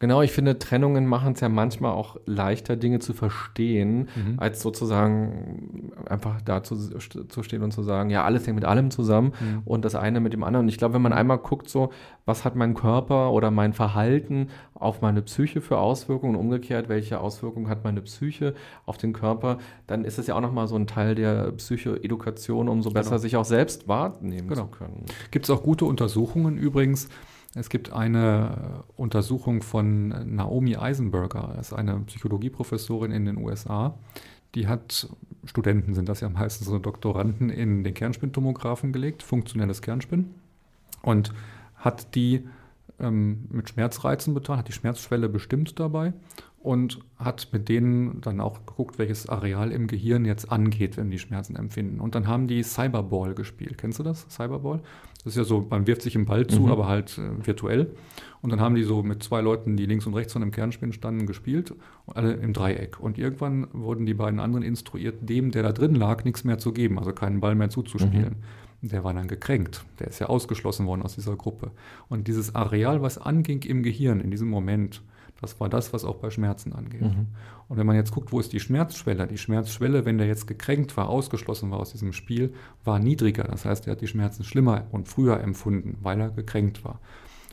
Genau, 0.00 0.20
ich 0.20 0.32
finde, 0.32 0.58
Trennungen 0.58 1.06
machen 1.06 1.32
es 1.32 1.40
ja 1.40 1.48
manchmal 1.48 1.92
auch 1.92 2.18
leichter, 2.26 2.76
Dinge 2.76 2.98
zu 2.98 3.14
verstehen, 3.14 4.08
mhm. 4.14 4.34
als 4.38 4.60
sozusagen 4.60 5.92
einfach 6.04 6.42
da 6.42 6.62
zu, 6.62 6.76
zu, 6.98 7.42
stehen 7.42 7.62
und 7.62 7.70
zu 7.70 7.82
sagen, 7.82 8.10
ja, 8.10 8.22
alles 8.22 8.46
hängt 8.46 8.56
mit 8.56 8.66
allem 8.66 8.90
zusammen 8.90 9.32
mhm. 9.40 9.62
und 9.64 9.84
das 9.84 9.94
eine 9.94 10.20
mit 10.20 10.34
dem 10.34 10.42
anderen. 10.44 10.66
Und 10.66 10.68
ich 10.68 10.76
glaube, 10.76 10.92
wenn 10.92 11.00
man 11.00 11.14
einmal 11.14 11.38
guckt, 11.38 11.70
so, 11.70 11.90
was 12.26 12.44
hat 12.44 12.54
mein 12.54 12.74
Körper 12.74 13.30
oder 13.30 13.50
mein 13.50 13.72
Verhalten 13.72 14.48
auf 14.74 15.00
meine 15.00 15.22
Psyche 15.22 15.62
für 15.62 15.78
Auswirkungen 15.78 16.34
und 16.34 16.40
umgekehrt, 16.40 16.90
welche 16.90 17.20
Auswirkungen 17.20 17.68
hat 17.68 17.84
meine 17.84 18.02
Psyche 18.02 18.54
auf 18.84 18.98
den 18.98 19.14
Körper, 19.14 19.56
dann 19.86 20.04
ist 20.04 20.18
es 20.18 20.26
ja 20.26 20.34
auch 20.34 20.42
nochmal 20.42 20.66
so 20.66 20.76
ein 20.76 20.86
Teil 20.86 21.14
der 21.14 21.52
Psychoedukation, 21.52 22.68
um 22.68 22.82
so 22.82 22.90
besser 22.90 23.10
genau. 23.10 23.20
sich 23.22 23.36
auch 23.36 23.46
selbst 23.46 23.88
wahrnehmen 23.88 24.48
genau. 24.48 24.64
zu 24.64 24.68
können. 24.68 25.06
Gibt 25.30 25.46
es 25.46 25.50
auch 25.50 25.62
gute 25.62 25.86
Untersuchungen 25.86 26.58
übrigens, 26.58 27.08
es 27.54 27.68
gibt 27.68 27.92
eine 27.92 28.84
Untersuchung 28.96 29.62
von 29.62 30.08
Naomi 30.34 30.76
Eisenberger, 30.76 31.52
das 31.56 31.68
ist 31.68 31.72
eine 31.72 32.00
Psychologieprofessorin 32.00 33.12
in 33.12 33.24
den 33.24 33.38
USA. 33.38 33.94
Die 34.54 34.66
hat, 34.66 35.08
Studenten 35.44 35.94
sind 35.94 36.08
das 36.08 36.20
ja 36.20 36.28
meistens 36.28 36.68
so 36.68 36.78
Doktoranden, 36.78 37.50
in 37.50 37.84
den 37.84 37.94
Kernspintomographen 37.94 38.92
gelegt, 38.92 39.22
funktionelles 39.22 39.82
Kernspin, 39.82 40.34
und 41.02 41.32
hat 41.76 42.14
die 42.14 42.44
ähm, 43.00 43.46
mit 43.50 43.68
Schmerzreizen 43.68 44.34
betan, 44.34 44.58
hat 44.58 44.68
die 44.68 44.72
Schmerzschwelle 44.72 45.28
bestimmt 45.28 45.78
dabei 45.78 46.12
und 46.64 47.00
hat 47.18 47.48
mit 47.52 47.68
denen 47.68 48.22
dann 48.22 48.40
auch 48.40 48.64
geguckt, 48.64 48.98
welches 48.98 49.28
Areal 49.28 49.70
im 49.70 49.86
Gehirn 49.86 50.24
jetzt 50.24 50.50
angeht, 50.50 50.96
wenn 50.96 51.10
die 51.10 51.18
Schmerzen 51.18 51.56
empfinden. 51.56 52.00
Und 52.00 52.14
dann 52.14 52.26
haben 52.26 52.48
die 52.48 52.62
Cyberball 52.62 53.34
gespielt. 53.34 53.76
Kennst 53.76 53.98
du 53.98 54.02
das? 54.02 54.26
Cyberball? 54.30 54.80
Das 55.18 55.34
ist 55.34 55.36
ja 55.36 55.44
so, 55.44 55.66
man 55.68 55.86
wirft 55.86 56.00
sich 56.00 56.16
einen 56.16 56.24
Ball 56.24 56.46
zu, 56.46 56.62
mhm. 56.62 56.70
aber 56.70 56.86
halt 56.86 57.18
äh, 57.18 57.46
virtuell. 57.46 57.94
Und 58.40 58.50
dann 58.50 58.60
haben 58.60 58.74
die 58.74 58.82
so 58.82 59.02
mit 59.02 59.22
zwei 59.22 59.42
Leuten, 59.42 59.76
die 59.76 59.84
links 59.84 60.06
und 60.06 60.14
rechts 60.14 60.32
von 60.32 60.40
dem 60.40 60.52
Kernspin 60.52 60.92
standen, 60.92 61.26
gespielt, 61.26 61.74
alle 62.06 62.32
im 62.32 62.54
Dreieck. 62.54 62.98
Und 62.98 63.18
irgendwann 63.18 63.66
wurden 63.72 64.06
die 64.06 64.14
beiden 64.14 64.40
anderen 64.40 64.64
instruiert, 64.64 65.16
dem, 65.28 65.50
der 65.50 65.62
da 65.64 65.72
drin 65.72 65.94
lag, 65.94 66.24
nichts 66.24 66.44
mehr 66.44 66.56
zu 66.56 66.72
geben, 66.72 66.98
also 66.98 67.12
keinen 67.12 67.40
Ball 67.40 67.54
mehr 67.54 67.68
zuzuspielen. 67.68 68.36
Mhm. 68.40 68.63
Der 68.90 69.02
war 69.02 69.14
dann 69.14 69.28
gekränkt. 69.28 69.84
Der 69.98 70.08
ist 70.08 70.18
ja 70.18 70.26
ausgeschlossen 70.26 70.86
worden 70.86 71.02
aus 71.02 71.14
dieser 71.14 71.36
Gruppe. 71.36 71.70
Und 72.08 72.28
dieses 72.28 72.54
Areal, 72.54 73.00
was 73.00 73.16
anging 73.16 73.62
im 73.62 73.82
Gehirn 73.82 74.20
in 74.20 74.30
diesem 74.30 74.48
Moment, 74.48 75.02
das 75.40 75.58
war 75.58 75.70
das, 75.70 75.94
was 75.94 76.04
auch 76.04 76.16
bei 76.16 76.28
Schmerzen 76.30 76.74
angeht. 76.74 77.00
Mhm. 77.00 77.28
Und 77.68 77.78
wenn 77.78 77.86
man 77.86 77.96
jetzt 77.96 78.12
guckt, 78.12 78.30
wo 78.30 78.40
ist 78.40 78.52
die 78.52 78.60
Schmerzschwelle? 78.60 79.26
Die 79.26 79.38
Schmerzschwelle, 79.38 80.04
wenn 80.04 80.18
der 80.18 80.26
jetzt 80.26 80.46
gekränkt 80.46 80.98
war, 80.98 81.08
ausgeschlossen 81.08 81.70
war 81.70 81.80
aus 81.80 81.92
diesem 81.92 82.12
Spiel, 82.12 82.52
war 82.84 82.98
niedriger. 82.98 83.44
Das 83.44 83.64
heißt, 83.64 83.86
er 83.86 83.92
hat 83.92 84.02
die 84.02 84.06
Schmerzen 84.06 84.44
schlimmer 84.44 84.86
und 84.92 85.08
früher 85.08 85.40
empfunden, 85.40 85.96
weil 86.02 86.20
er 86.20 86.30
gekränkt 86.30 86.84
war. 86.84 87.00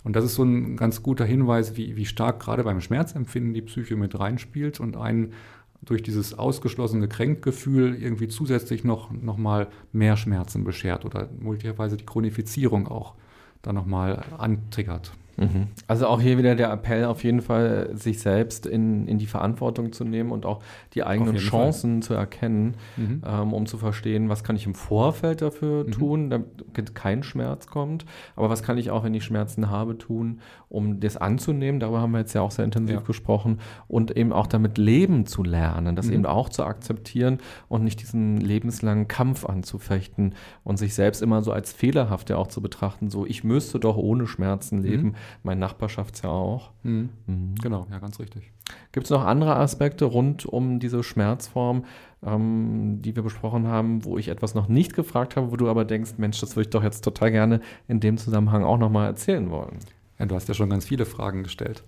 Und 0.03 0.15
das 0.15 0.25
ist 0.25 0.35
so 0.35 0.43
ein 0.43 0.75
ganz 0.75 1.01
guter 1.01 1.25
Hinweis, 1.25 1.77
wie, 1.77 1.95
wie 1.95 2.05
stark 2.05 2.41
gerade 2.41 2.63
beim 2.63 2.81
Schmerzempfinden 2.81 3.53
die 3.53 3.61
Psyche 3.61 3.95
mit 3.95 4.19
reinspielt 4.19 4.79
und 4.79 4.97
einen 4.97 5.33
durch 5.81 6.03
dieses 6.03 6.37
ausgeschlossene 6.37 7.07
Kränkgefühl 7.07 7.95
irgendwie 7.95 8.27
zusätzlich 8.27 8.83
noch, 8.83 9.11
noch 9.11 9.37
mal 9.37 9.67
mehr 9.91 10.15
Schmerzen 10.15 10.63
beschert 10.63 11.05
oder 11.05 11.29
möglicherweise 11.39 11.97
die 11.97 12.05
Chronifizierung 12.05 12.87
auch 12.87 13.15
dann 13.61 13.75
nochmal 13.75 14.23
antriggert. 14.37 15.11
Mhm. 15.37 15.67
Also 15.87 16.07
auch 16.07 16.21
hier 16.21 16.37
wieder 16.37 16.55
der 16.55 16.71
Appell, 16.71 17.05
auf 17.05 17.23
jeden 17.23 17.41
Fall 17.41 17.89
sich 17.93 18.19
selbst 18.19 18.65
in, 18.65 19.07
in 19.07 19.17
die 19.17 19.25
Verantwortung 19.25 19.91
zu 19.91 20.03
nehmen 20.03 20.31
und 20.31 20.45
auch 20.45 20.61
die 20.93 21.03
eigenen 21.03 21.37
Chancen 21.37 22.01
Fall. 22.01 22.07
zu 22.07 22.13
erkennen, 22.13 22.75
mhm. 22.97 23.21
ähm, 23.25 23.53
um 23.53 23.65
zu 23.65 23.77
verstehen, 23.77 24.29
was 24.29 24.43
kann 24.43 24.55
ich 24.55 24.65
im 24.65 24.75
Vorfeld 24.75 25.41
dafür 25.41 25.85
mhm. 25.85 25.91
tun, 25.91 26.29
damit 26.29 26.95
kein 26.95 27.23
Schmerz 27.23 27.67
kommt, 27.67 28.05
aber 28.35 28.49
was 28.49 28.63
kann 28.63 28.77
ich 28.77 28.91
auch, 28.91 29.03
wenn 29.03 29.13
ich 29.13 29.23
Schmerzen 29.23 29.69
habe, 29.69 29.97
tun, 29.97 30.39
um 30.69 30.99
das 30.99 31.17
anzunehmen. 31.17 31.79
Darüber 31.79 32.01
haben 32.01 32.11
wir 32.11 32.19
jetzt 32.19 32.33
ja 32.33 32.41
auch 32.41 32.51
sehr 32.51 32.65
intensiv 32.65 32.95
ja. 32.97 33.01
gesprochen 33.01 33.59
und 33.87 34.15
eben 34.15 34.31
auch 34.31 34.47
damit 34.47 34.77
leben 34.77 35.25
zu 35.25 35.43
lernen, 35.43 35.95
das 35.95 36.07
mhm. 36.07 36.13
eben 36.13 36.25
auch 36.25 36.49
zu 36.49 36.63
akzeptieren 36.63 37.39
und 37.67 37.83
nicht 37.83 38.01
diesen 38.01 38.37
lebenslangen 38.37 39.07
Kampf 39.07 39.45
anzufechten 39.45 40.35
und 40.63 40.77
sich 40.77 40.93
selbst 40.93 41.21
immer 41.21 41.41
so 41.41 41.51
als 41.51 41.73
fehlerhaft 41.73 42.29
ja 42.29 42.37
auch 42.37 42.47
zu 42.47 42.61
betrachten, 42.61 43.09
so 43.09 43.25
ich 43.25 43.43
müsste 43.43 43.79
doch 43.79 43.97
ohne 43.97 44.27
Schmerzen 44.27 44.81
leben. 44.81 45.15
Mein 45.43 45.59
Nachbar 45.59 45.89
schafft 45.89 46.15
es 46.15 46.21
ja 46.21 46.29
auch. 46.29 46.71
Mhm. 46.83 47.09
Mhm. 47.27 47.55
Genau, 47.61 47.87
ja, 47.91 47.99
ganz 47.99 48.19
richtig. 48.19 48.51
Gibt 48.91 49.05
es 49.05 49.09
noch 49.09 49.25
andere 49.25 49.55
Aspekte 49.55 50.05
rund 50.05 50.45
um 50.45 50.79
diese 50.79 51.03
Schmerzform, 51.03 51.85
ähm, 52.23 53.01
die 53.01 53.15
wir 53.15 53.23
besprochen 53.23 53.67
haben, 53.67 54.05
wo 54.05 54.17
ich 54.17 54.27
etwas 54.27 54.55
noch 54.55 54.67
nicht 54.67 54.93
gefragt 54.93 55.35
habe, 55.35 55.51
wo 55.51 55.57
du 55.57 55.69
aber 55.69 55.85
denkst, 55.85 56.13
Mensch, 56.17 56.39
das 56.39 56.55
würde 56.55 56.67
ich 56.67 56.71
doch 56.71 56.83
jetzt 56.83 57.03
total 57.03 57.31
gerne 57.31 57.61
in 57.87 57.99
dem 57.99 58.17
Zusammenhang 58.17 58.63
auch 58.63 58.77
nochmal 58.77 59.07
erzählen 59.07 59.49
wollen? 59.49 59.79
Ja, 60.19 60.25
du 60.25 60.35
hast 60.35 60.47
ja 60.47 60.53
schon 60.53 60.69
ganz 60.69 60.85
viele 60.85 61.05
Fragen 61.05 61.43
gestellt. 61.43 61.83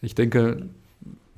Ich 0.00 0.14
denke, 0.14 0.68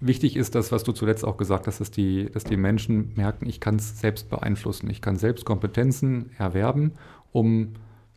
wichtig 0.00 0.36
ist 0.36 0.54
das, 0.54 0.72
was 0.72 0.84
du 0.84 0.92
zuletzt 0.92 1.24
auch 1.24 1.36
gesagt 1.36 1.66
hast, 1.66 1.80
dass 1.80 1.90
die, 1.90 2.30
dass 2.30 2.44
die 2.44 2.56
Menschen 2.56 3.12
merken, 3.16 3.48
ich 3.48 3.60
kann 3.60 3.76
es 3.76 3.98
selbst 3.98 4.28
beeinflussen. 4.28 4.90
Ich 4.90 5.00
kann 5.00 5.16
selbst 5.16 5.44
Kompetenzen 5.44 6.30
erwerben, 6.38 6.92
um 7.32 7.74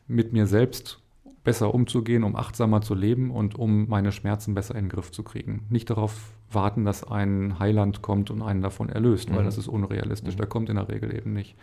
mit 0.08 0.34
mir 0.34 0.48
selbst 0.48 1.00
besser 1.46 1.74
umzugehen, 1.74 2.26
um 2.26 2.36
achtsamer 2.36 2.82
zu 2.82 2.94
leben 2.94 3.32
und 3.32 3.56
um 3.56 3.88
meine 3.88 4.12
Schmerzen 4.12 4.54
besser 4.54 4.76
in 4.76 4.86
den 4.86 4.90
Griff 4.90 5.12
zu 5.12 5.24
kriegen. 5.24 5.66
Nicht 5.70 5.90
darauf 5.90 6.34
warten, 6.52 6.84
dass 6.84 7.10
ein 7.10 7.58
Heiland 7.60 8.02
kommt 8.02 8.30
und 8.32 8.42
einen 8.42 8.62
davon 8.62 8.90
erlöst, 8.90 9.30
mhm. 9.30 9.36
weil 9.36 9.46
das 9.46 9.58
ist 9.58 9.70
unrealistisch. 9.70 10.34
Mhm. 10.34 10.38
Der 10.40 10.48
kommt 10.48 10.70
in 10.70 10.76
der 10.76 10.90
Regel 10.90 11.16
eben 11.16 11.32
nicht. 11.32 11.56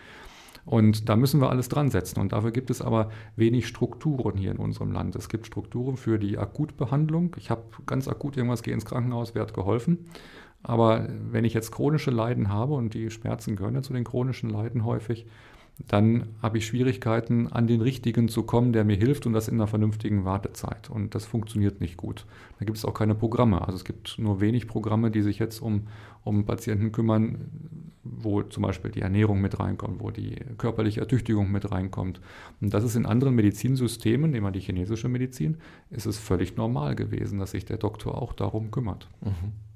Und 0.64 1.08
da 1.08 1.16
müssen 1.16 1.40
wir 1.40 1.50
alles 1.50 1.68
dran 1.68 1.90
setzen. 1.90 2.20
Und 2.20 2.32
dafür 2.32 2.52
gibt 2.52 2.70
es 2.70 2.80
aber 2.80 3.10
wenig 3.36 3.66
Strukturen 3.66 4.36
hier 4.36 4.52
in 4.52 4.58
unserem 4.58 4.92
Land. 4.92 5.16
Es 5.16 5.28
gibt 5.28 5.46
Strukturen 5.46 5.96
für 5.96 6.18
die 6.18 6.38
Akutbehandlung. 6.38 7.34
Ich 7.36 7.50
habe 7.50 7.62
ganz 7.84 8.06
akut 8.06 8.36
irgendwas, 8.36 8.62
gehe 8.62 8.72
ins 8.72 8.84
Krankenhaus, 8.84 9.34
wird 9.34 9.54
geholfen. 9.54 10.06
Aber 10.62 11.08
wenn 11.30 11.44
ich 11.44 11.54
jetzt 11.54 11.72
chronische 11.72 12.10
Leiden 12.10 12.48
habe, 12.48 12.74
und 12.74 12.94
die 12.94 13.10
Schmerzen 13.10 13.56
gehören 13.56 13.74
ja 13.74 13.82
zu 13.82 13.92
den 13.92 14.04
chronischen 14.04 14.50
Leiden 14.50 14.84
häufig, 14.84 15.26
dann 15.88 16.28
habe 16.42 16.58
ich 16.58 16.66
Schwierigkeiten, 16.66 17.48
an 17.48 17.66
den 17.66 17.80
richtigen 17.80 18.28
zu 18.28 18.42
kommen, 18.44 18.72
der 18.72 18.84
mir 18.84 18.96
hilft 18.96 19.26
und 19.26 19.32
das 19.32 19.48
in 19.48 19.54
einer 19.54 19.66
vernünftigen 19.66 20.24
Wartezeit. 20.24 20.90
Und 20.90 21.14
das 21.14 21.24
funktioniert 21.24 21.80
nicht 21.80 21.96
gut. 21.96 22.26
Da 22.58 22.64
gibt 22.64 22.78
es 22.78 22.84
auch 22.84 22.94
keine 22.94 23.14
Programme. 23.14 23.62
Also 23.62 23.76
es 23.76 23.84
gibt 23.84 24.18
nur 24.18 24.40
wenig 24.40 24.66
Programme, 24.66 25.10
die 25.10 25.22
sich 25.22 25.38
jetzt 25.38 25.60
um, 25.60 25.88
um 26.24 26.44
Patienten 26.44 26.92
kümmern, 26.92 27.50
wo 28.04 28.42
zum 28.42 28.62
Beispiel 28.62 28.90
die 28.90 29.00
Ernährung 29.00 29.40
mit 29.40 29.58
reinkommt, 29.58 30.00
wo 30.00 30.10
die 30.10 30.36
körperliche 30.58 31.00
Ertüchtigung 31.00 31.50
mit 31.50 31.70
reinkommt. 31.70 32.20
Und 32.60 32.74
das 32.74 32.84
ist 32.84 32.94
in 32.94 33.06
anderen 33.06 33.34
Medizinsystemen, 33.34 34.30
nehmen 34.30 34.46
wir 34.46 34.52
die 34.52 34.60
chinesische 34.60 35.08
Medizin, 35.08 35.56
ist 35.90 36.06
es 36.06 36.18
völlig 36.18 36.56
normal 36.56 36.94
gewesen, 36.94 37.38
dass 37.38 37.52
sich 37.52 37.64
der 37.64 37.78
Doktor 37.78 38.20
auch 38.20 38.34
darum 38.34 38.70
kümmert. 38.70 39.08
Mhm. 39.22 39.71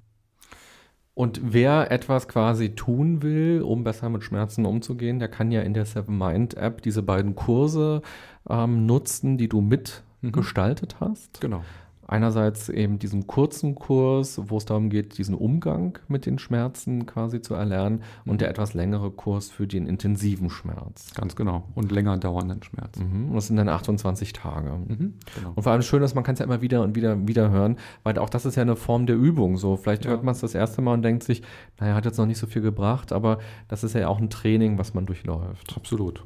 Und 1.16 1.40
wer 1.42 1.90
etwas 1.90 2.28
quasi 2.28 2.74
tun 2.74 3.22
will, 3.22 3.62
um 3.62 3.84
besser 3.84 4.10
mit 4.10 4.22
Schmerzen 4.22 4.66
umzugehen, 4.66 5.18
der 5.18 5.28
kann 5.28 5.50
ja 5.50 5.62
in 5.62 5.72
der 5.72 5.86
Seven 5.86 6.18
Mind 6.18 6.54
App 6.58 6.82
diese 6.82 7.02
beiden 7.02 7.34
Kurse 7.34 8.02
ähm, 8.50 8.84
nutzen, 8.84 9.38
die 9.38 9.48
du 9.48 9.62
mitgestaltet 9.62 10.96
mhm. 11.00 11.04
hast. 11.06 11.40
Genau. 11.40 11.64
Einerseits 12.08 12.68
eben 12.68 12.98
diesen 12.98 13.26
kurzen 13.26 13.74
Kurs, 13.74 14.40
wo 14.46 14.58
es 14.58 14.64
darum 14.64 14.90
geht, 14.90 15.18
diesen 15.18 15.34
Umgang 15.34 15.98
mit 16.08 16.26
den 16.26 16.38
Schmerzen 16.38 17.06
quasi 17.06 17.40
zu 17.40 17.54
erlernen 17.54 18.02
und 18.24 18.40
der 18.40 18.48
etwas 18.48 18.74
längere 18.74 19.10
Kurs 19.10 19.50
für 19.50 19.66
den 19.66 19.86
intensiven 19.86 20.50
Schmerz. 20.50 21.12
Ganz 21.14 21.34
genau. 21.34 21.64
Und 21.74 21.90
länger 21.90 22.16
dauernden 22.18 22.62
Schmerz. 22.62 22.98
Mhm. 22.98 23.30
Und 23.30 23.34
das 23.34 23.48
sind 23.48 23.56
dann 23.56 23.68
28 23.68 24.32
Tage. 24.32 24.70
Mhm. 24.70 25.14
Genau. 25.34 25.52
Und 25.54 25.62
vor 25.62 25.72
allem 25.72 25.82
schön, 25.82 26.00
dass 26.00 26.14
man 26.14 26.24
kann 26.24 26.34
es 26.34 26.38
ja 26.38 26.44
immer 26.44 26.60
wieder 26.60 26.82
und 26.82 26.94
wieder 26.94 27.26
wieder 27.26 27.50
hören, 27.50 27.76
weil 28.02 28.18
auch 28.18 28.30
das 28.30 28.46
ist 28.46 28.56
ja 28.56 28.62
eine 28.62 28.76
Form 28.76 29.06
der 29.06 29.16
Übung. 29.16 29.56
So, 29.56 29.76
vielleicht 29.76 30.04
ja. 30.04 30.12
hört 30.12 30.22
man 30.22 30.32
es 30.32 30.40
das 30.40 30.54
erste 30.54 30.82
Mal 30.82 30.94
und 30.94 31.02
denkt 31.02 31.22
sich, 31.22 31.42
naja, 31.80 31.94
hat 31.94 32.04
jetzt 32.04 32.18
noch 32.18 32.26
nicht 32.26 32.38
so 32.38 32.46
viel 32.46 32.62
gebracht, 32.62 33.12
aber 33.12 33.38
das 33.68 33.84
ist 33.84 33.94
ja 33.94 34.08
auch 34.08 34.20
ein 34.20 34.30
Training, 34.30 34.78
was 34.78 34.94
man 34.94 35.06
durchläuft. 35.06 35.76
Absolut. 35.76 36.24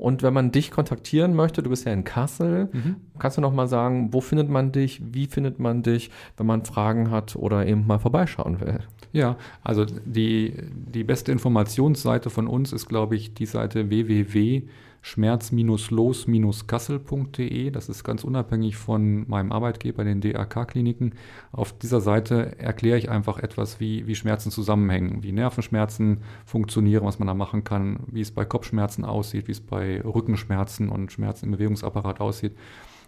Und 0.00 0.22
wenn 0.22 0.32
man 0.32 0.50
dich 0.50 0.70
kontaktieren 0.70 1.34
möchte, 1.34 1.62
du 1.62 1.68
bist 1.68 1.84
ja 1.84 1.92
in 1.92 2.04
Kassel, 2.04 2.70
mhm. 2.72 2.96
kannst 3.18 3.36
du 3.36 3.42
noch 3.42 3.52
mal 3.52 3.68
sagen, 3.68 4.12
wo 4.12 4.22
findet 4.22 4.48
man 4.48 4.72
dich, 4.72 5.02
wie 5.12 5.26
findet 5.26 5.58
man 5.58 5.82
dich, 5.82 6.10
wenn 6.38 6.46
man 6.46 6.64
Fragen 6.64 7.10
hat 7.10 7.36
oder 7.36 7.66
eben 7.66 7.86
mal 7.86 7.98
vorbeischauen 7.98 8.60
will? 8.60 8.80
Ja, 9.12 9.36
also 9.62 9.84
die, 9.84 10.54
die 10.72 11.04
beste 11.04 11.32
Informationsseite 11.32 12.30
von 12.30 12.46
uns 12.46 12.72
ist, 12.72 12.88
glaube 12.88 13.14
ich, 13.14 13.34
die 13.34 13.46
Seite 13.46 13.90
www 13.90 14.62
schmerz-los-kassel.de. 15.02 17.70
Das 17.70 17.88
ist 17.88 18.04
ganz 18.04 18.24
unabhängig 18.24 18.76
von 18.76 19.28
meinem 19.28 19.52
Arbeitgeber, 19.52 20.04
den 20.04 20.20
DRK-Kliniken. 20.20 21.14
Auf 21.52 21.76
dieser 21.76 22.00
Seite 22.00 22.58
erkläre 22.58 22.98
ich 22.98 23.08
einfach 23.08 23.38
etwas, 23.38 23.80
wie, 23.80 24.06
wie 24.06 24.14
Schmerzen 24.14 24.50
zusammenhängen, 24.50 25.22
wie 25.22 25.32
Nervenschmerzen 25.32 26.18
funktionieren, 26.44 27.04
was 27.04 27.18
man 27.18 27.28
da 27.28 27.34
machen 27.34 27.64
kann, 27.64 28.00
wie 28.08 28.20
es 28.20 28.30
bei 28.30 28.44
Kopfschmerzen 28.44 29.04
aussieht, 29.04 29.48
wie 29.48 29.52
es 29.52 29.60
bei 29.60 30.00
Rückenschmerzen 30.02 30.88
und 30.88 31.12
Schmerzen 31.12 31.46
im 31.46 31.52
Bewegungsapparat 31.52 32.20
aussieht. 32.20 32.52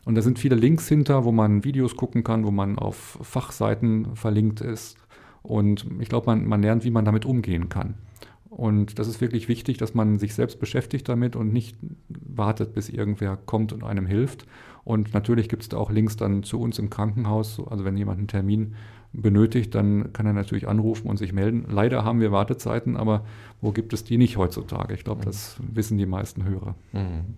Und 0.04 0.16
da 0.16 0.22
sind 0.22 0.38
viele 0.38 0.56
Links 0.56 0.88
hinter, 0.88 1.24
wo 1.24 1.32
man 1.32 1.64
Videos 1.64 1.96
gucken 1.96 2.24
kann, 2.24 2.44
wo 2.44 2.50
man 2.50 2.78
auf 2.78 3.18
Fachseiten 3.22 4.16
verlinkt 4.16 4.60
ist. 4.60 4.96
Und 5.42 5.86
ich 6.00 6.08
glaube, 6.08 6.26
man, 6.26 6.46
man 6.46 6.62
lernt, 6.62 6.84
wie 6.84 6.90
man 6.90 7.04
damit 7.04 7.24
umgehen 7.24 7.68
kann. 7.68 7.94
Und 8.56 8.98
das 8.98 9.08
ist 9.08 9.22
wirklich 9.22 9.48
wichtig, 9.48 9.78
dass 9.78 9.94
man 9.94 10.18
sich 10.18 10.34
selbst 10.34 10.60
beschäftigt 10.60 11.08
damit 11.08 11.36
und 11.36 11.54
nicht 11.54 11.76
wartet, 12.08 12.74
bis 12.74 12.90
irgendwer 12.90 13.36
kommt 13.36 13.72
und 13.72 13.82
einem 13.82 14.06
hilft. 14.06 14.46
Und 14.84 15.14
natürlich 15.14 15.48
gibt 15.48 15.62
es 15.62 15.70
da 15.70 15.78
auch 15.78 15.90
Links 15.90 16.16
dann 16.16 16.42
zu 16.42 16.60
uns 16.60 16.78
im 16.78 16.90
Krankenhaus. 16.90 17.62
Also 17.70 17.84
wenn 17.84 17.96
jemand 17.96 18.18
einen 18.18 18.28
Termin 18.28 18.74
benötigt, 19.14 19.74
dann 19.74 20.12
kann 20.12 20.26
er 20.26 20.34
natürlich 20.34 20.68
anrufen 20.68 21.08
und 21.08 21.16
sich 21.16 21.32
melden. 21.32 21.64
Leider 21.70 22.04
haben 22.04 22.20
wir 22.20 22.30
Wartezeiten, 22.30 22.96
aber 22.96 23.24
wo 23.62 23.72
gibt 23.72 23.94
es 23.94 24.04
die 24.04 24.18
nicht 24.18 24.36
heutzutage? 24.36 24.92
Ich 24.92 25.04
glaube, 25.04 25.24
das 25.24 25.56
wissen 25.60 25.96
die 25.96 26.06
meisten 26.06 26.44
Hörer. 26.44 26.74
Mhm. 26.92 27.34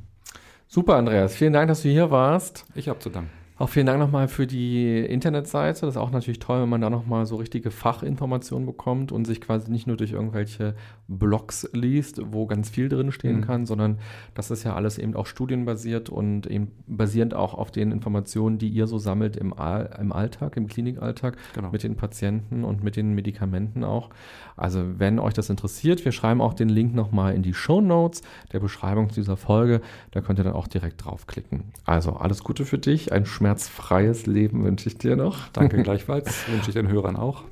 Super, 0.67 0.97
Andreas. 0.97 1.37
Vielen 1.37 1.53
Dank, 1.53 1.69
dass 1.69 1.83
du 1.83 1.91
hier 1.91 2.11
warst. 2.11 2.65
Ich 2.75 2.89
habe 2.89 2.99
zu 2.99 3.11
danken. 3.11 3.44
Auch 3.57 3.69
vielen 3.69 3.87
Dank 3.87 4.01
nochmal 4.01 4.27
für 4.27 4.49
die 4.49 4.99
Internetseite. 4.99 5.83
Das 5.83 5.95
ist 5.95 6.01
auch 6.01 6.11
natürlich 6.11 6.41
toll, 6.41 6.63
wenn 6.63 6.69
man 6.69 6.81
da 6.81 6.91
nochmal 6.91 7.25
so 7.25 7.37
richtige 7.37 7.71
Fachinformationen 7.71 8.67
bekommt 8.67 9.13
und 9.13 9.27
sich 9.27 9.41
quasi 9.41 9.71
nicht 9.71 9.87
nur 9.87 9.97
durch 9.97 10.11
irgendwelche 10.11 10.75
Blogs 11.07 11.69
liest, 11.73 12.21
wo 12.33 12.47
ganz 12.47 12.69
viel 12.69 12.89
drin 12.89 13.13
stehen 13.13 13.37
mhm. 13.37 13.41
kann, 13.43 13.65
sondern 13.65 13.99
das 14.35 14.51
ist 14.51 14.65
ja 14.65 14.75
alles 14.75 14.99
eben 14.99 15.15
auch 15.15 15.27
studienbasiert 15.27 16.11
und 16.11 16.49
eben 16.49 16.73
basierend 16.89 17.35
auch 17.35 17.55
auf 17.55 17.71
den 17.71 17.93
Informationen, 17.93 18.59
die 18.59 18.69
ihr 18.69 18.89
so 18.89 18.99
sammelt 18.99 19.37
im, 19.37 19.53
All 19.53 19.95
im 20.01 20.13
Alltag, 20.13 20.57
im 20.57 20.67
Klinikalltag, 20.67 21.37
genau. 21.55 21.71
mit 21.71 21.85
den 21.85 21.95
Patienten 21.95 22.65
und 22.65 22.83
mit 22.83 22.97
den 22.97 23.15
Medikamenten 23.15 23.85
auch. 23.85 24.11
Also 24.57 24.99
wenn 24.99 25.21
euch 25.21 25.35
das 25.35 25.49
interessiert, 25.49 26.05
wir 26.05 26.13
schreiben 26.13 26.41
auch 26.41 26.55
den 26.55 26.69
Link 26.69 26.93
nochmal 26.93 27.35
in 27.35 27.43
die 27.43 27.55
Show 27.55 27.81
Notes 27.81 28.23
der 28.53 28.59
Beschreibung 28.59 29.09
dieser 29.09 29.37
Folge. 29.37 29.81
Da 30.11 30.21
könnt 30.21 30.41
ihr 30.41 30.45
dann 30.45 30.55
auch 30.55 30.67
direkt 30.67 31.05
draufklicken. 31.05 31.73
Also 31.85 32.15
alles 32.15 32.43
Gute 32.43 32.65
für 32.65 32.79
dich, 32.79 33.13
ein 33.13 33.27
schmerzfreies 33.45 34.25
Leben 34.25 34.65
wünsche 34.65 34.89
ich 34.89 34.97
dir 34.97 35.17
noch. 35.17 35.49
Danke 35.53 35.83
gleichfalls, 35.83 36.49
wünsche 36.51 36.71
ich 36.71 36.75
den 36.75 36.89
Hörern 36.89 37.15
auch. 37.15 37.45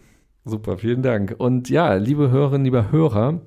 Super, 0.47 0.79
vielen 0.79 1.03
Dank. 1.03 1.35
Und 1.37 1.69
ja, 1.69 1.95
liebe 1.95 2.31
Hörerinnen, 2.31 2.65
lieber 2.65 2.91
Hörer, 2.91 3.43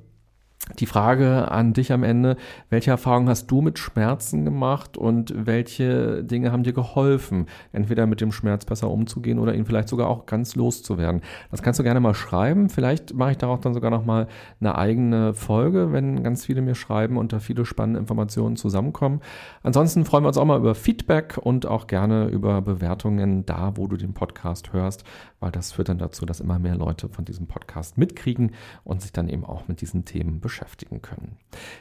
die 0.79 0.87
Frage 0.87 1.51
an 1.51 1.73
dich 1.73 1.91
am 1.91 2.03
Ende, 2.03 2.37
welche 2.69 2.91
Erfahrungen 2.91 3.29
hast 3.29 3.47
du 3.51 3.61
mit 3.61 3.77
Schmerzen 3.77 4.45
gemacht 4.45 4.97
und 4.97 5.33
welche 5.45 6.23
Dinge 6.23 6.51
haben 6.51 6.63
dir 6.63 6.73
geholfen, 6.73 7.45
entweder 7.71 8.07
mit 8.07 8.19
dem 8.19 8.31
Schmerz 8.31 8.65
besser 8.65 8.89
umzugehen 8.89 9.37
oder 9.37 9.53
ihn 9.53 9.65
vielleicht 9.65 9.89
sogar 9.89 10.07
auch 10.09 10.25
ganz 10.25 10.55
loszuwerden? 10.55 11.21
Das 11.51 11.61
kannst 11.61 11.79
du 11.79 11.83
gerne 11.83 11.99
mal 11.99 12.15
schreiben. 12.15 12.69
Vielleicht 12.69 13.13
mache 13.13 13.31
ich 13.31 13.37
darauf 13.37 13.61
dann 13.61 13.75
sogar 13.75 13.91
noch 13.91 14.05
mal 14.05 14.27
eine 14.59 14.75
eigene 14.75 15.33
Folge, 15.35 15.91
wenn 15.91 16.23
ganz 16.23 16.45
viele 16.45 16.61
mir 16.61 16.75
schreiben 16.75 17.17
und 17.17 17.31
da 17.31 17.39
viele 17.39 17.65
spannende 17.65 17.99
Informationen 17.99 18.55
zusammenkommen. 18.55 19.21
Ansonsten 19.61 20.03
freuen 20.03 20.23
wir 20.23 20.29
uns 20.29 20.37
auch 20.37 20.45
mal 20.45 20.59
über 20.59 20.73
Feedback 20.73 21.37
und 21.37 21.67
auch 21.67 21.85
gerne 21.87 22.27
über 22.27 22.61
Bewertungen 22.61 23.45
da, 23.45 23.77
wo 23.77 23.87
du 23.87 23.97
den 23.97 24.13
Podcast 24.13 24.73
hörst, 24.73 25.03
weil 25.39 25.51
das 25.51 25.73
führt 25.73 25.89
dann 25.89 25.99
dazu, 25.99 26.25
dass 26.25 26.39
immer 26.39 26.57
mehr 26.57 26.75
Leute 26.75 27.07
von 27.07 27.23
diesem 27.23 27.45
Podcast 27.45 27.99
mitkriegen 27.99 28.51
und 28.83 29.01
sich 29.01 29.13
dann 29.13 29.29
eben 29.29 29.45
auch 29.45 29.67
mit 29.67 29.81
diesen 29.81 30.05
Themen 30.05 30.41
beschäftigen 30.55 31.01
können. 31.01 31.37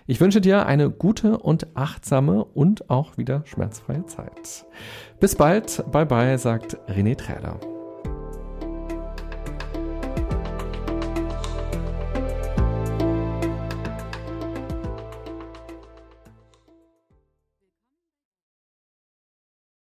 Ich 0.07 0.21
wünsche 0.21 0.41
dir 0.41 0.67
eine 0.67 0.91
gute 0.91 1.39
und 1.39 1.77
achtsame 1.77 2.45
und 2.45 2.91
auch 2.91 3.17
wieder 3.17 3.43
schmerzfreie 3.47 4.07
Zeit. 4.07 4.67
Bis 5.21 5.37
bald, 5.37 5.85
bye 5.93 6.07
bye, 6.07 6.39
sagt 6.39 6.77
René 6.89 7.17
Träder. 7.17 7.74